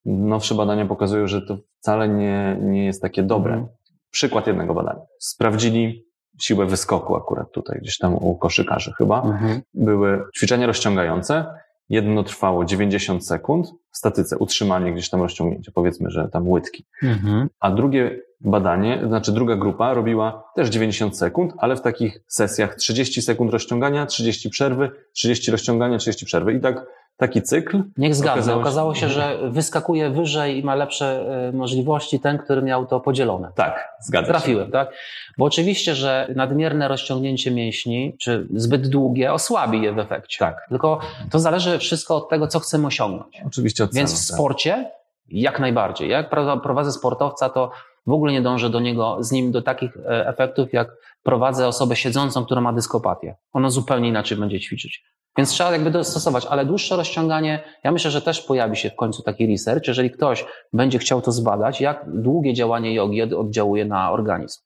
nowsze 0.05 0.55
badania 0.55 0.87
pokazują, 0.87 1.27
że 1.27 1.43
to 1.43 1.59
wcale 1.81 2.09
nie, 2.09 2.57
nie 2.61 2.85
jest 2.85 3.03
takie 3.03 3.23
dobre. 3.23 3.55
Mhm. 3.55 3.77
Przykład 4.11 4.47
jednego 4.47 4.75
badania. 4.75 5.01
Sprawdzili 5.19 6.05
siłę 6.41 6.67
wyskoku 6.67 7.17
akurat 7.17 7.53
tutaj, 7.53 7.79
gdzieś 7.83 7.99
tam 7.99 8.15
u 8.15 8.39
koszykarzy 8.39 8.93
chyba. 8.99 9.23
Mhm. 9.23 9.61
Były 9.75 10.25
ćwiczenia 10.37 10.67
rozciągające. 10.67 11.47
Jedno 11.89 12.23
trwało 12.23 12.65
90 12.65 13.27
sekund 13.27 13.67
w 13.91 13.97
statyce, 13.97 14.39
utrzymanie 14.39 14.93
gdzieś 14.93 15.11
tam 15.11 15.23
rozciągnięcie, 15.23 15.73
powiedzmy, 15.73 16.11
że 16.11 16.29
tam 16.29 16.49
łydki. 16.49 16.87
Mhm. 17.03 17.49
A 17.61 17.71
drugie 17.71 18.21
badanie, 18.45 19.03
znaczy 19.07 19.33
druga 19.33 19.57
grupa 19.57 19.95
robiła 19.95 20.45
też 20.55 20.69
90 20.69 21.19
sekund, 21.19 21.53
ale 21.59 21.77
w 21.77 21.81
takich 21.81 22.21
sesjach 22.27 22.75
30 22.75 23.23
sekund 23.23 23.53
rozciągania, 23.53 24.07
30 24.07 24.51
przerwy, 24.51 24.91
30 25.13 25.51
rozciągania, 25.51 25.99
30 25.99 26.27
przerwy. 26.27 26.53
I 26.53 26.61
tak 26.61 26.87
taki 27.17 27.43
cykl. 27.43 27.83
Niech 27.97 28.15
zgadza. 28.15 28.33
Okazało 28.35 28.55
się, 28.55 28.61
Okazało 28.61 28.95
się 28.95 29.09
że 29.09 29.51
wyskakuje 29.51 30.11
wyżej 30.11 30.59
i 30.59 30.63
ma 30.63 30.75
lepsze 30.75 31.27
e, 31.49 31.53
możliwości 31.53 32.21
ten, 32.21 32.39
który 32.39 32.63
miał 32.63 32.87
to 32.87 33.01
podzielone. 33.01 33.53
Tak, 33.55 33.89
zgadza 34.01 34.27
Trafiłem, 34.27 34.67
się. 34.67 34.73
tak? 34.73 34.93
Bo 35.39 35.45
oczywiście, 35.45 35.95
że 35.95 36.29
nadmierne 36.37 36.89
rozciągnięcie 36.89 37.51
mięśni, 37.51 38.17
czy 38.21 38.49
zbyt 38.55 38.89
długie, 38.89 39.33
osłabi 39.33 39.83
je 39.83 39.93
w 39.93 39.99
efekcie. 39.99 40.39
Tak. 40.39 40.67
Tylko 40.69 41.01
to 41.31 41.39
zależy 41.39 41.79
wszystko 41.79 42.17
od 42.17 42.29
tego, 42.29 42.47
co 42.47 42.61
chcemy 42.61 42.87
osiągnąć. 42.87 43.43
Oczywiście 43.47 43.85
od 43.85 43.95
Więc 43.95 44.11
w 44.11 44.29
tak. 44.29 44.37
sporcie 44.37 44.91
jak 45.29 45.61
najbardziej. 45.61 46.09
Jak 46.09 46.31
prowadzę 46.63 46.93
sportowca, 46.93 47.49
to 47.49 47.71
w 48.07 48.13
ogóle 48.13 48.33
nie 48.33 48.43
dążę 48.43 48.71
do 48.71 48.81
niego, 48.81 49.17
z 49.21 49.33
nim 49.33 49.53
do 49.53 49.63
takich 49.63 49.97
e, 49.97 50.29
efektów, 50.29 50.73
jak 50.73 50.89
prowadzę 51.23 51.69
osobę 51.69 51.97
siedzącą, 51.97 52.45
która 52.45 52.61
ma 52.61 52.73
dyskopatię. 52.73 53.37
Ono 53.53 53.71
zupełnie 53.71 54.09
inaczej 54.09 54.39
będzie 54.39 54.61
ćwiczyć. 54.61 55.05
Więc 55.39 55.51
trzeba 55.51 55.73
jakby 55.73 55.91
dostosować, 55.91 56.47
ale 56.47 56.67
dłuższe 56.67 56.97
rozciąganie, 56.97 57.63
ja 57.85 57.93
myślę, 57.93 58.11
że 58.11 58.23
też 58.23 58.41
pojawi 58.41 58.77
się 58.77 58.91
w 58.91 58.97
końcu 58.97 59.23
taki 59.23 59.47
research, 59.47 59.89
jeżeli 59.89 60.11
ktoś 60.11 60.45
będzie 60.73 60.99
chciał 60.99 61.23
to 61.23 61.33
zbadać, 61.33 61.81
jak 61.81 62.05
długie 62.07 62.55
działanie 62.55 62.95
jogi 62.95 63.23
oddziałuje 63.23 63.85
na 63.85 64.13
organizm. 64.13 64.61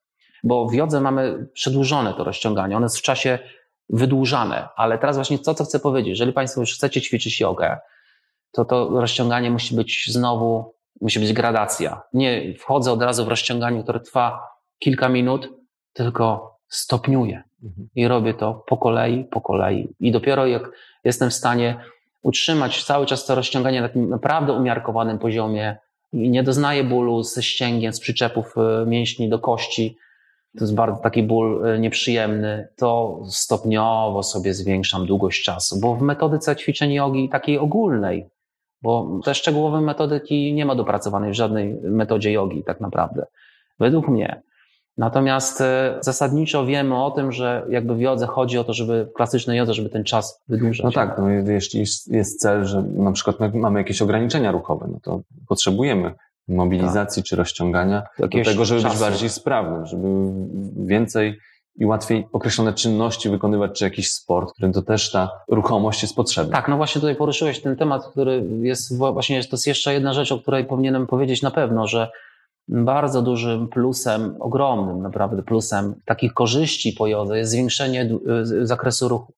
Bo 0.44 0.66
w 0.66 0.74
jodze 0.74 1.01
mamy 1.01 1.46
przedłużone 1.53 2.14
to 2.14 2.24
rozciąganie, 2.24 2.77
one 2.77 2.85
jest 2.85 2.98
w 2.98 3.03
czasie 3.03 3.38
wydłużane, 3.88 4.68
ale 4.77 4.98
teraz 4.98 5.16
właśnie 5.16 5.38
to, 5.38 5.55
co 5.55 5.64
chcę 5.64 5.81
powiedzieć, 5.81 6.09
jeżeli 6.09 6.33
Państwo 6.33 6.60
już 6.60 6.75
chcecie 6.75 7.00
ćwiczyć 7.00 7.40
jogę, 7.40 7.79
to 8.52 8.65
to 8.65 8.88
rozciąganie 9.00 9.50
musi 9.50 9.75
być 9.75 10.04
znowu, 10.12 10.75
musi 11.01 11.21
być 11.21 11.33
gradacja. 11.33 12.03
Nie 12.13 12.55
wchodzę 12.59 12.92
od 12.92 13.03
razu 13.03 13.25
w 13.25 13.29
rozciąganie, 13.29 13.83
które 13.83 14.01
trwa 14.01 14.49
kilka 14.79 15.09
minut, 15.09 15.49
tylko 15.92 16.57
stopniuję 16.69 17.42
mhm. 17.63 17.88
i 17.94 18.09
robię 18.09 18.35
to 18.35 18.65
po 18.67 18.77
kolei, 18.77 19.25
po 19.25 19.40
kolei. 19.40 19.88
I 20.01 20.13
dopiero 20.13 20.46
jak 20.46 20.71
jestem 21.05 21.31
w 21.31 21.35
stanie 21.35 21.81
utrzymać 22.23 22.85
cały 22.85 23.07
czas 23.07 23.27
to 23.27 23.35
rozciąganie 23.35 23.81
na 23.81 23.88
takim 23.88 24.09
naprawdę 24.09 24.53
umiarkowanym 24.53 25.19
poziomie 25.19 25.77
i 26.13 26.31
nie 26.31 26.42
doznaję 26.42 26.85
bólu 26.85 27.23
ze 27.23 27.42
ścięgien, 27.42 27.92
z 27.92 28.01
przyczepów 28.01 28.55
e, 28.57 28.87
mięśni 28.87 29.29
do 29.29 29.38
kości, 29.38 29.96
to 30.59 30.65
jest 30.65 30.75
bardzo 30.75 31.01
taki 31.01 31.23
ból 31.23 31.67
e, 31.67 31.79
nieprzyjemny, 31.79 32.69
to 32.77 33.21
stopniowo 33.29 34.23
sobie 34.23 34.55
zwiększam 34.55 35.07
długość 35.07 35.44
czasu, 35.44 35.81
bo 35.81 35.94
w 35.94 36.03
metodyce 36.03 36.57
ćwiczeń 36.57 36.92
jogi 36.92 37.29
takiej 37.29 37.59
ogólnej, 37.59 38.27
bo 38.83 39.20
te 39.24 39.35
szczegółowe 39.35 39.81
metodyki 39.81 40.52
nie 40.52 40.66
ma 40.66 40.74
dopracowanej 40.74 41.31
w 41.31 41.35
żadnej 41.35 41.81
metodzie 41.83 42.33
jogi 42.33 42.64
tak 42.64 42.81
naprawdę, 42.81 43.26
według 43.79 44.08
mnie. 44.08 44.42
Natomiast 44.98 45.60
e, 45.60 45.98
zasadniczo 46.00 46.66
wiemy 46.66 47.04
o 47.04 47.10
tym, 47.10 47.33
że 47.33 47.66
jakby 47.68 47.94
w 47.94 48.00
jodze 48.00 48.26
chodzi 48.26 48.58
o 48.58 48.64
to, 48.64 48.72
żeby 48.74 49.04
w 49.04 49.12
klasycznej 49.12 49.58
jodze, 49.58 49.74
żeby 49.74 49.88
ten 49.88 50.04
czas 50.04 50.42
wydłużać. 50.48 50.85
No 50.85 50.92
tak, 50.92 51.18
no 51.18 51.31
jeśli 51.31 51.81
jest 52.06 52.40
cel, 52.40 52.64
że 52.64 52.83
na 52.83 53.12
przykład 53.12 53.54
mamy 53.54 53.79
jakieś 53.81 54.02
ograniczenia 54.02 54.52
ruchowe, 54.52 54.88
no 54.92 54.98
to 55.02 55.20
potrzebujemy 55.48 56.14
mobilizacji 56.48 57.22
tak. 57.22 57.29
czy 57.29 57.37
rozciągania 57.37 58.02
do 58.18 58.29
tego, 58.29 58.64
żeby 58.64 58.83
czasu. 58.83 58.94
być 58.94 59.00
bardziej 59.00 59.29
sprawnym, 59.29 59.87
żeby 59.87 60.08
więcej 60.87 61.38
i 61.79 61.87
łatwiej 61.87 62.29
określone 62.33 62.72
czynności 62.72 63.31
wykonywać, 63.31 63.79
czy 63.79 63.85
jakiś 63.85 64.10
sport, 64.10 64.52
którym 64.52 64.72
to 64.72 64.83
też 64.83 65.12
ta 65.12 65.31
ruchomość 65.48 66.02
jest 66.02 66.16
potrzebna. 66.16 66.56
Tak, 66.56 66.68
no 66.68 66.76
właśnie 66.76 67.00
tutaj 67.00 67.16
poruszyłeś 67.16 67.62
ten 67.62 67.76
temat, 67.76 68.06
który 68.06 68.44
jest 68.62 68.98
właśnie, 68.98 69.44
to 69.44 69.48
jest 69.52 69.66
jeszcze 69.66 69.92
jedna 69.92 70.12
rzecz, 70.12 70.33
o 70.33 70.38
której 70.38 70.64
powinienem 70.64 71.06
powiedzieć 71.06 71.42
na 71.42 71.50
pewno, 71.50 71.87
że 71.87 72.10
bardzo 72.68 73.22
dużym 73.22 73.68
plusem, 73.68 74.37
ogromnym 74.40 75.02
naprawdę 75.02 75.42
plusem 75.42 75.94
takich 76.04 76.35
korzyści 76.35 76.92
po 76.92 77.06
jodze 77.06 77.38
jest 77.38 77.50
zwiększenie 77.50 78.10
zakresu 78.62 79.08
ruchu 79.08 79.33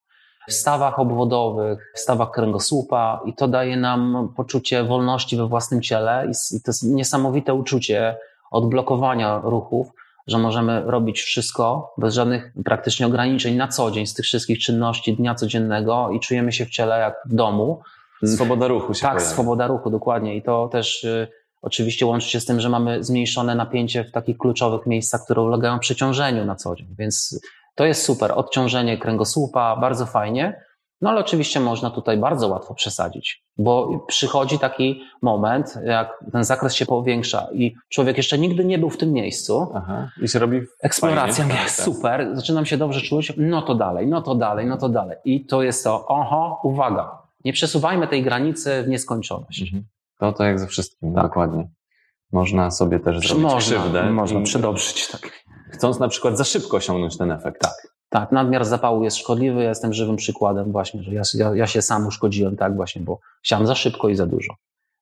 w 0.48 0.52
stawach 0.52 0.98
obwodowych, 0.98 1.92
w 1.94 1.98
stawach 1.98 2.30
kręgosłupa 2.30 3.20
i 3.26 3.34
to 3.34 3.48
daje 3.48 3.76
nam 3.76 4.32
poczucie 4.36 4.84
wolności 4.84 5.36
we 5.36 5.46
własnym 5.46 5.82
ciele 5.82 6.26
i 6.54 6.60
to 6.60 6.70
jest 6.70 6.82
niesamowite 6.82 7.54
uczucie 7.54 8.16
odblokowania 8.50 9.40
ruchów, 9.44 9.92
że 10.30 10.38
możemy 10.38 10.82
robić 10.86 11.20
wszystko 11.22 11.94
bez 11.98 12.14
żadnych 12.14 12.52
praktycznie 12.64 13.06
ograniczeń 13.06 13.56
na 13.56 13.68
co 13.68 13.90
dzień 13.90 14.06
z 14.06 14.14
tych 14.14 14.24
wszystkich 14.24 14.58
czynności 14.58 15.16
dnia 15.16 15.34
codziennego 15.34 16.10
i 16.10 16.20
czujemy 16.20 16.52
się 16.52 16.66
w 16.66 16.70
ciele 16.70 16.98
jak 16.98 17.14
w 17.26 17.34
domu. 17.34 17.82
Swoboda 18.24 18.68
ruchu 18.68 18.94
się 18.94 19.02
Tak, 19.02 19.12
pojawia. 19.12 19.32
swoboda 19.32 19.66
ruchu, 19.66 19.90
dokładnie. 19.90 20.36
I 20.36 20.42
to 20.42 20.68
też 20.68 21.04
y, 21.04 21.28
oczywiście 21.62 22.06
łączy 22.06 22.28
się 22.28 22.40
z 22.40 22.44
tym, 22.44 22.60
że 22.60 22.68
mamy 22.68 23.04
zmniejszone 23.04 23.54
napięcie 23.54 24.04
w 24.04 24.10
takich 24.12 24.38
kluczowych 24.38 24.86
miejscach, 24.86 25.24
które 25.24 25.42
ulegają 25.42 25.78
przeciążeniu 25.78 26.44
na 26.44 26.56
co 26.56 26.76
dzień. 26.76 26.88
Więc 26.98 27.40
to 27.74 27.84
jest 27.84 28.04
super. 28.04 28.32
Odciążenie 28.34 28.98
kręgosłupa, 28.98 29.76
bardzo 29.76 30.06
fajnie. 30.06 30.62
No 31.00 31.10
ale 31.10 31.20
oczywiście 31.20 31.60
można 31.60 31.90
tutaj 31.90 32.18
bardzo 32.18 32.48
łatwo 32.48 32.74
przesadzić, 32.74 33.44
bo 33.58 34.04
przychodzi 34.06 34.58
taki 34.58 35.02
moment, 35.22 35.78
jak 35.84 36.24
ten 36.32 36.44
zakres 36.44 36.74
się 36.74 36.86
powiększa 36.86 37.46
i 37.52 37.74
człowiek 37.88 38.16
jeszcze 38.16 38.38
nigdy 38.38 38.64
nie 38.64 38.78
był 38.78 38.90
w 38.90 38.96
tym 38.96 39.12
miejscu. 39.12 39.72
Aha. 39.74 40.10
I 40.22 40.28
się 40.28 40.38
robi 40.38 40.60
Eksploracja, 40.82 41.44
fajnie, 41.44 41.60
tak. 41.60 41.70
super, 41.70 42.30
zaczynam 42.32 42.66
się 42.66 42.76
dobrze 42.76 43.00
czuć, 43.00 43.32
no 43.36 43.62
to 43.62 43.74
dalej, 43.74 44.06
no 44.06 44.22
to 44.22 44.34
dalej, 44.34 44.66
no 44.66 44.76
to 44.76 44.88
dalej. 44.88 45.16
I 45.24 45.46
to 45.46 45.62
jest 45.62 45.84
to, 45.84 46.06
oho, 46.06 46.60
uwaga, 46.64 47.18
nie 47.44 47.52
przesuwajmy 47.52 48.08
tej 48.08 48.22
granicy 48.22 48.82
w 48.82 48.88
nieskończoność. 48.88 49.62
Mhm. 49.62 49.84
To 50.18 50.32
to 50.32 50.44
jak 50.44 50.58
ze 50.58 50.66
wszystkim, 50.66 51.14
tak. 51.14 51.22
dokładnie. 51.22 51.68
Można 52.32 52.70
sobie 52.70 53.00
też 53.00 53.18
zrobić 53.18 53.42
można, 53.42 53.58
krzywdę. 53.58 54.10
Można 54.10 54.40
przedobrzyć, 54.40 55.08
tak 55.08 55.30
chcąc 55.70 55.98
na 55.98 56.08
przykład 56.08 56.38
za 56.38 56.44
szybko 56.44 56.76
osiągnąć 56.76 57.18
ten 57.18 57.32
efekt. 57.32 57.60
Tak. 57.62 57.89
Tak, 58.10 58.32
nadmiar 58.32 58.64
zapału 58.64 59.04
jest 59.04 59.16
szkodliwy. 59.16 59.62
Ja 59.62 59.68
jestem 59.68 59.92
żywym 59.92 60.16
przykładem 60.16 60.72
właśnie, 60.72 61.02
że 61.02 61.12
ja, 61.12 61.22
ja, 61.34 61.54
ja 61.54 61.66
się 61.66 61.82
sam 61.82 62.06
uszkodziłem 62.06 62.56
tak 62.56 62.76
właśnie, 62.76 63.02
bo 63.02 63.18
chciałem 63.42 63.66
za 63.66 63.74
szybko 63.74 64.08
i 64.08 64.16
za 64.16 64.26
dużo. 64.26 64.54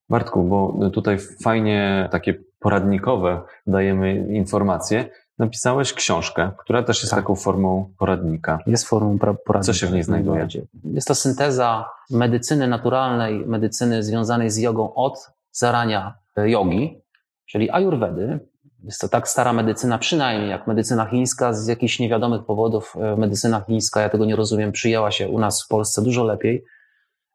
Bartku, 0.09 0.43
bo 0.43 0.91
tutaj 0.91 1.19
fajnie 1.43 2.09
takie 2.13 2.35
poradnikowe 2.59 3.41
dajemy 3.67 4.27
informacje. 4.35 5.11
Napisałeś 5.39 5.93
książkę, 5.93 6.51
która 6.59 6.83
też 6.83 7.01
jest 7.01 7.11
tak. 7.11 7.21
taką 7.21 7.37
formą 7.37 7.93
poradnika. 7.99 8.59
Jest 8.67 8.89
formą 8.89 9.19
poradnika. 9.19 9.63
Co 9.63 9.73
się 9.73 9.87
w 9.87 9.93
niej 9.93 10.03
znajduje? 10.03 10.49
Jest 10.85 11.09
to 11.09 11.15
synteza 11.15 11.91
medycyny 12.11 12.69
naturalnej, 12.69 13.47
medycyny 13.47 14.03
związanej 14.03 14.51
z 14.51 14.57
jogą 14.57 14.95
od 14.95 15.31
zarania 15.53 16.15
jogi, 16.37 17.01
czyli 17.47 17.71
ayurvedy, 17.71 18.41
jest 18.85 19.01
to 19.01 19.09
tak 19.09 19.29
stara 19.29 19.53
medycyna, 19.53 19.99
przynajmniej 19.99 20.51
jak 20.51 20.67
medycyna 20.67 21.07
chińska, 21.07 21.53
z 21.53 21.67
jakichś 21.67 21.99
niewiadomych 21.99 22.45
powodów 22.45 22.95
e, 22.97 23.17
medycyna 23.17 23.61
chińska, 23.61 24.01
ja 24.01 24.09
tego 24.09 24.25
nie 24.25 24.37
rozumiem, 24.37 24.73
przyjęła 24.73 25.11
się 25.11 25.29
u 25.29 25.39
nas 25.39 25.65
w 25.65 25.69
Polsce 25.69 26.03
dużo 26.03 26.25
lepiej. 26.25 26.65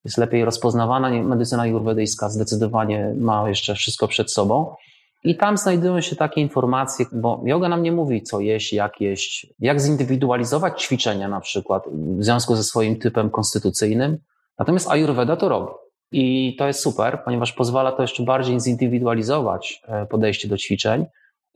Jest 0.06 0.18
lepiej 0.18 0.46
rozpoznawana. 0.46 1.10
Medycyna 1.10 1.68
jurwedyjska 1.68 2.30
zdecydowanie 2.30 3.14
ma 3.18 3.50
jeszcze 3.50 3.76
wszystko 3.76 4.08
przed 4.08 4.32
sobą. 4.32 4.76
I 5.24 5.38
tam 5.38 5.58
znajdują 5.58 6.02
się 6.02 6.16
takie 6.16 6.41
informacje, 6.41 7.06
bo 7.12 7.41
yoga 7.46 7.70
nam 7.70 7.84
nie 7.84 7.91
mówi, 7.91 8.24
co 8.24 8.39
jeść, 8.39 8.74
jak 8.74 9.02
jeść, 9.02 9.48
jak 9.60 9.82
zindywidualizować 9.82 10.84
ćwiczenia 10.84 11.28
na 11.28 11.39
przykład 11.39 11.84
w 12.18 12.24
związku 12.24 12.56
ze 12.56 12.64
swoim 12.64 13.00
typem 13.00 13.30
konstytucyjnym. 13.30 14.18
Natomiast 14.60 14.91
Ayurveda 14.91 15.36
to 15.36 15.50
robi. 15.50 15.72
I 16.12 16.56
to 16.60 16.68
jest 16.68 16.80
super, 16.80 17.22
ponieważ 17.26 17.54
pozwala 17.54 17.91
to 17.91 18.02
jeszcze 18.02 18.24
bardziej 18.24 18.60
zindywidualizować 18.60 19.82
e, 19.88 20.06
podejście 20.06 20.48
do 20.48 20.58
ćwiczeń 20.58 21.06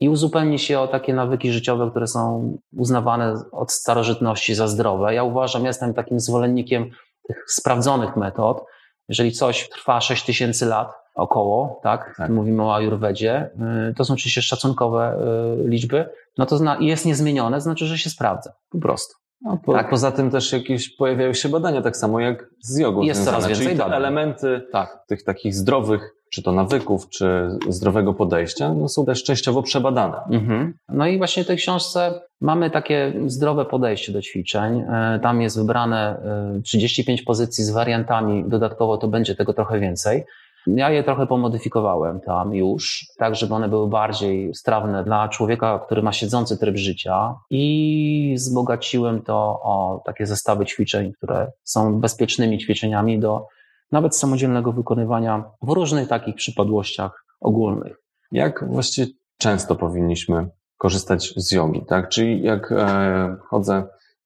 i 0.00 0.08
uzupełni 0.08 0.58
się 0.58 0.80
o 0.80 0.88
takie 0.88 1.14
nawyki 1.14 1.52
życiowe, 1.52 1.90
które 1.90 2.06
są 2.06 2.52
uznawane 2.76 3.34
od 3.52 3.72
starożytności 3.72 4.54
za 4.54 4.68
zdrowe. 4.68 5.14
Ja 5.14 5.24
uważam, 5.24 5.64
jestem 5.64 5.94
takim 5.94 6.20
zwolennikiem 6.20 6.90
tych 7.28 7.44
sprawdzonych 7.48 8.16
metod. 8.16 8.64
Jeżeli 9.08 9.32
coś 9.32 9.68
trwa 9.68 10.00
6 10.00 10.24
tysięcy 10.24 10.66
lat 10.66 10.92
około, 11.14 11.80
tak, 11.82 12.14
tak. 12.16 12.30
mówimy 12.30 12.62
o 12.62 12.74
ajurwedzie, 12.74 13.50
y, 13.90 13.94
to 13.94 14.04
są 14.04 14.14
oczywiście 14.14 14.42
szacunkowe 14.42 15.18
y, 15.64 15.68
liczby, 15.68 16.08
no 16.38 16.46
to 16.46 16.56
zna, 16.56 16.76
jest 16.80 17.06
niezmienione, 17.06 17.60
znaczy, 17.60 17.86
że 17.86 17.98
się 17.98 18.10
sprawdza, 18.10 18.52
po 18.70 18.78
prostu. 18.78 19.14
No, 19.42 19.58
po, 19.64 19.72
tak. 19.72 19.90
Poza 19.90 20.12
tym 20.12 20.30
też 20.30 20.52
jakieś 20.52 20.96
pojawiają 20.96 21.32
się 21.32 21.48
badania, 21.48 21.82
tak 21.82 21.96
samo 21.96 22.20
jak 22.20 22.50
z 22.60 22.78
jogą. 22.78 23.02
Jest 23.02 23.20
związane. 23.20 23.36
coraz 23.36 23.48
więcej 23.48 23.76
Czyli 23.76 23.90
te 23.90 23.96
elementy 23.96 24.66
tak. 24.72 25.04
tych 25.08 25.24
takich 25.24 25.54
zdrowych 25.54 26.14
czy 26.30 26.42
to 26.42 26.52
nawyków, 26.52 27.08
czy 27.08 27.48
zdrowego 27.68 28.14
podejścia, 28.14 28.74
no 28.74 28.88
są 28.88 29.06
też 29.06 29.24
częściowo 29.24 29.62
przebadane. 29.62 30.16
Mhm. 30.30 30.74
No 30.88 31.06
i 31.06 31.18
właśnie 31.18 31.44
w 31.44 31.46
tej 31.46 31.56
książce 31.56 32.20
mamy 32.40 32.70
takie 32.70 33.12
zdrowe 33.26 33.64
podejście 33.64 34.12
do 34.12 34.22
ćwiczeń. 34.22 34.80
E, 34.80 35.20
tam 35.22 35.42
jest 35.42 35.58
wybrane 35.58 36.20
35 36.64 37.20
e, 37.20 37.24
pozycji 37.24 37.64
z 37.64 37.70
wariantami, 37.70 38.44
dodatkowo 38.48 38.98
to 38.98 39.08
będzie 39.08 39.34
tego 39.34 39.52
trochę 39.52 39.80
więcej. 39.80 40.24
Ja 40.66 40.90
je 40.90 41.04
trochę 41.04 41.26
pomodyfikowałem 41.26 42.20
tam 42.20 42.54
już, 42.54 43.06
tak 43.18 43.34
żeby 43.34 43.54
one 43.54 43.68
były 43.68 43.88
bardziej 43.88 44.54
strawne 44.54 45.04
dla 45.04 45.28
człowieka, 45.28 45.78
który 45.78 46.02
ma 46.02 46.12
siedzący 46.12 46.58
tryb 46.58 46.76
życia 46.76 47.34
i 47.50 48.34
wzbogaciłem 48.36 49.22
to 49.22 49.34
o 49.62 50.02
takie 50.06 50.26
zestawy 50.26 50.66
ćwiczeń, 50.66 51.12
które 51.12 51.52
są 51.64 52.00
bezpiecznymi 52.00 52.58
ćwiczeniami 52.58 53.18
do 53.18 53.46
nawet 53.92 54.16
samodzielnego 54.16 54.72
wykonywania 54.72 55.44
w 55.62 55.68
różnych 55.68 56.08
takich 56.08 56.34
przypadłościach 56.34 57.24
ogólnych. 57.40 57.96
Jak 58.32 58.64
właściwie 58.70 59.06
często 59.38 59.76
powinniśmy 59.76 60.48
korzystać 60.78 61.32
z 61.36 61.52
jogi, 61.52 61.84
tak? 61.88 62.08
Czyli 62.08 62.42
jak 62.42 62.72
e, 62.72 63.36
chodzę 63.50 63.84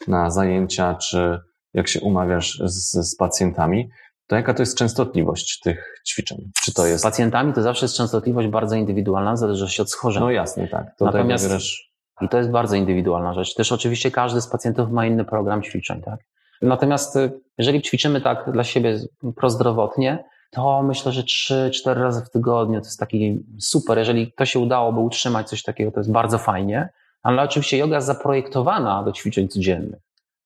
na 0.09 0.31
zajęcia, 0.31 0.95
czy 0.95 1.39
jak 1.75 1.89
się 1.89 2.01
umawiasz 2.01 2.63
z, 2.65 3.11
z 3.11 3.17
pacjentami, 3.17 3.91
to 4.33 4.37
jaka 4.37 4.55
to 4.55 4.63
jest 4.63 4.79
częstotliwość 4.79 5.61
tych 5.61 6.03
ćwiczeń? 6.09 6.51
Czy 6.65 6.75
to 6.75 6.87
jest... 6.87 7.01
Z 7.01 7.03
pacjentami 7.03 7.53
to 7.53 7.63
zawsze 7.63 7.85
jest 7.85 7.97
częstotliwość 7.97 8.49
bardzo 8.49 8.77
indywidualna, 8.77 9.37
zależy 9.37 9.69
się 9.69 9.83
od 9.83 9.91
schorzenia. 9.91 10.27
No 10.27 10.31
jasne, 10.31 10.69
tak. 10.69 10.97
To 10.99 11.05
Natomiast, 11.05 11.45
wybierasz... 11.45 11.93
I 12.21 12.29
to 12.29 12.39
jest 12.39 12.51
bardzo 12.51 12.77
indywidualna 12.77 13.35
rzecz. 13.35 13.55
Też 13.55 13.73
oczywiście 13.73 14.11
każdy 14.11 14.41
z 14.41 14.47
pacjentów 14.47 14.91
ma 14.91 15.07
inny 15.07 15.25
program 15.25 15.63
ćwiczeń, 15.63 16.03
tak? 16.03 16.21
Natomiast 16.63 17.17
y, 17.17 17.41
jeżeli 17.59 17.83
ćwiczymy 17.83 18.21
tak 18.21 18.53
dla 18.53 18.65
siebie 18.65 18.99
prozdrowotnie, 19.37 20.25
to 20.51 20.83
myślę, 20.83 21.13
że 21.13 21.23
3-4 21.23 21.95
razy 21.95 22.25
w 22.25 22.31
tygodniu 22.31 22.81
to 22.81 22.87
jest 22.87 23.01
taki 23.01 23.45
super. 23.61 23.99
Jeżeli 23.99 24.33
to 24.33 24.45
się 24.45 24.59
udałoby 24.59 25.01
utrzymać 25.01 25.49
coś 25.49 25.63
takiego, 25.63 25.91
to 25.91 26.01
jest 26.01 26.13
bardzo 26.13 26.39
fajnie. 26.39 26.89
Ale 27.23 27.43
oczywiście 27.43 27.77
yoga 27.79 27.97
jest 27.97 28.07
zaprojektowana 28.07 29.03
do 29.03 29.13
ćwiczeń 29.13 29.49
codziennych. 29.49 30.01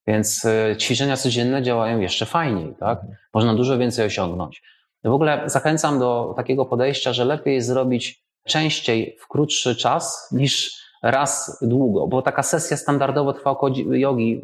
Więc 0.07 0.45
y, 0.45 0.77
ćwiczenia 0.77 1.17
codzienne 1.17 1.63
działają 1.63 2.01
jeszcze 2.01 2.27
fajniej, 2.27 2.75
tak? 2.81 3.01
Można 3.35 3.55
dużo 3.55 3.79
więcej 3.79 4.07
osiągnąć. 4.07 4.63
W 5.05 5.13
ogóle 5.13 5.43
zachęcam 5.47 5.99
do 5.99 6.35
takiego 6.37 6.67
podejścia, 6.67 7.13
że 7.13 7.25
lepiej 7.25 7.55
jest 7.55 7.69
zrobić 7.69 8.25
częściej 8.47 9.17
w 9.21 9.29
krótszy 9.29 9.77
czas 9.77 10.29
niż 10.33 10.87
raz 11.03 11.59
długo, 11.63 12.07
bo 12.07 12.23
taka 12.23 12.43
sesja 12.43 12.77
standardowo 12.77 13.33
trwa 13.33 13.51
około 13.51 13.73
jogi, 13.91 14.41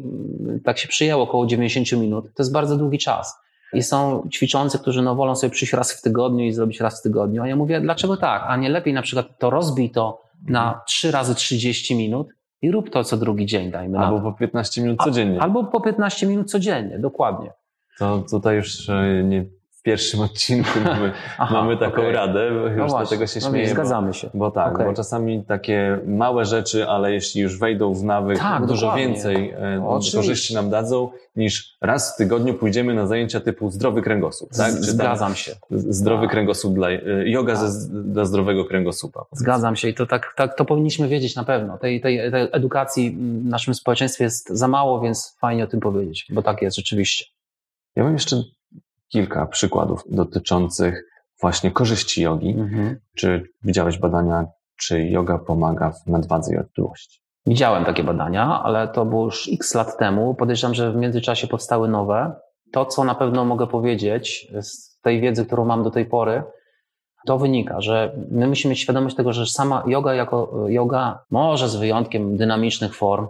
tak 0.63 0.77
się 0.77 0.87
przyjęło, 0.87 1.23
około 1.23 1.45
90 1.45 2.01
minut. 2.01 2.25
To 2.25 2.43
jest 2.43 2.53
bardzo 2.53 2.77
długi 2.77 2.97
czas. 2.97 3.35
I 3.73 3.83
są 3.83 4.27
ćwiczący, 4.33 4.79
którzy 4.79 5.01
no 5.01 5.15
wolą 5.15 5.35
sobie 5.35 5.51
przyjść 5.51 5.73
raz 5.73 5.93
w 5.93 6.01
tygodniu 6.01 6.45
i 6.45 6.51
zrobić 6.51 6.79
raz 6.79 6.99
w 6.99 7.03
tygodniu. 7.03 7.43
A 7.43 7.47
ja 7.47 7.55
mówię, 7.55 7.81
dlaczego 7.81 8.17
tak? 8.17 8.43
A 8.47 8.57
nie 8.57 8.69
lepiej 8.69 8.93
na 8.93 9.01
przykład 9.01 9.27
to 9.39 9.49
rozbij 9.49 9.89
to 9.89 10.21
na 10.47 10.81
3 10.87 11.11
razy 11.11 11.35
30 11.35 11.95
minut 11.95 12.27
i 12.63 12.71
rób 12.71 12.89
to 12.89 13.03
co 13.03 13.17
drugi 13.17 13.45
dzień, 13.45 13.71
dajmy 13.71 13.99
Albo 13.99 14.21
po 14.21 14.33
15 14.37 14.81
minut 14.81 14.99
codziennie. 15.03 15.41
Albo 15.41 15.63
po 15.63 15.81
15 15.81 16.27
minut 16.27 16.51
codziennie, 16.51 16.99
dokładnie. 16.99 17.51
To 17.99 18.23
tutaj 18.31 18.55
już 18.55 18.89
e, 18.89 19.23
nie 19.23 19.45
pierwszym 19.83 20.19
odcinku 20.19 20.79
mamy, 20.85 21.11
Aha, 21.37 21.53
mamy 21.53 21.77
taką 21.77 22.01
okay. 22.01 22.11
radę, 22.11 22.51
bo 22.51 22.67
już 22.67 22.91
no 22.91 22.97
dlatego 22.97 23.27
się 23.27 23.39
no 23.43 23.49
śmieję. 23.49 23.69
zgadzamy 23.69 24.13
się. 24.13 24.29
Bo 24.33 24.51
tak, 24.51 24.73
okay. 24.73 24.85
bo 24.85 24.93
czasami 24.93 25.43
takie 25.43 25.99
małe 26.05 26.45
rzeczy, 26.45 26.87
ale 26.87 27.13
jeśli 27.13 27.41
już 27.41 27.59
wejdą 27.59 27.93
w 27.93 28.03
nawyk, 28.03 28.39
tak, 28.39 28.65
dużo 28.65 28.85
dokładnie. 28.85 29.07
więcej 29.07 29.53
no, 29.79 29.99
korzyści 30.15 30.53
nam 30.53 30.69
dadzą, 30.69 31.09
niż 31.35 31.77
raz 31.81 32.13
w 32.13 32.17
tygodniu 32.17 32.53
pójdziemy 32.53 32.93
na 32.93 33.07
zajęcia 33.07 33.39
typu 33.39 33.69
zdrowy 33.69 34.01
kręgosłup. 34.01 34.49
Tak? 34.57 34.73
Czy 34.73 34.91
Zgadzam 34.91 35.35
się. 35.35 35.55
Zdrowy 35.71 36.23
tak. 36.23 36.31
kręgosłup 36.31 36.73
dla, 36.73 36.89
e, 36.89 36.99
yoga 37.25 37.55
tak. 37.55 37.71
ze, 37.71 37.89
dla 38.03 38.25
zdrowego 38.25 38.65
kręgosłupa. 38.65 39.25
Zgadzam 39.31 39.75
się 39.75 39.89
i 39.89 39.93
to 39.93 40.05
tak, 40.05 40.33
tak 40.35 40.57
to 40.57 40.65
powinniśmy 40.65 41.07
wiedzieć 41.07 41.35
na 41.35 41.43
pewno. 41.43 41.77
Tej, 41.77 42.01
tej, 42.01 42.31
tej 42.31 42.47
edukacji 42.51 43.11
w 43.11 43.45
naszym 43.45 43.73
społeczeństwie 43.73 44.23
jest 44.23 44.49
za 44.49 44.67
mało, 44.67 45.01
więc 45.01 45.37
fajnie 45.41 45.63
o 45.63 45.67
tym 45.67 45.79
powiedzieć, 45.79 46.25
bo 46.29 46.41
tak 46.41 46.61
jest 46.61 46.77
rzeczywiście. 46.77 47.25
Ja 47.95 48.03
mam 48.03 48.13
jeszcze 48.13 48.43
kilka 49.13 49.45
przykładów 49.45 50.03
dotyczących 50.09 51.03
właśnie 51.41 51.71
korzyści 51.71 52.21
jogi. 52.21 52.49
Mhm. 52.49 52.99
Czy 53.15 53.43
widziałeś 53.63 53.97
badania, 53.97 54.45
czy 54.77 55.05
yoga 55.05 55.39
pomaga 55.39 55.91
w 55.91 56.07
nadwadze 56.07 56.53
i 56.53 56.57
otyłości? 56.57 57.19
Widziałem 57.45 57.85
takie 57.85 58.03
badania, 58.03 58.63
ale 58.63 58.87
to 58.87 59.05
było 59.05 59.25
już 59.25 59.49
x 59.53 59.75
lat 59.75 59.97
temu. 59.97 60.35
Podejrzewam, 60.35 60.73
że 60.73 60.91
w 60.91 60.95
międzyczasie 60.95 61.47
powstały 61.47 61.87
nowe. 61.87 62.35
To, 62.71 62.85
co 62.85 63.03
na 63.03 63.15
pewno 63.15 63.45
mogę 63.45 63.67
powiedzieć 63.67 64.47
z 64.61 64.99
tej 64.99 65.21
wiedzy, 65.21 65.45
którą 65.45 65.65
mam 65.65 65.83
do 65.83 65.91
tej 65.91 66.05
pory, 66.05 66.43
to 67.25 67.37
wynika, 67.37 67.81
że 67.81 68.15
my 68.31 68.47
musimy 68.47 68.69
mieć 68.69 68.79
świadomość 68.79 69.15
tego, 69.15 69.33
że 69.33 69.45
sama 69.45 69.83
yoga 69.87 70.13
jako 70.13 70.65
yoga, 70.67 71.19
może 71.31 71.69
z 71.69 71.75
wyjątkiem 71.75 72.37
dynamicznych 72.37 72.95
form, 72.95 73.27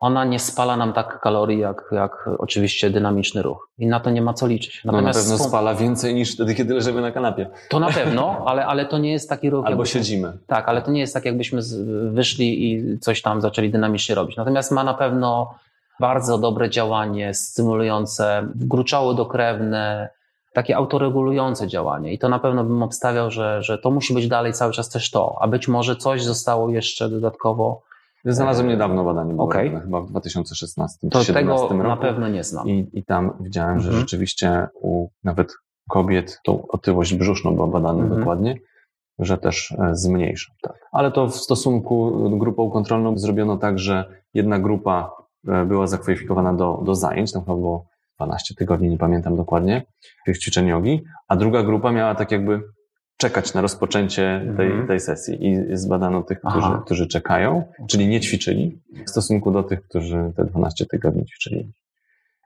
ona 0.00 0.24
nie 0.24 0.38
spala 0.38 0.76
nam 0.76 0.92
tak 0.92 1.20
kalorii, 1.20 1.58
jak, 1.58 1.84
jak 1.92 2.30
oczywiście 2.38 2.90
dynamiczny 2.90 3.42
ruch. 3.42 3.68
I 3.78 3.86
na 3.86 4.00
to 4.00 4.10
nie 4.10 4.22
ma 4.22 4.34
co 4.34 4.46
liczyć. 4.46 4.84
Natomiast 4.84 5.18
no 5.18 5.24
na 5.24 5.38
pewno 5.38 5.48
spala 5.48 5.74
więcej 5.74 6.14
niż 6.14 6.34
wtedy, 6.34 6.54
kiedy 6.54 6.74
leżymy 6.74 7.00
na 7.00 7.12
kanapie. 7.12 7.50
To 7.68 7.80
na 7.80 7.90
pewno, 7.90 8.42
ale, 8.46 8.66
ale 8.66 8.86
to 8.86 8.98
nie 8.98 9.12
jest 9.12 9.28
taki 9.28 9.50
ruch. 9.50 9.66
Albo 9.66 9.84
siedzimy. 9.84 10.32
Tak, 10.46 10.68
ale 10.68 10.82
to 10.82 10.90
nie 10.90 11.00
jest 11.00 11.14
tak, 11.14 11.24
jakbyśmy 11.24 11.60
wyszli 12.10 12.72
i 12.72 12.98
coś 12.98 13.22
tam 13.22 13.40
zaczęli 13.40 13.70
dynamicznie 13.70 14.14
robić. 14.14 14.36
Natomiast 14.36 14.72
ma 14.72 14.84
na 14.84 14.94
pewno 14.94 15.54
bardzo 16.00 16.38
dobre 16.38 16.70
działanie, 16.70 17.34
stymulujące, 17.34 18.48
gruczoły 18.54 19.14
dokrewne, 19.14 20.08
takie 20.52 20.76
autoregulujące 20.76 21.68
działanie. 21.68 22.12
I 22.12 22.18
to 22.18 22.28
na 22.28 22.38
pewno 22.38 22.64
bym 22.64 22.82
obstawiał, 22.82 23.30
że, 23.30 23.62
że 23.62 23.78
to 23.78 23.90
musi 23.90 24.14
być 24.14 24.28
dalej 24.28 24.52
cały 24.52 24.72
czas 24.72 24.88
też 24.88 25.10
to. 25.10 25.36
A 25.40 25.48
być 25.48 25.68
może 25.68 25.96
coś 25.96 26.24
zostało 26.24 26.70
jeszcze 26.70 27.08
dodatkowo 27.08 27.87
Znalazłem 28.24 28.68
niedawno 28.68 29.04
badanie, 29.04 29.34
było 29.34 29.44
okay. 29.44 29.80
chyba 29.80 30.00
w 30.00 30.10
2016 30.10 30.98
to 31.00 31.08
2017 31.08 31.68
tego 31.68 31.82
roku. 31.82 31.96
na 31.96 32.08
pewno 32.08 32.28
nie 32.28 32.44
znam. 32.44 32.68
I, 32.68 32.90
I 32.92 33.04
tam 33.04 33.32
widziałem, 33.40 33.76
mhm. 33.76 33.92
że 33.92 34.00
rzeczywiście 34.00 34.66
u 34.74 35.08
nawet 35.24 35.52
kobiet 35.88 36.40
tą 36.44 36.66
otyłość 36.68 37.14
brzuszną 37.14 37.54
była 37.54 37.66
badana 37.66 38.02
mhm. 38.02 38.20
dokładnie, 38.20 38.58
że 39.18 39.38
też 39.38 39.72
e, 39.78 39.94
zmniejsza. 39.94 40.52
Tak. 40.62 40.76
Ale 40.92 41.12
to 41.12 41.28
w 41.28 41.36
stosunku 41.36 42.12
grupą 42.38 42.70
kontrolną 42.70 43.18
zrobiono 43.18 43.56
tak, 43.56 43.78
że 43.78 44.04
jedna 44.34 44.58
grupa 44.58 45.10
e, 45.48 45.64
była 45.64 45.86
zakwalifikowana 45.86 46.54
do, 46.54 46.82
do 46.84 46.94
zajęć, 46.94 47.32
tam 47.32 47.42
chyba 47.42 47.56
było 47.56 47.86
12 48.16 48.54
tygodni, 48.54 48.88
nie 48.88 48.98
pamiętam 48.98 49.36
dokładnie, 49.36 49.82
tych 50.26 50.38
ćwiczeń 50.38 50.66
jogi, 50.66 51.04
a 51.28 51.36
druga 51.36 51.62
grupa 51.62 51.92
miała 51.92 52.14
tak 52.14 52.32
jakby 52.32 52.62
czekać 53.18 53.54
na 53.54 53.60
rozpoczęcie 53.60 54.54
tej, 54.56 54.66
mhm. 54.66 54.86
tej 54.86 55.00
sesji 55.00 55.46
i 55.46 55.76
zbadano 55.76 56.22
tych, 56.22 56.40
którzy, 56.40 56.68
którzy 56.84 57.06
czekają, 57.06 57.64
czyli 57.88 58.08
nie 58.08 58.20
ćwiczyli 58.20 58.80
w 59.06 59.10
stosunku 59.10 59.50
do 59.50 59.62
tych, 59.62 59.82
którzy 59.82 60.32
te 60.36 60.44
12 60.44 60.86
tygodni 60.86 61.26
ćwiczyli. 61.26 61.72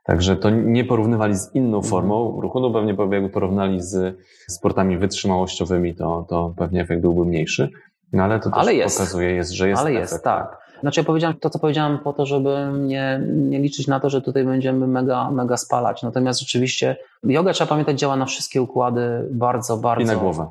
Także 0.03 0.35
to 0.35 0.49
nie 0.49 0.85
porównywali 0.85 1.35
z 1.35 1.55
inną 1.55 1.77
mhm. 1.77 1.89
formą 1.89 2.41
ruchu, 2.41 2.59
no 2.59 2.71
pewnie 2.71 2.95
jakby 3.11 3.29
porównali 3.29 3.81
z 3.81 4.17
sportami 4.47 4.97
wytrzymałościowymi, 4.97 5.95
to, 5.95 6.25
to 6.29 6.53
pewnie 6.57 6.81
efekt 6.81 7.01
byłby 7.01 7.25
mniejszy, 7.25 7.69
no 8.13 8.23
ale 8.23 8.39
to 8.39 8.49
też 8.49 8.59
ale 8.59 8.73
jest. 8.73 8.97
pokazuje, 8.97 9.31
jest, 9.31 9.51
że 9.51 9.69
jest 9.69 9.81
Ale 9.81 9.91
efekt. 9.91 10.11
jest, 10.11 10.23
tak. 10.23 10.63
Znaczy 10.81 10.99
ja 10.99 11.03
powiedziałem 11.03 11.37
to, 11.39 11.49
co 11.49 11.59
powiedziałem 11.59 11.99
po 11.99 12.13
to, 12.13 12.25
żeby 12.25 12.55
nie, 12.79 13.21
nie 13.27 13.59
liczyć 13.59 13.87
na 13.87 13.99
to, 13.99 14.09
że 14.09 14.21
tutaj 14.21 14.45
będziemy 14.45 14.87
mega, 14.87 15.31
mega 15.31 15.57
spalać. 15.57 16.03
Natomiast 16.03 16.39
rzeczywiście 16.39 16.97
yoga, 17.23 17.53
trzeba 17.53 17.69
pamiętać, 17.69 17.99
działa 17.99 18.15
na 18.15 18.25
wszystkie 18.25 18.61
układy 18.61 19.29
bardzo, 19.31 19.77
bardzo... 19.77 20.03
I 20.03 20.15
na 20.15 20.21
głowę. 20.21 20.47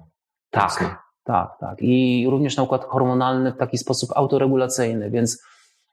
Tak, 0.52 1.00
tak, 1.24 1.58
tak. 1.60 1.78
I 1.80 2.26
również 2.30 2.56
na 2.56 2.62
układ 2.62 2.84
hormonalny 2.84 3.52
w 3.52 3.56
taki 3.56 3.78
sposób 3.78 4.10
autoregulacyjny, 4.14 5.10
więc 5.10 5.42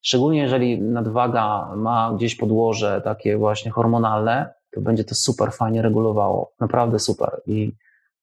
szczególnie 0.02 0.40
jeżeli 0.40 0.82
nadwaga 0.82 1.76
ma 1.76 2.14
gdzieś 2.16 2.36
podłoże 2.36 3.02
takie 3.04 3.38
właśnie 3.38 3.72
hormonalne, 3.72 4.54
to 4.72 4.82
będzie 4.82 5.04
to 5.04 5.16
super 5.16 5.52
fajnie 5.52 5.82
regulowało. 5.82 6.52
Naprawdę 6.60 7.00
super. 7.00 7.42
I 7.48 7.72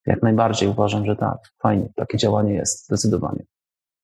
jak 0.06 0.22
najbardziej 0.22 0.68
uważam, 0.68 1.06
że 1.06 1.16
tak, 1.16 1.38
fajnie. 1.62 1.88
Takie 1.96 2.18
działanie 2.18 2.54
jest, 2.54 2.86
zdecydowanie. 2.86 3.44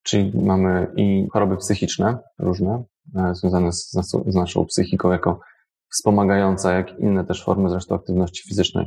Czyli 0.03 0.33
mamy 0.35 0.93
i 0.97 1.29
choroby 1.33 1.57
psychiczne 1.57 2.19
różne, 2.39 2.83
e, 3.17 3.35
związane 3.35 3.73
z, 3.73 3.91
z 4.27 4.35
naszą 4.35 4.65
psychiką 4.65 5.13
jako 5.13 5.41
wspomagająca, 5.93 6.73
jak 6.73 6.99
inne 6.99 7.25
też 7.25 7.45
formy 7.45 7.71
zresztą 7.71 7.95
aktywności 7.95 8.49
fizycznej 8.49 8.87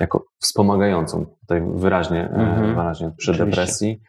jako 0.00 0.24
wspomagającą, 0.38 1.26
tutaj 1.40 1.62
wyraźnie, 1.74 2.30
mm-hmm. 2.32 2.74
wyraźnie 2.74 3.12
przy 3.16 3.30
Oczywiście. 3.30 3.60
depresji, 3.60 4.00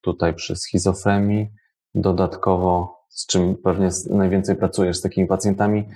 tutaj 0.00 0.34
przy 0.34 0.56
schizofrenii, 0.56 1.48
dodatkowo, 1.94 2.96
z 3.08 3.26
czym 3.26 3.56
pewnie 3.64 3.88
najwięcej 4.10 4.56
pracujesz 4.56 4.96
z 4.96 5.02
takimi 5.02 5.26
pacjentami, 5.26 5.88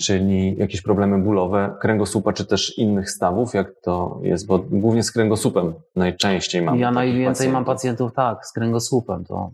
czyli 0.00 0.56
jakieś 0.56 0.82
problemy 0.82 1.18
bólowe 1.18 1.76
kręgosłupa, 1.80 2.32
czy 2.32 2.46
też 2.46 2.78
innych 2.78 3.10
stawów, 3.10 3.54
jak 3.54 3.72
to 3.82 4.20
jest, 4.22 4.46
bo 4.46 4.58
głównie 4.58 5.02
z 5.02 5.12
kręgosłupem 5.12 5.74
najczęściej 5.96 6.62
mam. 6.62 6.78
Ja 6.78 6.90
najwięcej 6.90 7.26
pacjentów. 7.26 7.54
mam 7.54 7.64
pacjentów, 7.64 8.12
tak, 8.12 8.46
z 8.46 8.52
kręgosłupem, 8.52 9.24
to 9.24 9.50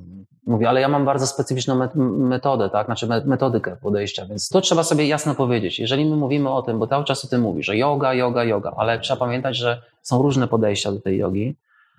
mówię, 0.46 0.68
ale 0.68 0.80
ja 0.80 0.88
mam 0.88 1.04
bardzo 1.04 1.26
specyficzną 1.26 1.88
metodę, 2.18 2.70
tak, 2.70 2.86
znaczy 2.86 3.06
metodykę 3.24 3.76
podejścia, 3.82 4.26
więc 4.26 4.48
to 4.48 4.60
trzeba 4.60 4.82
sobie 4.82 5.06
jasno 5.06 5.34
powiedzieć. 5.34 5.78
Jeżeli 5.78 6.04
my 6.04 6.16
mówimy 6.16 6.50
o 6.50 6.62
tym, 6.62 6.78
bo 6.78 6.86
cały 6.86 7.04
czas 7.04 7.24
o 7.24 7.28
tym 7.28 7.40
mówi, 7.40 7.62
że 7.62 7.76
yoga, 7.76 8.14
yoga, 8.14 8.44
yoga, 8.44 8.72
ale 8.76 9.00
trzeba 9.00 9.20
pamiętać, 9.20 9.56
że 9.56 9.82
są 10.02 10.22
różne 10.22 10.48
podejścia 10.48 10.92
do 10.92 11.00
tej 11.00 11.18
jogi. 11.18 11.56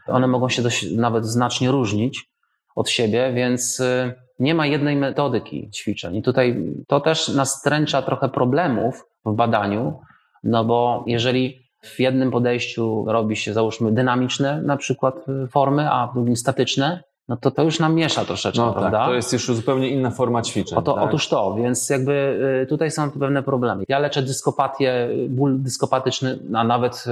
One 0.08 0.28
mogą 0.28 0.50
się 0.50 0.62
dość, 0.62 0.92
nawet 0.92 1.26
znacznie 1.26 1.72
różnić 1.72 2.30
od 2.76 2.90
siebie, 2.90 3.34
więc 3.34 3.80
y, 3.80 4.14
nie 4.40 4.56
ma 4.56 4.66
jednej 4.66 4.96
metodyki 4.96 5.70
ćwiczeń. 5.72 6.16
I 6.16 6.22
tutaj 6.22 6.64
to 6.88 7.00
też 7.00 7.28
nastręcza 7.28 8.02
trochę 8.02 8.30
problemów 8.30 9.06
w 9.26 9.34
badaniu, 9.34 10.00
no 10.44 10.66
bo 10.66 11.04
jeżeli 11.08 11.68
w 11.82 12.00
jednym 12.00 12.32
podejściu 12.32 13.06
robi 13.08 13.36
się, 13.36 13.54
załóżmy, 13.54 13.92
dynamiczne 13.92 14.62
na 14.62 14.78
przykład 14.78 15.16
y, 15.30 15.48
formy, 15.48 15.92
a 15.92 16.08
w 16.08 16.14
drugim 16.14 16.36
statyczne, 16.36 17.04
no 17.28 17.38
to 17.38 17.52
to 17.52 17.64
już 17.64 17.80
nam 17.80 17.96
miesza 17.96 18.26
troszeczkę, 18.26 18.62
no, 18.62 18.68
tak, 18.68 18.80
prawda? 18.80 18.98
Tak, 18.98 19.08
to 19.08 19.16
jest 19.16 19.34
już 19.34 19.46
zupełnie 19.46 19.90
inna 19.90 20.12
forma 20.12 20.42
ćwiczeń. 20.42 20.78
Oto, 20.78 20.94
tak? 20.94 21.04
Otóż 21.04 21.28
to, 21.28 21.56
więc 21.56 21.90
jakby 21.90 22.40
y, 22.64 22.68
tutaj 22.68 22.92
są 22.92 23.12
pewne 23.12 23.44
problemy. 23.44 23.84
Ja 23.88 24.00
leczę 24.00 24.22
dyskopatię, 24.22 25.10
ból 25.30 25.62
dyskopatyczny, 25.62 26.40
a 26.54 26.64
nawet 26.64 27.06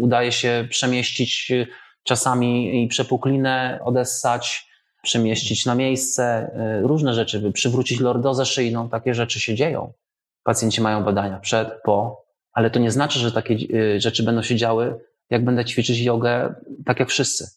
udaje 0.00 0.32
się 0.32 0.66
przemieścić 0.70 1.52
czasami 2.02 2.84
i 2.84 2.88
przepuklinę 2.88 3.80
odessać, 3.84 4.70
przemieścić 5.02 5.66
na 5.66 5.74
miejsce, 5.74 6.50
y, 6.80 6.86
różne 6.86 7.14
rzeczy, 7.14 7.52
przywrócić 7.52 8.00
lordozę 8.00 8.46
szyjną, 8.46 8.88
takie 8.88 9.14
rzeczy 9.14 9.40
się 9.40 9.54
dzieją. 9.54 9.92
Pacjenci 10.42 10.80
mają 10.80 11.04
badania 11.04 11.38
przed, 11.38 11.82
po, 11.84 12.24
ale 12.52 12.70
to 12.70 12.78
nie 12.78 12.90
znaczy, 12.90 13.18
że 13.18 13.32
takie 13.32 13.54
y, 13.54 14.00
rzeczy 14.00 14.22
będą 14.22 14.42
się 14.42 14.56
działy, 14.56 15.00
jak 15.30 15.44
będę 15.44 15.64
ćwiczyć 15.64 16.00
jogę 16.00 16.54
tak 16.84 17.00
jak 17.00 17.08
wszyscy. 17.08 17.50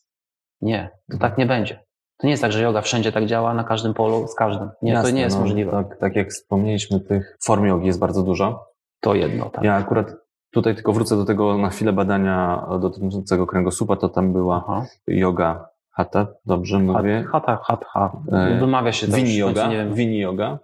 Nie, 0.61 0.89
to 1.11 1.17
tak 1.17 1.37
nie 1.37 1.45
będzie. 1.45 1.79
To 2.23 2.27
nie 2.27 2.31
jest 2.31 2.43
tak, 2.43 2.51
że 2.51 2.61
yoga 2.61 2.81
wszędzie 2.81 3.11
tak 3.11 3.25
działa, 3.25 3.53
na 3.53 3.63
każdym 3.63 3.93
polu, 3.93 4.27
z 4.27 4.35
każdym. 4.35 4.69
Nie, 4.81 4.91
Jasne, 4.91 5.09
to 5.09 5.15
nie 5.15 5.21
jest 5.21 5.35
no, 5.35 5.41
możliwe. 5.41 5.71
Tak, 5.71 5.97
tak 5.99 6.15
jak 6.15 6.29
wspomnieliśmy, 6.29 6.99
tych 6.99 7.37
form 7.45 7.65
jogi 7.65 7.87
jest 7.87 7.99
bardzo 7.99 8.23
dużo. 8.23 8.65
To 9.01 9.15
jedno, 9.15 9.49
tak. 9.49 9.63
Ja 9.63 9.75
akurat 9.75 10.15
tutaj 10.51 10.75
tylko 10.75 10.93
wrócę 10.93 11.15
do 11.15 11.25
tego 11.25 11.57
na 11.57 11.69
chwilę 11.69 11.93
badania 11.93 12.67
dotyczącego 12.81 13.47
kręgosłupa, 13.47 13.95
to 13.95 14.09
tam 14.09 14.33
była 14.33 14.63
Aha. 14.67 14.85
yoga 15.07 15.69
Hatha, 15.91 16.27
dobrze 16.45 16.79
mówię? 16.79 17.23
Hatha, 17.31 17.59
hatha. 17.63 18.11
E, 18.31 18.59
Wymawia 18.59 18.91
się 18.91 19.07
to. 19.07 19.15
Vini 19.15 19.37
yoga. 19.37 19.69
Vini 19.93 20.19
yoga. 20.19 20.59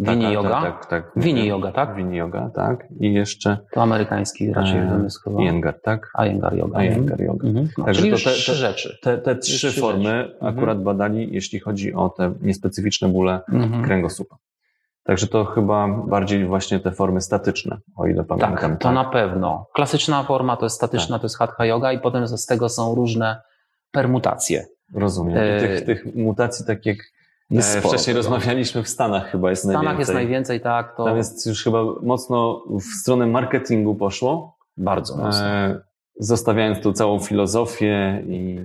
Vini 0.00 0.24
tak, 0.24 0.32
yoga? 0.32 0.50
Tak, 0.50 0.86
tak, 0.86 1.12
tak. 1.14 1.24
Yoga, 1.24 1.72
tak? 1.72 1.98
Yoga, 2.10 2.50
tak. 2.54 2.86
I 3.00 3.12
jeszcze... 3.12 3.58
To 3.72 3.82
amerykański 3.82 4.52
raczej 4.52 4.78
e, 4.78 4.86
wymysł 4.86 5.22
chyba. 5.22 5.42
Iyengar, 5.42 5.80
tak? 5.82 6.12
Iyengar 6.24 6.54
yoga. 6.54 6.84
Iyengar 6.84 7.20
yoga. 7.20 7.48
Mhm. 7.48 7.68
No, 7.78 7.84
Także 7.84 8.02
czyli 8.02 8.12
to 8.12 8.18
te, 8.18 8.30
trzy 8.30 8.54
rzeczy. 8.54 8.98
Te, 9.02 9.18
te 9.18 9.36
trzy, 9.36 9.56
trzy 9.56 9.80
formy 9.80 10.04
rzeczy. 10.04 10.34
Mhm. 10.34 10.54
akurat 10.54 10.82
badali, 10.82 11.28
jeśli 11.32 11.60
chodzi 11.60 11.94
o 11.94 12.08
te 12.08 12.34
niespecyficzne 12.40 13.08
bóle 13.08 13.40
mhm. 13.52 13.84
kręgosłupa. 13.84 14.36
Także 15.04 15.26
to 15.26 15.44
chyba 15.44 15.88
bardziej 15.88 16.46
właśnie 16.46 16.80
te 16.80 16.92
formy 16.92 17.20
statyczne, 17.20 17.78
o 17.96 18.06
ile 18.06 18.24
pamiętam. 18.24 18.56
Tak, 18.56 18.78
to 18.78 18.84
tak. 18.84 18.94
na 18.94 19.04
pewno. 19.04 19.66
Klasyczna 19.74 20.22
forma 20.22 20.56
to 20.56 20.66
jest 20.66 20.76
statyczna, 20.76 21.16
tak. 21.16 21.20
to 21.20 21.24
jest 21.24 21.38
hatha 21.38 21.64
yoga 21.64 21.92
i 21.92 21.98
potem 21.98 22.28
z 22.28 22.46
tego 22.46 22.68
są 22.68 22.94
różne 22.94 23.40
permutacje. 23.92 24.64
Rozumiem. 24.94 25.60
Tych, 25.60 25.84
tych 25.84 26.14
mutacji, 26.14 26.66
tak 26.66 26.86
jak 26.86 26.96
jest 27.50 27.76
e, 27.76 27.80
wcześniej 27.80 28.16
rozmawialiśmy, 28.16 28.82
w 28.82 28.88
Stanach 28.88 29.30
chyba 29.30 29.50
jest 29.50 29.64
najwięcej. 29.64 29.82
W 29.82 29.86
Stanach 29.86 29.98
jest 29.98 30.14
najwięcej, 30.14 30.60
tak. 30.60 30.96
To... 30.96 31.04
Tam 31.04 31.16
jest 31.16 31.46
już 31.46 31.64
chyba 31.64 31.84
mocno 32.02 32.64
w 32.68 33.00
stronę 33.00 33.26
marketingu 33.26 33.94
poszło. 33.94 34.56
bardzo 34.76 35.16
mocno. 35.16 35.46
E, 35.46 35.80
zostawiając 36.18 36.80
tu 36.80 36.92
całą 36.92 37.20
filozofię 37.20 38.22
i 38.26 38.60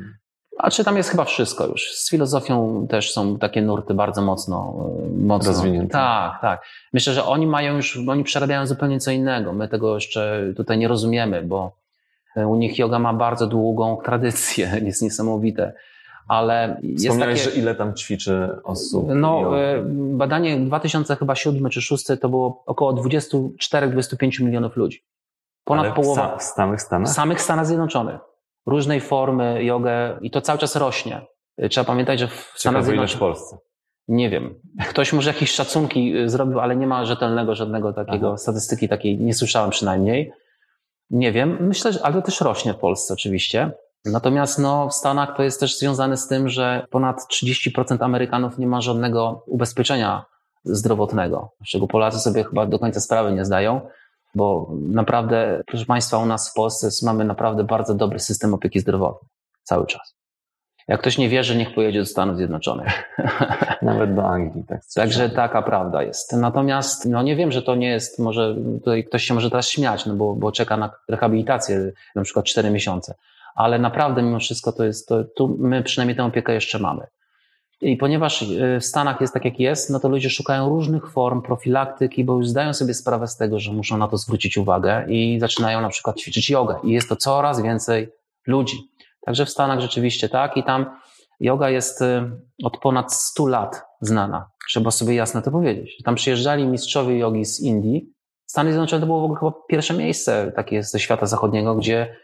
a 0.57 0.71
czy 0.71 0.83
tam 0.83 0.97
jest 0.97 1.09
chyba 1.09 1.25
wszystko 1.25 1.67
już. 1.67 1.91
Z 1.91 2.09
filozofią 2.09 2.87
też 2.89 3.13
są 3.13 3.37
takie 3.37 3.61
nurty 3.61 3.93
bardzo 3.93 4.21
mocno, 4.21 4.75
e, 5.05 5.25
mocno 5.25 5.51
rozwinięte. 5.51 5.91
Tak, 5.91 6.41
tak. 6.41 6.65
Myślę, 6.93 7.13
że 7.13 7.25
oni 7.25 7.47
mają 7.47 7.75
już, 7.75 7.99
oni 8.07 8.23
przerabiają 8.23 8.67
zupełnie 8.67 8.99
co 8.99 9.11
innego. 9.11 9.53
My 9.53 9.67
tego 9.67 9.95
jeszcze 9.95 10.53
tutaj 10.57 10.77
nie 10.77 10.87
rozumiemy, 10.87 11.41
bo 11.41 11.71
e, 12.35 12.47
u 12.47 12.55
nich 12.55 12.79
yoga 12.79 12.99
ma 12.99 13.13
bardzo 13.13 13.47
długą 13.47 13.97
tradycję, 14.05 14.81
jest 14.83 15.01
niesamowite. 15.01 15.73
Ale 16.27 16.79
jest 16.83 17.19
takie... 17.19 17.37
że 17.37 17.51
ile 17.51 17.75
tam 17.75 17.93
ćwiczy 17.93 18.49
osób? 18.63 19.07
No, 19.15 19.59
e, 19.61 19.83
badanie 19.87 20.59
2007 20.59 21.19
czy 21.69 21.79
2006 21.79 22.05
to 22.21 22.29
było 22.29 22.63
około 22.65 22.93
24-25 22.93 24.43
milionów 24.43 24.75
ludzi. 24.75 25.03
Ponad 25.63 25.85
Ale 25.85 25.95
połowa. 25.95 26.37
W 26.37 26.43
samych 26.43 26.81
Stanach? 26.81 27.11
W 27.11 27.13
samych 27.13 27.41
Stanach 27.41 27.65
Zjednoczonych 27.65 28.19
różnej 28.65 29.01
formy 29.01 29.63
jogę 29.63 30.17
i 30.21 30.31
to 30.31 30.41
cały 30.41 30.59
czas 30.59 30.75
rośnie. 30.75 31.21
Trzeba 31.69 31.85
pamiętać, 31.85 32.19
że 32.19 32.27
w 32.27 32.53
Stanach 32.55 32.83
Zjednoczonych... 32.83 33.15
w 33.15 33.19
Polsce? 33.19 33.57
Nie 34.07 34.29
wiem. 34.29 34.55
Ktoś 34.89 35.13
może 35.13 35.29
jakieś 35.29 35.51
szacunki 35.51 36.17
y, 36.17 36.29
zrobił, 36.29 36.59
ale 36.59 36.75
nie 36.75 36.87
ma 36.87 37.05
rzetelnego 37.05 37.55
żadnego 37.55 37.93
takiego, 37.93 38.27
Aha. 38.27 38.37
statystyki 38.37 38.89
takiej 38.89 39.19
nie 39.19 39.33
słyszałem 39.33 39.69
przynajmniej. 39.69 40.31
Nie 41.09 41.31
wiem. 41.31 41.57
Myślę, 41.61 41.93
że, 41.93 42.05
ale 42.05 42.13
to 42.15 42.21
też 42.21 42.41
rośnie 42.41 42.73
w 42.73 42.77
Polsce 42.77 43.13
oczywiście. 43.13 43.71
Natomiast 44.05 44.59
no, 44.59 44.89
w 44.89 44.93
Stanach 44.93 45.37
to 45.37 45.43
jest 45.43 45.59
też 45.59 45.77
związane 45.77 46.17
z 46.17 46.27
tym, 46.27 46.49
że 46.49 46.87
ponad 46.89 47.27
30% 47.33 48.03
Amerykanów 48.03 48.57
nie 48.57 48.67
ma 48.67 48.81
żadnego 48.81 49.43
ubezpieczenia 49.47 50.25
zdrowotnego, 50.63 51.51
czego 51.67 51.87
Polacy 51.87 52.19
sobie 52.19 52.43
chyba 52.43 52.65
do 52.65 52.79
końca 52.79 52.99
sprawy 52.99 53.31
nie 53.31 53.45
zdają 53.45 53.81
bo 54.35 54.71
naprawdę, 54.87 55.63
proszę 55.67 55.85
Państwa, 55.85 56.17
u 56.17 56.25
nas 56.25 56.51
w 56.51 56.53
Polsce 56.53 57.05
mamy 57.05 57.25
naprawdę 57.25 57.63
bardzo 57.63 57.95
dobry 57.95 58.19
system 58.19 58.53
opieki 58.53 58.79
zdrowotnej. 58.79 59.29
Cały 59.63 59.87
czas. 59.87 60.15
Jak 60.87 61.01
ktoś 61.01 61.17
nie 61.17 61.29
wierzy, 61.29 61.55
niech 61.55 61.75
pojedzie 61.75 61.99
do 61.99 62.05
Stanów 62.05 62.37
Zjednoczonych. 62.37 63.17
Nawet 63.81 64.15
do 64.15 64.27
Anglii. 64.27 64.63
Tak 64.63 64.81
Także 64.95 65.29
taka 65.29 65.61
prawda 65.61 66.03
jest. 66.03 66.33
Natomiast, 66.33 67.05
no 67.05 67.23
nie 67.23 67.35
wiem, 67.35 67.51
że 67.51 67.61
to 67.61 67.75
nie 67.75 67.89
jest, 67.89 68.19
może 68.19 68.55
tutaj 68.79 69.03
ktoś 69.03 69.23
się 69.23 69.33
może 69.33 69.49
teraz 69.49 69.69
śmiać, 69.69 70.05
no 70.05 70.13
bo, 70.13 70.35
bo 70.35 70.51
czeka 70.51 70.77
na 70.77 70.91
rehabilitację 71.09 71.91
na 72.15 72.23
przykład 72.23 72.45
4 72.45 72.69
miesiące. 72.69 73.15
Ale 73.55 73.79
naprawdę 73.79 74.21
mimo 74.21 74.39
wszystko 74.39 74.71
to 74.71 74.83
jest, 74.83 75.07
to, 75.07 75.23
tu 75.23 75.57
my 75.59 75.83
przynajmniej 75.83 76.17
tę 76.17 76.23
opiekę 76.25 76.53
jeszcze 76.53 76.79
mamy. 76.79 77.07
I 77.81 77.97
ponieważ 77.97 78.41
e, 78.41 78.79
w 78.79 78.85
Stanach 78.85 79.21
jest 79.21 79.33
tak, 79.33 79.45
jak 79.45 79.59
jest, 79.59 79.89
no 79.89 79.99
to 79.99 80.09
ludzie 80.09 80.29
szukają 80.29 80.69
różnych 80.69 81.11
form 81.11 81.41
profilaktyki, 81.41 82.23
bo 82.23 82.37
już 82.37 82.47
zdają 82.47 82.73
sobie 82.73 82.93
sprawę 82.93 83.27
z 83.27 83.37
tego, 83.37 83.59
że 83.59 83.71
muszą 83.71 83.97
na 83.97 84.07
to 84.07 84.17
zwrócić 84.17 84.57
uwagę 84.57 85.05
i 85.09 85.39
zaczynają 85.39 85.81
na 85.81 85.89
przykład 85.89 86.19
ćwiczyć 86.19 86.49
jogę. 86.49 86.79
I 86.83 86.91
jest 86.91 87.09
to 87.09 87.15
coraz 87.15 87.61
więcej 87.61 88.07
ludzi. 88.47 88.77
Także 89.25 89.45
w 89.45 89.49
Stanach 89.49 89.79
rzeczywiście 89.79 90.29
tak. 90.29 90.57
I 90.57 90.63
tam 90.63 90.85
yoga 91.39 91.69
jest 91.69 92.01
e, 92.01 92.31
od 92.63 92.77
ponad 92.77 93.13
100 93.13 93.47
lat 93.47 93.81
znana. 94.01 94.49
Trzeba 94.69 94.91
sobie 94.91 95.15
jasno 95.15 95.41
to 95.41 95.51
powiedzieć. 95.51 96.03
Tam 96.03 96.15
przyjeżdżali 96.15 96.67
mistrzowie 96.67 97.17
jogi 97.17 97.45
z 97.45 97.61
Indii. 97.61 98.09
Stany 98.45 98.71
Zjednoczone 98.71 98.99
to 98.99 99.05
było 99.05 99.21
w 99.21 99.23
ogóle 99.23 99.39
chyba 99.39 99.51
pierwsze 99.69 99.93
miejsce 99.93 100.51
takie 100.55 100.83
ze 100.83 100.99
świata 100.99 101.25
zachodniego, 101.25 101.75
gdzie 101.75 102.15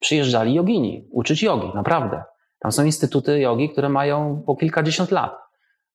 przyjeżdżali 0.00 0.54
jogini, 0.54 1.08
uczyć 1.10 1.42
jogi, 1.42 1.68
naprawdę. 1.74 2.22
Tam 2.58 2.72
są 2.72 2.84
instytuty 2.84 3.40
jogi, 3.40 3.68
które 3.68 3.88
mają 3.88 4.42
po 4.46 4.56
kilkadziesiąt 4.56 5.10
lat. 5.10 5.36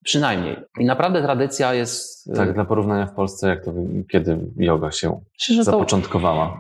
Przynajmniej. 0.04 0.58
I 0.80 0.86
naprawdę 0.86 1.22
tradycja 1.22 1.74
jest. 1.74 2.30
Tak, 2.36 2.54
dla 2.54 2.66
porównania 2.66 3.06
w 3.06 3.14
Polsce, 3.14 3.50
jak 3.50 3.66
to, 3.66 3.74
kiedy 4.12 4.40
yoga 4.58 4.92
się 4.92 5.22
Myślę, 5.50 5.64
zapoczątkowała? 5.64 6.58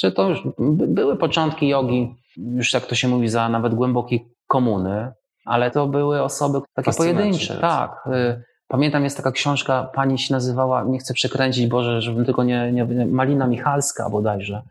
Czy 0.00 0.12
to 0.12 0.28
już 0.28 0.42
były 0.68 1.16
początki 1.16 1.68
jogi, 1.68 2.14
już 2.36 2.72
jak 2.72 2.86
to 2.86 2.94
się 2.94 3.08
mówi, 3.08 3.28
za 3.28 3.48
nawet 3.48 3.74
głębokiej 3.74 4.28
komuny, 4.46 5.12
ale 5.44 5.70
to 5.70 5.86
były 5.86 6.22
osoby 6.22 6.58
takie 6.74 6.92
pojedyncze. 6.92 7.58
Tak. 7.58 8.08
Y, 8.12 8.42
pamiętam, 8.68 9.04
jest 9.04 9.16
taka 9.16 9.32
książka, 9.32 9.90
pani 9.94 10.18
się 10.18 10.34
nazywała, 10.34 10.84
nie 10.84 10.98
chcę 10.98 11.14
przekręcić, 11.14 11.66
Boże, 11.66 12.02
żebym 12.02 12.24
tylko 12.24 12.44
nie, 12.44 12.72
nie 12.72 13.06
Malina 13.06 13.46
Michalska 13.46 14.10
bodajże, 14.10 14.62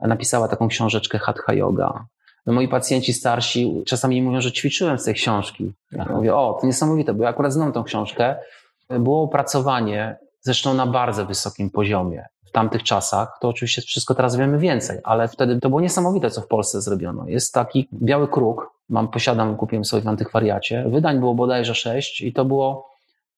napisała 0.00 0.48
taką 0.48 0.68
książeczkę 0.68 1.18
Hatha 1.18 1.52
Yoga. 1.52 2.04
No 2.46 2.52
moi 2.52 2.68
pacjenci 2.68 3.12
starsi 3.12 3.82
czasami 3.86 4.22
mówią, 4.22 4.40
że 4.40 4.52
ćwiczyłem 4.52 4.98
z 4.98 5.04
tej 5.04 5.14
książki. 5.14 5.72
Ja 5.92 6.04
mówię, 6.04 6.36
o, 6.36 6.58
to 6.60 6.66
niesamowite, 6.66 7.14
bo 7.14 7.24
ja 7.24 7.30
akurat 7.30 7.52
znam 7.52 7.72
tą 7.72 7.84
książkę. 7.84 8.36
Było 8.90 9.22
opracowanie, 9.22 10.16
zresztą 10.40 10.74
na 10.74 10.86
bardzo 10.86 11.26
wysokim 11.26 11.70
poziomie 11.70 12.24
w 12.46 12.50
tamtych 12.50 12.82
czasach. 12.82 13.38
To 13.40 13.48
oczywiście 13.48 13.82
wszystko 13.82 14.14
teraz 14.14 14.36
wiemy 14.36 14.58
więcej, 14.58 14.98
ale 15.04 15.28
wtedy 15.28 15.60
to 15.60 15.68
było 15.68 15.80
niesamowite, 15.80 16.30
co 16.30 16.40
w 16.40 16.46
Polsce 16.46 16.80
zrobiono. 16.80 17.28
Jest 17.28 17.54
taki 17.54 17.88
biały 17.92 18.28
kruk, 18.28 18.70
mam, 18.88 19.08
posiadam, 19.08 19.56
kupiłem 19.56 19.84
sobie 19.84 20.02
w 20.02 20.08
antykwariacie. 20.08 20.84
Wydań 20.88 21.18
było 21.18 21.34
bodajże 21.34 21.74
sześć 21.74 22.20
i 22.20 22.32
to 22.32 22.44
było 22.44 22.88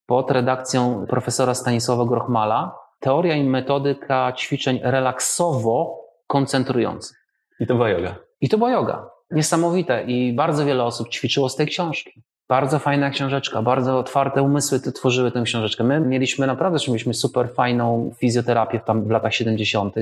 pod 0.07 0.31
redakcją 0.31 1.07
profesora 1.07 1.55
Stanisława 1.55 2.05
Grochmala. 2.05 2.75
Teoria 3.01 3.37
i 3.37 3.45
metodyka 3.45 4.33
ćwiczeń 4.33 4.81
relaksowo 4.83 6.01
koncentrujących. 6.31 7.17
I 7.61 7.67
to 7.67 7.75
była 7.75 7.89
yoga. 7.89 8.17
I 8.41 8.49
to 8.49 8.59
była 8.59 8.71
yoga. 8.71 9.11
Niesamowite. 9.31 10.05
I 10.05 10.33
bardzo 10.33 10.65
wiele 10.65 10.85
osób 10.85 11.09
ćwiczyło 11.09 11.49
z 11.49 11.57
tej 11.57 11.67
książki. 11.67 12.23
Bardzo 12.49 12.79
fajna 12.79 13.11
książeczka, 13.11 13.63
bardzo 13.63 13.99
otwarte 13.99 14.43
umysły 14.43 14.81
tworzyły 14.81 15.31
tę 15.31 15.43
książeczkę. 15.43 15.85
My 15.85 16.01
mieliśmy 16.01 16.47
naprawdę, 16.47 16.79
że 16.79 16.93
mieliśmy 16.93 17.15
super 17.15 17.55
fajną 17.55 18.11
fizjoterapię 18.19 18.81
tam 18.81 19.05
w 19.05 19.11
latach 19.11 19.35
70., 19.35 19.95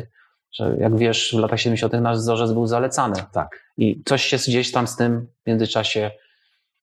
że 0.53 0.77
jak 0.81 0.97
wiesz, 0.97 1.35
w 1.37 1.39
latach 1.39 1.61
70. 1.61 1.93
nasz 1.93 2.19
wzorzec 2.19 2.53
był 2.53 2.67
zalecany. 2.67 3.15
Tak. 3.33 3.73
I 3.77 4.03
coś 4.05 4.25
się 4.25 4.37
gdzieś 4.37 4.73
tam 4.73 4.87
z 4.87 4.97
tym 4.97 5.27
w 5.45 5.47
międzyczasie 5.47 6.11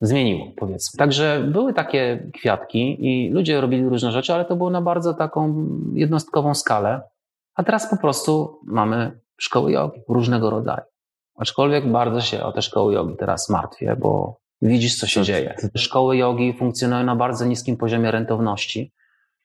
zmieniło, 0.01 0.45
powiedzmy. 0.57 0.97
Także 0.97 1.43
były 1.47 1.73
takie 1.73 2.29
kwiatki 2.33 2.97
i 2.99 3.29
ludzie 3.29 3.61
robili 3.61 3.89
różne 3.89 4.11
rzeczy, 4.11 4.33
ale 4.33 4.45
to 4.45 4.55
było 4.55 4.69
na 4.69 4.81
bardzo 4.81 5.13
taką 5.13 5.67
jednostkową 5.93 6.55
skalę. 6.55 7.01
A 7.55 7.63
teraz 7.63 7.89
po 7.89 7.97
prostu 7.97 8.59
mamy 8.65 9.19
szkoły 9.37 9.71
jogi 9.71 10.01
różnego 10.09 10.49
rodzaju. 10.49 10.83
Aczkolwiek 11.37 11.91
bardzo 11.91 12.21
się 12.21 12.43
o 12.43 12.51
te 12.51 12.61
szkoły 12.61 12.93
jogi 12.93 13.15
teraz 13.17 13.49
martwię, 13.49 13.95
bo 13.99 14.37
widzisz, 14.61 14.99
co 14.99 15.07
się 15.07 15.19
to, 15.19 15.25
dzieje. 15.25 15.55
Szkoły 15.75 16.17
jogi 16.17 16.53
funkcjonują 16.53 17.03
na 17.03 17.15
bardzo 17.15 17.45
niskim 17.45 17.77
poziomie 17.77 18.11
rentowności. 18.11 18.91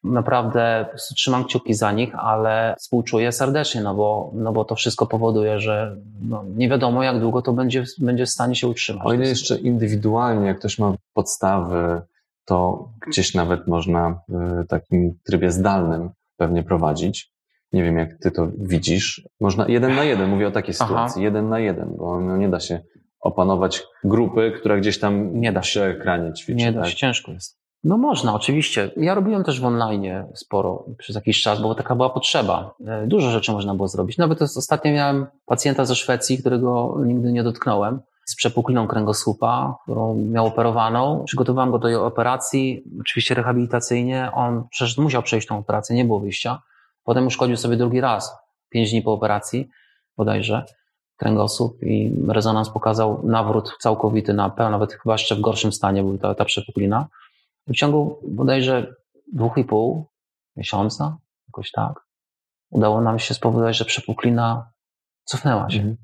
Naprawdę 0.04 0.86
trzymam 1.16 1.44
kciuki 1.44 1.74
za 1.74 1.92
nich, 1.92 2.14
ale 2.14 2.74
współczuję 2.78 3.32
serdecznie, 3.32 3.80
no 3.80 3.94
bo, 3.94 4.30
no 4.34 4.52
bo 4.52 4.64
to 4.64 4.74
wszystko 4.74 5.06
powoduje, 5.06 5.60
że 5.60 5.96
no 6.22 6.44
nie 6.56 6.68
wiadomo, 6.68 7.02
jak 7.02 7.20
długo 7.20 7.42
to 7.42 7.52
będzie, 7.52 7.84
będzie 7.98 8.26
w 8.26 8.30
stanie 8.30 8.54
się 8.54 8.68
utrzymać. 8.68 9.06
O 9.06 9.12
ile 9.12 9.28
jeszcze 9.28 9.58
indywidualnie, 9.58 10.46
jak 10.46 10.58
ktoś 10.58 10.78
ma 10.78 10.94
podstawy, 11.14 12.02
to 12.44 12.88
gdzieś 13.06 13.34
nawet 13.34 13.66
można 13.66 14.20
w 14.28 14.66
takim 14.66 15.18
trybie 15.24 15.50
zdalnym 15.50 16.10
pewnie 16.36 16.62
prowadzić. 16.62 17.32
Nie 17.72 17.82
wiem, 17.82 17.98
jak 17.98 18.18
ty 18.22 18.30
to 18.30 18.48
widzisz. 18.58 19.22
Można 19.40 19.68
jeden 19.68 19.94
na 19.94 20.04
jeden, 20.04 20.30
mówię 20.30 20.48
o 20.48 20.50
takiej 20.50 20.74
sytuacji, 20.74 21.20
Aha. 21.20 21.24
jeden 21.24 21.48
na 21.48 21.58
jeden, 21.58 21.96
bo 21.96 22.20
no 22.20 22.36
nie 22.36 22.48
da 22.48 22.60
się 22.60 22.80
opanować 23.20 23.82
grupy, 24.04 24.52
która 24.60 24.76
gdzieś 24.76 24.98
tam 24.98 25.40
nie 25.40 25.52
da 25.52 25.62
się 25.62 25.82
ekranie 25.82 26.32
ćwiczy. 26.32 26.58
Nie 26.58 26.72
da 26.72 26.80
tak? 26.80 26.90
się, 26.90 26.96
ciężko 26.96 27.32
jest. 27.32 27.60
No 27.84 27.98
można, 27.98 28.34
oczywiście. 28.34 28.90
Ja 28.96 29.14
robiłem 29.14 29.44
też 29.44 29.60
w 29.60 29.64
online 29.64 30.06
sporo 30.34 30.84
przez 30.98 31.16
jakiś 31.16 31.42
czas, 31.42 31.62
bo 31.62 31.74
taka 31.74 31.94
była 31.94 32.10
potrzeba. 32.10 32.74
E, 32.86 33.06
dużo 33.06 33.30
rzeczy 33.30 33.52
można 33.52 33.74
było 33.74 33.88
zrobić. 33.88 34.18
Nawet 34.18 34.42
ostatnio 34.42 34.92
miałem 34.92 35.26
pacjenta 35.46 35.84
ze 35.84 35.94
Szwecji, 35.94 36.38
którego 36.38 36.96
nigdy 37.04 37.32
nie 37.32 37.42
dotknąłem, 37.42 38.00
z 38.24 38.36
przepukliną 38.36 38.86
kręgosłupa, 38.86 39.76
którą 39.82 40.14
miał 40.14 40.46
operowaną. 40.46 41.22
Przygotowałem 41.26 41.70
go 41.70 41.78
do 41.78 41.88
tej 41.88 41.96
operacji, 41.96 42.82
oczywiście 43.00 43.34
rehabilitacyjnie. 43.34 44.30
On 44.34 44.64
przecież 44.70 44.98
musiał 44.98 45.22
przejść 45.22 45.48
tą 45.48 45.58
operację, 45.58 45.96
nie 45.96 46.04
było 46.04 46.20
wyjścia. 46.20 46.62
Potem 47.10 47.26
uszkodził 47.26 47.56
sobie 47.56 47.76
drugi 47.76 48.00
raz, 48.00 48.36
pięć 48.68 48.90
dni 48.90 49.02
po 49.02 49.12
operacji 49.12 49.68
bodajże, 50.16 50.64
kręgosłup 51.16 51.82
i 51.82 52.12
rezonans 52.28 52.70
pokazał 52.70 53.20
nawrót 53.26 53.76
całkowity 53.80 54.34
na 54.34 54.50
pełno, 54.50 54.70
nawet 54.70 54.92
chyba 54.92 55.14
jeszcze 55.14 55.34
w 55.34 55.40
gorszym 55.40 55.72
stanie 55.72 56.02
był 56.02 56.18
ta, 56.18 56.34
ta 56.34 56.44
przepuklina. 56.44 57.08
W 57.66 57.74
ciągu 57.74 58.20
bodajże 58.28 58.94
dwóch 59.32 59.58
i 59.58 59.64
pół 59.64 60.06
miesiąca, 60.56 61.16
jakoś 61.48 61.70
tak, 61.70 62.00
udało 62.70 63.00
nam 63.00 63.18
się 63.18 63.34
spowodować, 63.34 63.76
że 63.76 63.84
przepuklina 63.84 64.70
cofnęła 65.24 65.70
się. 65.70 65.78
Mhm. 65.78 65.96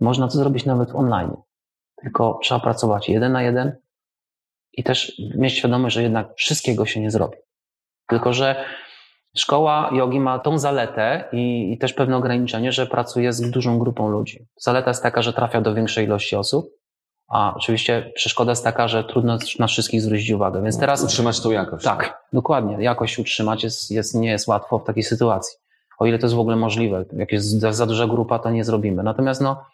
Można 0.00 0.28
to 0.28 0.32
zrobić 0.32 0.64
nawet 0.64 0.94
online. 0.94 1.36
Tylko 1.96 2.38
trzeba 2.42 2.60
pracować 2.60 3.08
jeden 3.08 3.32
na 3.32 3.42
jeden 3.42 3.76
i 4.72 4.84
też 4.84 5.20
mieć 5.36 5.52
świadomość, 5.52 5.94
że 5.94 6.02
jednak 6.02 6.34
wszystkiego 6.36 6.86
się 6.86 7.00
nie 7.00 7.10
zrobi. 7.10 7.36
Tylko, 8.08 8.32
że 8.32 8.64
Szkoła 9.36 9.90
jogi 9.92 10.20
ma 10.20 10.38
tą 10.38 10.58
zaletę 10.58 11.24
i, 11.32 11.72
i, 11.72 11.78
też 11.78 11.92
pewne 11.92 12.16
ograniczenie, 12.16 12.72
że 12.72 12.86
pracuje 12.86 13.32
z 13.32 13.50
dużą 13.50 13.78
grupą 13.78 14.08
ludzi. 14.08 14.46
Zaleta 14.56 14.90
jest 14.90 15.02
taka, 15.02 15.22
że 15.22 15.32
trafia 15.32 15.60
do 15.60 15.74
większej 15.74 16.04
ilości 16.04 16.36
osób, 16.36 16.70
a 17.28 17.54
oczywiście 17.56 18.12
przeszkoda 18.14 18.52
jest 18.52 18.64
taka, 18.64 18.88
że 18.88 19.04
trudno 19.04 19.38
na 19.58 19.66
wszystkich 19.66 20.02
zwrócić 20.02 20.30
uwagę. 20.30 20.62
Więc 20.62 20.78
teraz. 20.78 21.04
Utrzymać 21.04 21.40
tą 21.40 21.50
jakość. 21.50 21.84
Tak, 21.84 22.22
dokładnie. 22.32 22.76
Jakość 22.80 23.18
utrzymać 23.18 23.64
jest, 23.64 23.90
jest, 23.90 24.14
nie 24.14 24.30
jest 24.30 24.46
łatwo 24.46 24.78
w 24.78 24.84
takiej 24.84 25.02
sytuacji. 25.02 25.58
O 25.98 26.06
ile 26.06 26.18
to 26.18 26.26
jest 26.26 26.34
w 26.34 26.38
ogóle 26.38 26.56
możliwe. 26.56 27.04
Jak 27.12 27.32
jest 27.32 27.60
za 27.60 27.86
duża 27.86 28.06
grupa, 28.06 28.38
to 28.38 28.50
nie 28.50 28.64
zrobimy. 28.64 29.02
Natomiast 29.02 29.40
no, 29.40 29.64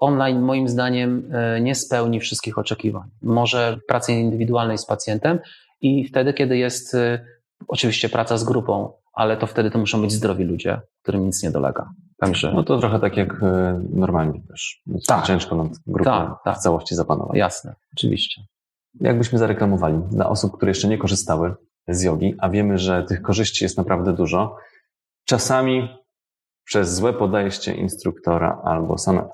online 0.00 0.40
moim 0.40 0.68
zdaniem 0.68 1.30
e, 1.32 1.60
nie 1.60 1.74
spełni 1.74 2.20
wszystkich 2.20 2.58
oczekiwań. 2.58 3.08
Może 3.22 3.78
pracy 3.88 4.12
indywidualnej 4.12 4.78
z 4.78 4.86
pacjentem 4.86 5.38
i 5.80 6.04
wtedy, 6.04 6.34
kiedy 6.34 6.58
jest 6.58 6.94
e, 6.94 7.24
oczywiście 7.68 8.08
praca 8.08 8.36
z 8.36 8.44
grupą, 8.44 8.92
ale 9.12 9.36
to 9.36 9.46
wtedy 9.46 9.70
to 9.70 9.78
muszą 9.78 10.00
być 10.00 10.12
zdrowi 10.12 10.44
ludzie, 10.44 10.80
którym 11.02 11.26
nic 11.26 11.42
nie 11.42 11.50
dolega. 11.50 11.90
Także... 12.18 12.52
No 12.52 12.62
to 12.62 12.78
trochę 12.78 13.00
tak 13.00 13.16
jak 13.16 13.42
e, 13.42 13.80
normalnie 13.90 14.40
też. 14.48 14.82
Tak. 15.06 15.26
Ciężko 15.26 15.56
nad 15.56 15.68
grupą 15.86 16.10
tak, 16.10 16.34
tak. 16.44 16.58
w 16.58 16.60
całości 16.60 16.94
zapanować. 16.94 17.36
Jasne, 17.36 17.74
oczywiście. 17.96 18.42
Jakbyśmy 19.00 19.38
zareklamowali 19.38 19.98
dla 20.10 20.28
osób, 20.28 20.56
które 20.56 20.70
jeszcze 20.70 20.88
nie 20.88 20.98
korzystały 20.98 21.54
z 21.88 22.02
jogi, 22.02 22.34
a 22.38 22.48
wiemy, 22.48 22.78
że 22.78 23.04
tych 23.04 23.22
korzyści 23.22 23.64
jest 23.64 23.76
naprawdę 23.76 24.12
dużo, 24.12 24.56
czasami 25.24 25.88
przez 26.64 26.94
złe 26.94 27.12
podejście 27.12 27.74
instruktora 27.74 28.60
albo 28.64 28.98
same 28.98 29.28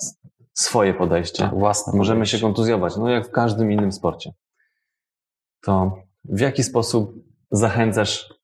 swoje 0.55 0.95
podejście 0.95 1.43
tak, 1.43 1.55
własne 1.55 1.93
możemy 1.99 2.19
podejście. 2.19 2.39
się 2.39 2.43
kontuzjować, 2.43 2.97
no 2.97 3.11
jak 3.11 3.29
w 3.29 3.31
każdym 3.31 3.73
innym 3.73 3.93
sporcie. 3.93 4.31
To 5.63 5.97
w 6.25 6.41
jaki 6.41 6.63
sposób 6.63 7.15
zachęcasz 7.51 8.36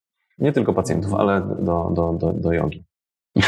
nie 0.42 0.52
tylko 0.52 0.72
pacjentów, 0.72 1.14
ale 1.14 1.40
do, 1.40 1.90
do, 1.94 2.12
do, 2.12 2.32
do 2.32 2.52
jogi? 2.52 2.84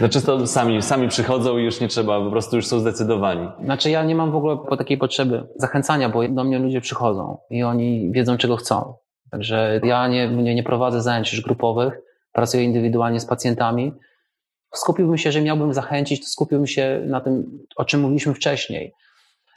No 0.00 0.08
często 0.08 0.46
sami, 0.46 0.82
sami 0.82 1.08
przychodzą 1.08 1.58
i 1.58 1.64
już 1.64 1.80
nie 1.80 1.88
trzeba, 1.88 2.20
po 2.20 2.30
prostu 2.30 2.56
już 2.56 2.66
są 2.66 2.80
zdecydowani. 2.80 3.48
Znaczy 3.64 3.90
ja 3.90 4.04
nie 4.04 4.14
mam 4.14 4.32
w 4.32 4.36
ogóle 4.36 4.58
takiej 4.78 4.98
potrzeby 4.98 5.46
zachęcania, 5.56 6.08
bo 6.08 6.28
do 6.28 6.44
mnie 6.44 6.58
ludzie 6.58 6.80
przychodzą 6.80 7.38
i 7.50 7.62
oni 7.62 8.12
wiedzą, 8.12 8.36
czego 8.36 8.56
chcą. 8.56 8.94
Także 9.30 9.80
ja 9.84 10.08
nie, 10.08 10.28
nie, 10.28 10.54
nie 10.54 10.62
prowadzę 10.62 11.02
zajęć 11.02 11.32
już 11.32 11.42
grupowych, 11.42 12.00
pracuję 12.32 12.64
indywidualnie 12.64 13.20
z 13.20 13.26
pacjentami. 13.26 13.92
Skupiłbym 14.74 15.18
się, 15.18 15.32
że 15.32 15.40
miałbym 15.40 15.74
zachęcić, 15.74 16.20
to 16.20 16.26
skupiłbym 16.26 16.66
się 16.66 17.02
na 17.06 17.20
tym, 17.20 17.58
o 17.76 17.84
czym 17.84 18.00
mówiliśmy 18.00 18.34
wcześniej, 18.34 18.92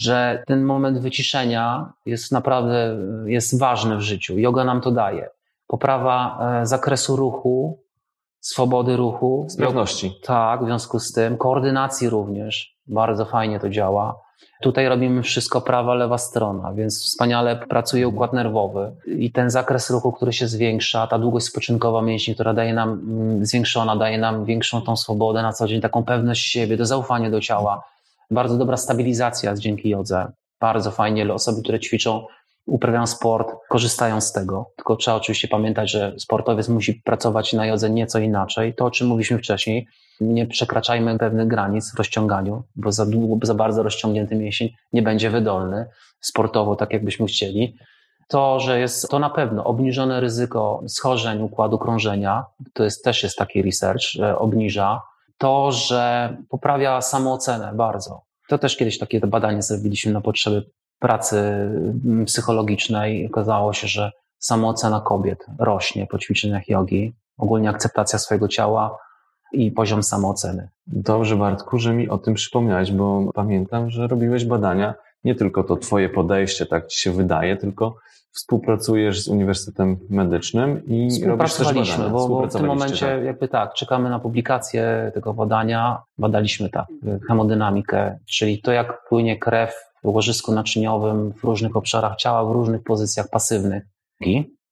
że 0.02 0.44
ten 0.48 0.64
moment 0.64 1.00
wyciszenia 1.00 1.94
jest 2.06 2.32
naprawdę 2.32 2.98
jest 3.26 3.60
ważny 3.60 3.98
w 3.98 4.02
życiu. 4.02 4.40
Yoga 4.40 4.64
nam 4.64 4.82
to 4.82 4.92
daje. 4.92 5.30
Poprawa 5.68 6.40
e, 6.62 6.66
zakresu 6.66 7.16
ruchu, 7.16 7.80
swobody 8.40 8.96
ruchu. 8.96 9.46
Sprawności. 9.50 10.20
Tak, 10.24 10.64
w 10.64 10.66
związku 10.66 11.00
z 11.00 11.12
tym. 11.12 11.38
Koordynacji 11.38 12.10
również. 12.10 12.76
Bardzo 12.88 13.26
fajnie 13.26 13.60
to 13.60 13.70
działa. 13.70 14.26
Tutaj 14.62 14.90
robimy 14.90 15.24
wszystko 15.24 15.62
prawa, 15.62 15.94
lewa 15.94 16.18
strona, 16.18 16.74
więc 16.74 17.04
wspaniale 17.04 17.56
pracuje 17.56 18.08
układ 18.08 18.34
nerwowy 18.34 18.96
i 19.08 19.32
ten 19.32 19.50
zakres 19.50 19.90
ruchu, 19.90 20.12
który 20.12 20.34
się 20.34 20.48
zwiększa, 20.48 21.08
ta 21.08 21.20
długość 21.20 21.46
spoczynkowa 21.46 22.02
mięśni, 22.02 22.34
która 22.34 22.54
daje 22.54 22.74
nam 22.74 22.90
mm, 22.90 23.46
zwiększona, 23.46 23.96
daje 23.96 24.18
nam 24.18 24.46
większą 24.46 24.82
tą 24.82 24.96
swobodę 24.96 25.42
na 25.42 25.54
co 25.54 25.68
dzień, 25.68 25.82
taką 25.82 26.04
pewność 26.04 26.52
siebie, 26.52 26.78
do 26.78 26.86
zaufania 26.86 27.30
do 27.30 27.42
ciała. 27.42 27.84
Bardzo 28.32 28.58
dobra 28.58 28.78
stabilizacja 28.78 29.56
dzięki 29.56 29.90
jodze. 29.90 30.32
Bardzo 30.60 30.92
fajnie, 30.92 31.34
osoby, 31.34 31.62
które 31.62 31.80
ćwiczą 31.80 32.26
uprawiają 32.66 33.08
sport, 33.08 33.52
korzystają 33.70 34.22
z 34.22 34.32
tego. 34.32 34.72
Tylko 34.76 34.96
trzeba 34.96 35.18
oczywiście 35.18 35.48
pamiętać, 35.48 35.92
że 35.92 36.14
sportowiec 36.18 36.70
musi 36.70 36.94
pracować 36.94 37.54
na 37.54 37.66
jodze 37.66 37.90
nieco 37.90 38.20
inaczej. 38.20 38.76
To, 38.76 38.86
o 38.86 38.92
czym 38.92 39.08
mówiliśmy 39.08 39.38
wcześniej, 39.38 39.88
nie 40.22 40.48
przekraczajmy 40.48 41.18
pewnych 41.18 41.48
granic 41.48 41.92
w 41.92 41.98
rozciąganiu, 41.98 42.64
bo 42.76 42.92
za 42.92 43.06
długo, 43.06 43.46
za 43.46 43.54
bardzo 43.54 43.84
rozciągnięty 43.84 44.36
mięsień 44.36 44.70
nie 44.94 45.02
będzie 45.02 45.30
wydolny 45.30 45.86
sportowo, 46.20 46.76
tak 46.76 46.94
jakbyśmy 46.94 47.26
chcieli. 47.26 47.76
To, 48.28 48.60
że 48.60 48.80
jest 48.80 49.10
to 49.10 49.20
na 49.20 49.30
pewno 49.30 49.64
obniżone 49.64 50.20
ryzyko 50.20 50.82
schorzeń 50.88 51.42
układu 51.42 51.78
krążenia, 51.78 52.46
to 52.74 52.84
jest, 52.84 53.04
też 53.04 53.24
jest 53.24 53.38
taki 53.38 53.62
research, 53.62 54.02
że 54.02 54.38
obniża. 54.38 55.02
To, 55.38 55.72
że 55.72 56.38
poprawia 56.50 57.02
samoocenę 57.02 57.72
bardzo. 57.74 58.22
To 58.48 58.58
też 58.58 58.78
kiedyś 58.78 58.98
takie 59.00 59.20
badanie 59.20 59.62
zrobiliśmy 59.62 60.12
na 60.12 60.22
potrzeby 60.22 60.66
pracy 61.00 61.38
mm, 61.38 62.26
psychologicznej 62.26 63.28
okazało 63.28 63.74
się, 63.74 63.88
że 63.88 64.12
samoocena 64.40 65.02
kobiet 65.02 65.46
rośnie 65.60 66.08
po 66.08 66.18
ćwiczeniach 66.18 66.70
jogi, 66.70 67.14
ogólnie 67.38 67.70
akceptacja 67.70 68.20
swojego 68.20 68.48
ciała 68.48 68.98
i 69.52 69.72
poziom 69.72 70.04
samooceny. 70.04 70.70
Dobrze, 70.88 71.36
Bartku, 71.36 71.80
że 71.80 71.94
mi 71.94 72.10
o 72.10 72.18
tym 72.18 72.34
przypomniałeś, 72.34 72.92
bo 72.92 73.32
pamiętam, 73.34 73.90
że 73.90 74.08
robiłeś 74.08 74.46
badania, 74.46 74.94
nie 75.24 75.36
tylko 75.36 75.64
to 75.64 75.76
twoje 75.76 76.10
podejście, 76.10 76.66
tak 76.66 76.88
ci 76.88 77.02
się 77.02 77.12
wydaje, 77.12 77.58
tylko 77.58 77.96
współpracujesz 78.32 79.24
z 79.24 79.28
Uniwersytetem 79.28 79.98
Medycznym 80.10 80.86
i 80.86 81.26
robisz 81.26 81.54
też 81.54 81.68
badania. 81.68 82.10
Bo, 82.10 82.28
bo 82.28 82.48
w 82.48 82.54
tym 82.54 82.66
momencie 82.66 83.06
tak. 83.06 83.24
jakby 83.24 83.48
tak, 83.48 83.74
czekamy 83.74 84.10
na 84.10 84.20
publikację 84.20 85.12
tego 85.14 85.34
badania. 85.34 86.02
Badaliśmy 86.18 86.70
tak, 86.70 86.86
hemodynamikę, 87.28 88.20
czyli 88.26 88.62
to 88.62 88.72
jak 88.72 89.08
płynie 89.10 89.40
krew 89.40 89.76
łożysku 90.10 90.52
naczyniowym 90.52 91.34
w 91.34 91.44
różnych 91.44 91.76
obszarach 91.76 92.16
ciała, 92.16 92.46
w 92.46 92.52
różnych 92.52 92.84
pozycjach 92.84 93.30
pasywnych. 93.30 93.84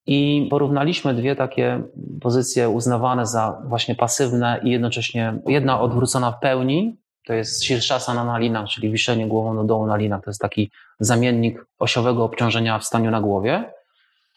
I 0.05 0.47
porównaliśmy 0.49 1.13
dwie 1.13 1.35
takie 1.35 1.83
pozycje 2.21 2.69
uznawane 2.69 3.25
za 3.25 3.61
właśnie 3.67 3.95
pasywne 3.95 4.59
i 4.63 4.69
jednocześnie 4.69 5.39
jedna 5.47 5.81
odwrócona 5.81 6.31
w 6.31 6.39
pełni, 6.39 6.97
to 7.25 7.33
jest 7.33 7.63
Shirshasana 7.63 8.23
na 8.23 8.37
linach, 8.37 8.69
czyli 8.69 8.91
wiszenie 8.91 9.27
głową 9.27 9.55
do 9.55 9.63
dołu 9.63 9.85
na 9.85 9.97
linach. 9.97 10.23
To 10.23 10.29
jest 10.29 10.41
taki 10.41 10.71
zamiennik 10.99 11.65
osiowego 11.79 12.23
obciążenia 12.23 12.79
w 12.79 12.85
staniu 12.85 13.11
na 13.11 13.21
głowie, 13.21 13.73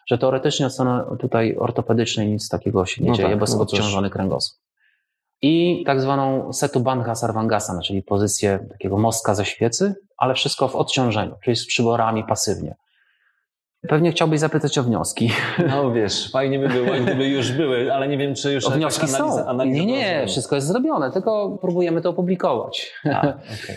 że 0.07 0.19
teoretycznie 0.19 0.67
od 0.67 0.73
strony 0.73 1.19
tutaj 1.19 1.57
ortopedycznej 1.57 2.29
nic 2.29 2.49
takiego 2.49 2.87
się 2.87 3.05
nie 3.05 3.11
no 3.11 3.17
dzieje, 3.17 3.29
tak, 3.29 3.39
bo 3.39 3.43
jest 3.43 3.55
no 3.57 3.63
odciążony 3.63 4.11
kręgosłup 4.11 4.66
i 5.43 5.85
tak 5.87 6.01
zwaną 6.01 6.53
setu 6.53 6.81
bandha 6.81 7.15
sarvangasana, 7.15 7.83
czyli 7.83 8.03
pozycję 8.03 8.67
takiego 8.73 8.99
mostka 8.99 9.35
ze 9.35 9.45
świecy, 9.45 9.95
ale 10.17 10.35
wszystko 10.35 10.69
w 10.69 10.77
odciążeniu, 10.77 11.35
czyli 11.45 11.57
z 11.57 11.67
przyborami 11.67 12.25
pasywnie. 12.25 12.75
Pewnie 13.89 14.13
chciałbyś 14.13 14.41
zapytać 14.41 14.79
o 14.79 14.83
wnioski. 14.83 15.31
No 15.69 15.93
wiesz, 15.93 16.31
fajnie 16.31 16.59
by 16.59 16.69
było, 16.69 16.87
gdyby 17.03 17.29
już 17.29 17.53
były, 17.53 17.95
ale 17.95 18.09
nie 18.09 18.19
wiem, 18.19 18.35
czy 18.35 18.53
już... 18.53 18.65
O 18.65 18.71
wnioski 18.71 19.09
są. 19.09 19.47
Analiza 19.47 19.79
nie, 19.79 19.87
nie, 19.87 20.27
wszystko 20.27 20.55
jest 20.55 20.67
zrobione, 20.67 21.13
tylko 21.13 21.59
próbujemy 21.61 22.01
to 22.01 22.11
opublikować. 22.11 22.93
A, 23.15 23.21
okay. 23.21 23.77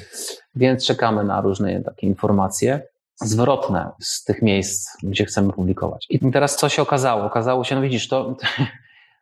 Więc 0.56 0.86
czekamy 0.86 1.24
na 1.24 1.42
różne 1.42 1.82
takie 1.82 2.08
informacje 2.08 2.82
zwrotne 3.16 3.92
z 4.00 4.24
tych 4.24 4.42
miejsc, 4.42 4.98
gdzie 5.04 5.26
chcemy 5.26 5.54
publikować. 5.54 6.06
I 6.10 6.32
teraz 6.32 6.56
co 6.56 6.70
się 6.70 6.82
okazało? 6.82 7.24
Okazało 7.24 7.64
się, 7.64 7.76
no 7.76 7.82
widzisz, 7.82 8.08
to 8.08 8.36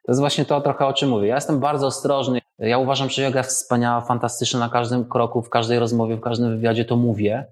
to 0.08 0.12
jest 0.12 0.20
właśnie 0.20 0.45
to 0.45 0.62
trochę 0.62 0.86
o 0.86 0.93
czym 0.93 1.10
mówię. 1.10 1.28
Ja 1.28 1.36
jestem 1.36 1.60
bardzo 1.60 1.88
ostrożny. 1.88 2.41
Ja 2.60 2.78
uważam, 2.78 3.10
że 3.10 3.22
yoga 3.22 3.39
jest 3.39 3.49
wspaniała, 3.49 4.01
fantastyczna 4.01 4.60
na 4.60 4.70
każdym 4.70 5.05
kroku, 5.05 5.41
w 5.41 5.49
każdej 5.49 5.80
rozmowie, 5.80 6.16
w 6.16 6.22
każdym 6.22 6.49
wywiadzie 6.49 6.86
to 6.86 6.95
mówię, 6.95 7.45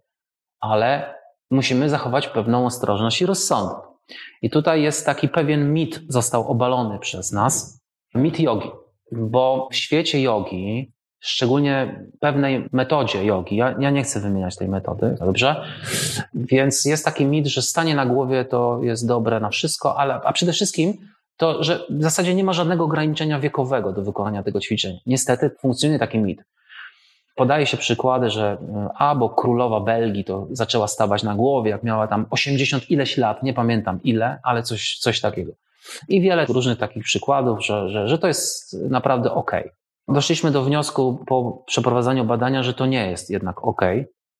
ale 0.59 1.15
musimy 1.51 1.89
zachować 1.89 2.27
pewną 2.27 2.65
ostrożność 2.65 3.21
i 3.21 3.25
rozsądek. 3.25 3.77
I 4.41 4.49
tutaj 4.49 4.81
jest 4.81 5.05
taki 5.05 5.29
pewien 5.29 5.73
mit, 5.73 6.01
został 6.09 6.47
obalony 6.47 6.99
przez 6.99 7.31
nas, 7.31 7.81
mit 8.13 8.39
jogi. 8.39 8.69
Bo 9.11 9.67
w 9.71 9.75
świecie 9.75 10.21
jogi, 10.21 10.93
szczególnie 11.19 12.05
pewnej 12.19 12.69
metodzie 12.71 13.25
jogi, 13.25 13.55
ja, 13.55 13.75
ja 13.79 13.89
nie 13.89 14.03
chcę 14.03 14.19
wymieniać 14.19 14.55
tej 14.55 14.67
metody, 14.67 15.15
dobrze? 15.19 15.65
Więc 16.33 16.85
jest 16.85 17.05
taki 17.05 17.25
mit, 17.25 17.47
że 17.47 17.61
stanie 17.61 17.95
na 17.95 18.05
głowie 18.05 18.45
to 18.45 18.79
jest 18.83 19.07
dobre 19.07 19.39
na 19.39 19.49
wszystko, 19.49 19.97
ale, 19.97 20.13
a 20.13 20.33
przede 20.33 20.51
wszystkim 20.51 20.97
to 21.37 21.63
że 21.63 21.85
w 21.89 22.03
zasadzie 22.03 22.35
nie 22.35 22.43
ma 22.43 22.53
żadnego 22.53 22.83
ograniczenia 22.83 23.39
wiekowego 23.39 23.93
do 23.93 24.01
wykonania 24.01 24.43
tego 24.43 24.59
ćwiczenia. 24.59 24.99
Niestety 25.05 25.49
funkcjonuje 25.61 25.99
taki 25.99 26.19
mit. 26.19 26.43
Podaje 27.35 27.65
się 27.65 27.77
przykłady, 27.77 28.29
że 28.29 28.57
e, 28.75 28.89
a, 28.95 29.15
bo 29.15 29.29
królowa 29.29 29.79
Belgii 29.79 30.23
to 30.23 30.47
zaczęła 30.51 30.87
stawać 30.87 31.23
na 31.23 31.35
głowie, 31.35 31.71
jak 31.71 31.83
miała 31.83 32.07
tam 32.07 32.25
80 32.29 32.91
ileś 32.91 33.17
lat, 33.17 33.43
nie 33.43 33.53
pamiętam 33.53 33.99
ile, 34.03 34.39
ale 34.43 34.63
coś, 34.63 34.97
coś 34.97 35.21
takiego. 35.21 35.51
I 36.09 36.21
wiele 36.21 36.45
różnych 36.45 36.77
takich 36.77 37.03
przykładów, 37.03 37.65
że, 37.65 37.89
że, 37.89 38.07
że 38.07 38.17
to 38.17 38.27
jest 38.27 38.73
naprawdę 38.89 39.33
ok. 39.33 39.51
Doszliśmy 40.07 40.51
do 40.51 40.63
wniosku 40.63 41.23
po 41.27 41.63
przeprowadzeniu 41.67 42.25
badania, 42.25 42.63
że 42.63 42.73
to 42.73 42.85
nie 42.85 43.09
jest 43.11 43.29
jednak 43.29 43.63
ok, 43.63 43.81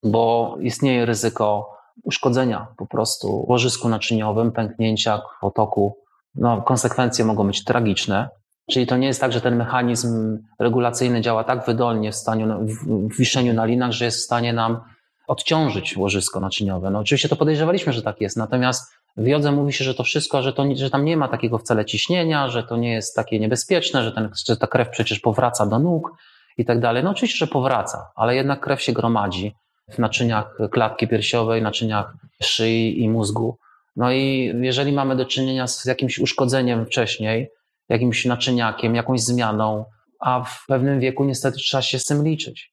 bo 0.03 0.55
istnieje 0.59 1.05
ryzyko 1.05 1.75
uszkodzenia 2.03 2.67
po 2.77 2.85
prostu 2.85 3.45
łożysku 3.49 3.89
naczyniowym, 3.89 4.51
pęknięcia 4.51 5.21
potoku 5.41 6.04
no, 6.35 6.61
konsekwencje 6.61 7.25
mogą 7.25 7.47
być 7.47 7.63
tragiczne. 7.63 8.29
Czyli 8.71 8.87
to 8.87 8.97
nie 8.97 9.07
jest 9.07 9.21
tak, 9.21 9.31
że 9.31 9.41
ten 9.41 9.55
mechanizm 9.55 10.37
regulacyjny 10.59 11.21
działa 11.21 11.43
tak 11.43 11.65
wydolnie 11.65 12.11
w, 12.11 12.15
staniu, 12.15 12.67
w 12.87 13.17
wiszeniu 13.17 13.53
na 13.53 13.65
linach, 13.65 13.91
że 13.91 14.05
jest 14.05 14.17
w 14.17 14.23
stanie 14.23 14.53
nam 14.53 14.81
odciążyć 15.27 15.97
łożysko 15.97 16.39
naczyniowe. 16.39 16.89
No 16.89 16.99
oczywiście 16.99 17.29
to 17.29 17.35
podejrzewaliśmy, 17.35 17.93
że 17.93 18.01
tak 18.01 18.21
jest, 18.21 18.37
natomiast 18.37 18.91
w 19.17 19.27
jodze 19.27 19.51
mówi 19.51 19.73
się, 19.73 19.83
że 19.83 19.95
to 19.95 20.03
wszystko, 20.03 20.41
że, 20.41 20.53
to, 20.53 20.65
że 20.75 20.89
tam 20.89 21.05
nie 21.05 21.17
ma 21.17 21.27
takiego 21.27 21.57
wcale 21.57 21.85
ciśnienia, 21.85 22.49
że 22.49 22.63
to 22.63 22.77
nie 22.77 22.93
jest 22.93 23.15
takie 23.15 23.39
niebezpieczne, 23.39 24.03
że, 24.03 24.11
ten, 24.11 24.29
że 24.47 24.57
ta 24.57 24.67
krew 24.67 24.89
przecież 24.89 25.19
powraca 25.19 25.65
do 25.65 25.79
nóg 25.79 26.11
i 26.57 26.65
tak 26.65 26.79
dalej. 26.79 27.03
No 27.03 27.09
oczywiście, 27.09 27.37
że 27.37 27.47
powraca, 27.47 28.11
ale 28.15 28.35
jednak 28.35 28.59
krew 28.59 28.81
się 28.81 28.93
gromadzi 28.93 29.55
w 29.91 29.99
naczyniach 29.99 30.57
klatki 30.71 31.07
piersiowej, 31.07 31.61
naczyniach 31.61 32.13
szyi 32.43 33.01
i 33.03 33.09
mózgu. 33.09 33.57
No 33.95 34.11
i 34.11 34.53
jeżeli 34.61 34.91
mamy 34.91 35.15
do 35.15 35.25
czynienia 35.25 35.67
z 35.67 35.85
jakimś 35.85 36.19
uszkodzeniem 36.19 36.85
wcześniej, 36.85 37.49
jakimś 37.89 38.25
naczyniakiem, 38.25 38.95
jakąś 38.95 39.21
zmianą, 39.21 39.85
a 40.19 40.43
w 40.43 40.65
pewnym 40.67 40.99
wieku 40.99 41.25
niestety 41.25 41.57
trzeba 41.57 41.81
się 41.81 41.99
z 41.99 42.05
tym 42.05 42.23
liczyć, 42.23 42.71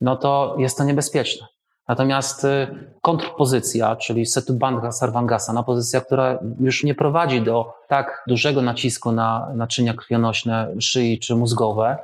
no 0.00 0.16
to 0.16 0.56
jest 0.58 0.78
to 0.78 0.84
niebezpieczne. 0.84 1.46
Natomiast 1.88 2.44
y, 2.44 2.66
kontrpozycja, 3.02 3.96
czyli 3.96 4.26
Setubanga 4.26 4.92
Sarvangasa, 4.92 5.52
na 5.52 5.62
pozycja, 5.62 6.00
która 6.00 6.38
już 6.60 6.84
nie 6.84 6.94
prowadzi 6.94 7.42
do 7.42 7.74
tak 7.88 8.24
dużego 8.26 8.62
nacisku 8.62 9.12
na 9.12 9.52
naczynia 9.54 9.94
krwionośne 9.94 10.74
szyi 10.80 11.18
czy 11.18 11.36
mózgowe, 11.36 11.98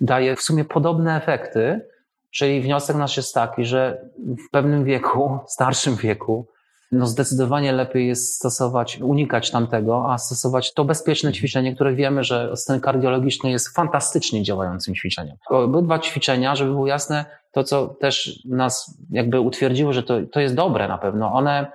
daje 0.00 0.36
w 0.36 0.42
sumie 0.42 0.64
podobne 0.64 1.16
efekty, 1.16 1.80
czyli 2.30 2.60
wniosek 2.60 2.96
nasz 2.96 3.16
jest 3.16 3.34
taki, 3.34 3.64
że 3.64 4.08
w 4.18 4.50
pewnym 4.50 4.84
wieku, 4.84 5.38
starszym 5.46 5.96
wieku, 5.96 6.46
no 6.94 7.06
zdecydowanie 7.06 7.72
lepiej 7.72 8.08
jest 8.08 8.34
stosować, 8.34 9.00
unikać 9.00 9.50
tamtego, 9.50 10.12
a 10.12 10.18
stosować 10.18 10.74
to 10.74 10.84
bezpieczne 10.84 11.32
ćwiczenie, 11.32 11.74
które 11.74 11.94
wiemy, 11.94 12.24
że 12.24 12.56
stan 12.56 12.80
kardiologiczny 12.80 13.50
jest 13.50 13.74
fantastycznie 13.74 14.42
działającym 14.42 14.94
ćwiczeniem. 14.94 15.36
Obydwa 15.48 15.98
ćwiczenia, 15.98 16.56
żeby 16.56 16.70
było 16.70 16.86
jasne, 16.86 17.24
to 17.52 17.64
co 17.64 17.86
też 17.86 18.42
nas 18.44 18.98
jakby 19.10 19.40
utwierdziło, 19.40 19.92
że 19.92 20.02
to, 20.02 20.14
to 20.32 20.40
jest 20.40 20.54
dobre 20.54 20.88
na 20.88 20.98
pewno, 20.98 21.32
one 21.32 21.72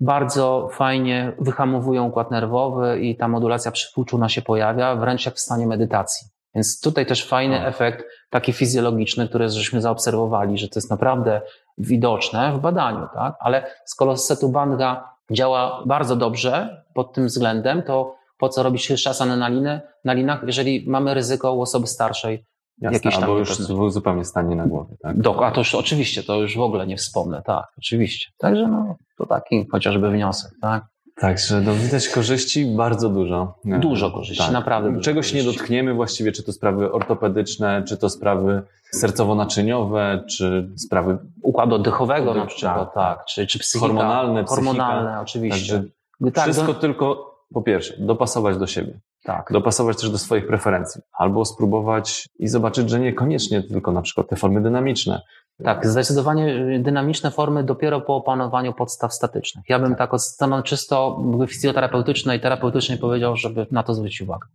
bardzo 0.00 0.68
fajnie 0.72 1.32
wyhamowują 1.38 2.04
układ 2.04 2.30
nerwowy 2.30 3.00
i 3.00 3.16
ta 3.16 3.28
modulacja 3.28 3.70
przypółczulna 3.70 4.28
się 4.28 4.42
pojawia, 4.42 4.96
wręcz 4.96 5.26
jak 5.26 5.34
w 5.34 5.40
stanie 5.40 5.66
medytacji. 5.66 6.28
Więc 6.54 6.80
tutaj 6.80 7.06
też 7.06 7.26
fajny 7.26 7.60
no. 7.60 7.66
efekt, 7.66 8.04
taki 8.30 8.52
fizjologiczny, 8.52 9.28
który 9.28 9.48
żeśmy 9.48 9.80
zaobserwowali, 9.80 10.58
że 10.58 10.68
to 10.68 10.78
jest 10.78 10.90
naprawdę 10.90 11.40
widoczne 11.78 12.52
w 12.52 12.60
badaniu, 12.60 13.08
tak? 13.14 13.34
Ale 13.40 13.66
skoro 13.84 14.16
setubanga 14.16 15.08
działa 15.30 15.82
bardzo 15.86 16.16
dobrze 16.16 16.84
pod 16.94 17.12
tym 17.12 17.26
względem, 17.26 17.82
to 17.82 18.14
po 18.38 18.48
co 18.48 18.62
robić 18.62 18.86
szasany 18.86 19.36
na, 19.36 19.48
linę, 19.48 19.80
na 20.04 20.12
linach, 20.12 20.42
jeżeli 20.46 20.84
mamy 20.88 21.14
ryzyko 21.14 21.52
u 21.52 21.60
osoby 21.60 21.86
starszej 21.86 22.44
Jasne, 22.78 22.96
jakieś 22.96 23.14
tam 23.14 23.24
albo 23.24 23.38
już 23.38 23.58
zupełnie 23.88 24.24
stanie 24.24 24.56
na 24.56 24.66
głowie, 24.66 24.96
tak? 25.02 25.20
Do, 25.20 25.46
a 25.46 25.50
to 25.50 25.60
już 25.60 25.74
oczywiście, 25.74 26.22
to 26.22 26.40
już 26.40 26.56
w 26.56 26.60
ogóle 26.60 26.86
nie 26.86 26.96
wspomnę, 26.96 27.42
tak, 27.42 27.64
oczywiście. 27.78 28.30
Także 28.38 28.68
no, 28.68 28.96
to 29.18 29.26
taki 29.26 29.68
chociażby 29.68 30.10
wniosek, 30.10 30.52
tak? 30.62 30.84
Także 31.16 31.60
no, 31.60 31.74
widać 31.74 32.08
korzyści 32.08 32.66
bardzo 32.66 33.08
dużo. 33.08 33.54
Dużo 33.64 34.10
korzyści, 34.10 34.44
tak. 34.44 34.52
naprawdę. 34.52 34.90
Dużo 34.90 35.00
Czegoś 35.02 35.26
korzyści. 35.26 35.46
nie 35.46 35.52
dotkniemy 35.52 35.94
właściwie, 35.94 36.32
czy 36.32 36.42
to 36.42 36.52
sprawy 36.52 36.92
ortopedyczne, 36.92 37.82
czy 37.88 37.96
to 37.96 38.10
sprawy 38.10 38.62
sercowo-naczyniowe, 38.94 40.24
czy 40.24 40.70
sprawy 40.76 41.18
układu 41.42 41.74
oddechowego 41.74 42.34
na 42.34 42.46
przykład, 42.46 42.94
tak, 42.94 43.16
tak. 43.18 43.24
Czy, 43.24 43.46
czy 43.46 43.58
psychika, 43.58 43.86
hormonalne, 43.86 44.44
hormonalne 44.44 45.02
psychika. 45.02 45.20
oczywiście. 45.22 45.74
Także 45.76 46.32
tak, 46.32 46.44
wszystko 46.44 46.72
do... 46.72 46.80
tylko 46.80 47.32
po 47.54 47.62
pierwsze, 47.62 47.94
dopasować 47.98 48.58
do 48.58 48.66
siebie. 48.66 49.00
Tak. 49.24 49.52
Dopasować 49.52 50.00
też 50.00 50.10
do 50.10 50.18
swoich 50.18 50.46
preferencji. 50.46 51.00
Albo 51.18 51.44
spróbować 51.44 52.28
i 52.38 52.48
zobaczyć, 52.48 52.90
że 52.90 53.00
niekoniecznie 53.00 53.62
tylko 53.62 53.92
na 53.92 54.02
przykład 54.02 54.28
te 54.28 54.36
formy 54.36 54.62
dynamiczne, 54.62 55.22
tak, 55.64 55.86
zdecydowanie 55.86 56.78
dynamiczne 56.78 57.30
formy 57.30 57.64
dopiero 57.64 58.00
po 58.00 58.16
opanowaniu 58.16 58.72
podstaw 58.72 59.14
statycznych. 59.14 59.64
Ja 59.68 59.78
bym 59.78 59.94
tak 59.94 60.14
od 60.14 60.22
strony 60.22 60.62
czysto 60.62 61.22
fizjoterapeutycznej 61.48 62.38
i 62.38 62.40
terapeutycznej 62.40 62.98
powiedział, 62.98 63.36
żeby 63.36 63.66
na 63.70 63.82
to 63.82 63.94
zwrócić 63.94 64.20
uwagę. 64.20 64.46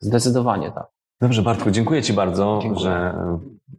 Zdecydowanie 0.00 0.72
tak. 0.72 0.86
Dobrze, 1.20 1.42
Bartku, 1.42 1.70
dziękuję 1.70 2.02
Ci 2.02 2.12
bardzo, 2.12 2.58
dziękuję. 2.62 2.84
że 2.84 3.14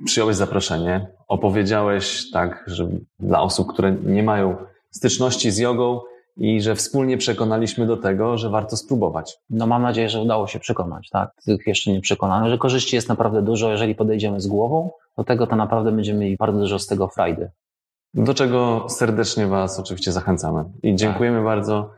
przyjąłeś 0.05 0.35
zaproszenie. 0.35 1.07
Opowiedziałeś 1.27 2.31
tak, 2.31 2.63
że 2.67 2.87
dla 3.19 3.41
osób, 3.41 3.73
które 3.73 3.91
nie 3.91 4.23
mają 4.23 4.55
styczności 4.91 5.51
z 5.51 5.57
jogą, 5.57 6.01
i 6.37 6.61
że 6.61 6.75
wspólnie 6.75 7.17
przekonaliśmy 7.17 7.87
do 7.87 7.97
tego, 7.97 8.37
że 8.37 8.49
warto 8.49 8.77
spróbować. 8.77 9.37
No 9.49 9.67
mam 9.67 9.81
nadzieję, 9.81 10.09
że 10.09 10.21
udało 10.21 10.47
się 10.47 10.59
przekonać, 10.59 11.09
tak? 11.09 11.31
Tych 11.45 11.67
jeszcze 11.67 11.91
nie 11.91 12.01
przekonano, 12.01 12.49
że 12.49 12.57
korzyści 12.57 12.95
jest 12.95 13.09
naprawdę 13.09 13.41
dużo, 13.41 13.71
jeżeli 13.71 13.95
podejdziemy 13.95 14.41
z 14.41 14.47
głową 14.47 14.91
do 15.17 15.23
tego, 15.23 15.47
to 15.47 15.55
naprawdę 15.55 15.91
będziemy 15.91 16.19
mieli 16.19 16.37
bardzo 16.37 16.59
dużo 16.59 16.79
z 16.79 16.87
tego 16.87 17.07
frajdy. 17.07 17.49
Do 18.13 18.33
czego 18.33 18.85
serdecznie 18.89 19.47
Was 19.47 19.79
oczywiście 19.79 20.11
zachęcamy. 20.11 20.63
I 20.83 20.95
dziękujemy 20.95 21.37
tak. 21.37 21.45
bardzo 21.45 21.89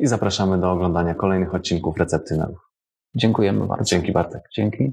i 0.00 0.06
zapraszamy 0.06 0.60
do 0.60 0.72
oglądania 0.72 1.14
kolejnych 1.14 1.54
odcinków 1.54 1.96
Recepty 1.96 2.36
na 2.36 2.46
Ruch. 2.46 2.70
Dziękujemy 3.14 3.66
bardzo. 3.66 3.84
Dzięki 3.84 4.12
Bartek. 4.12 4.42
Dzięki. 4.56 4.92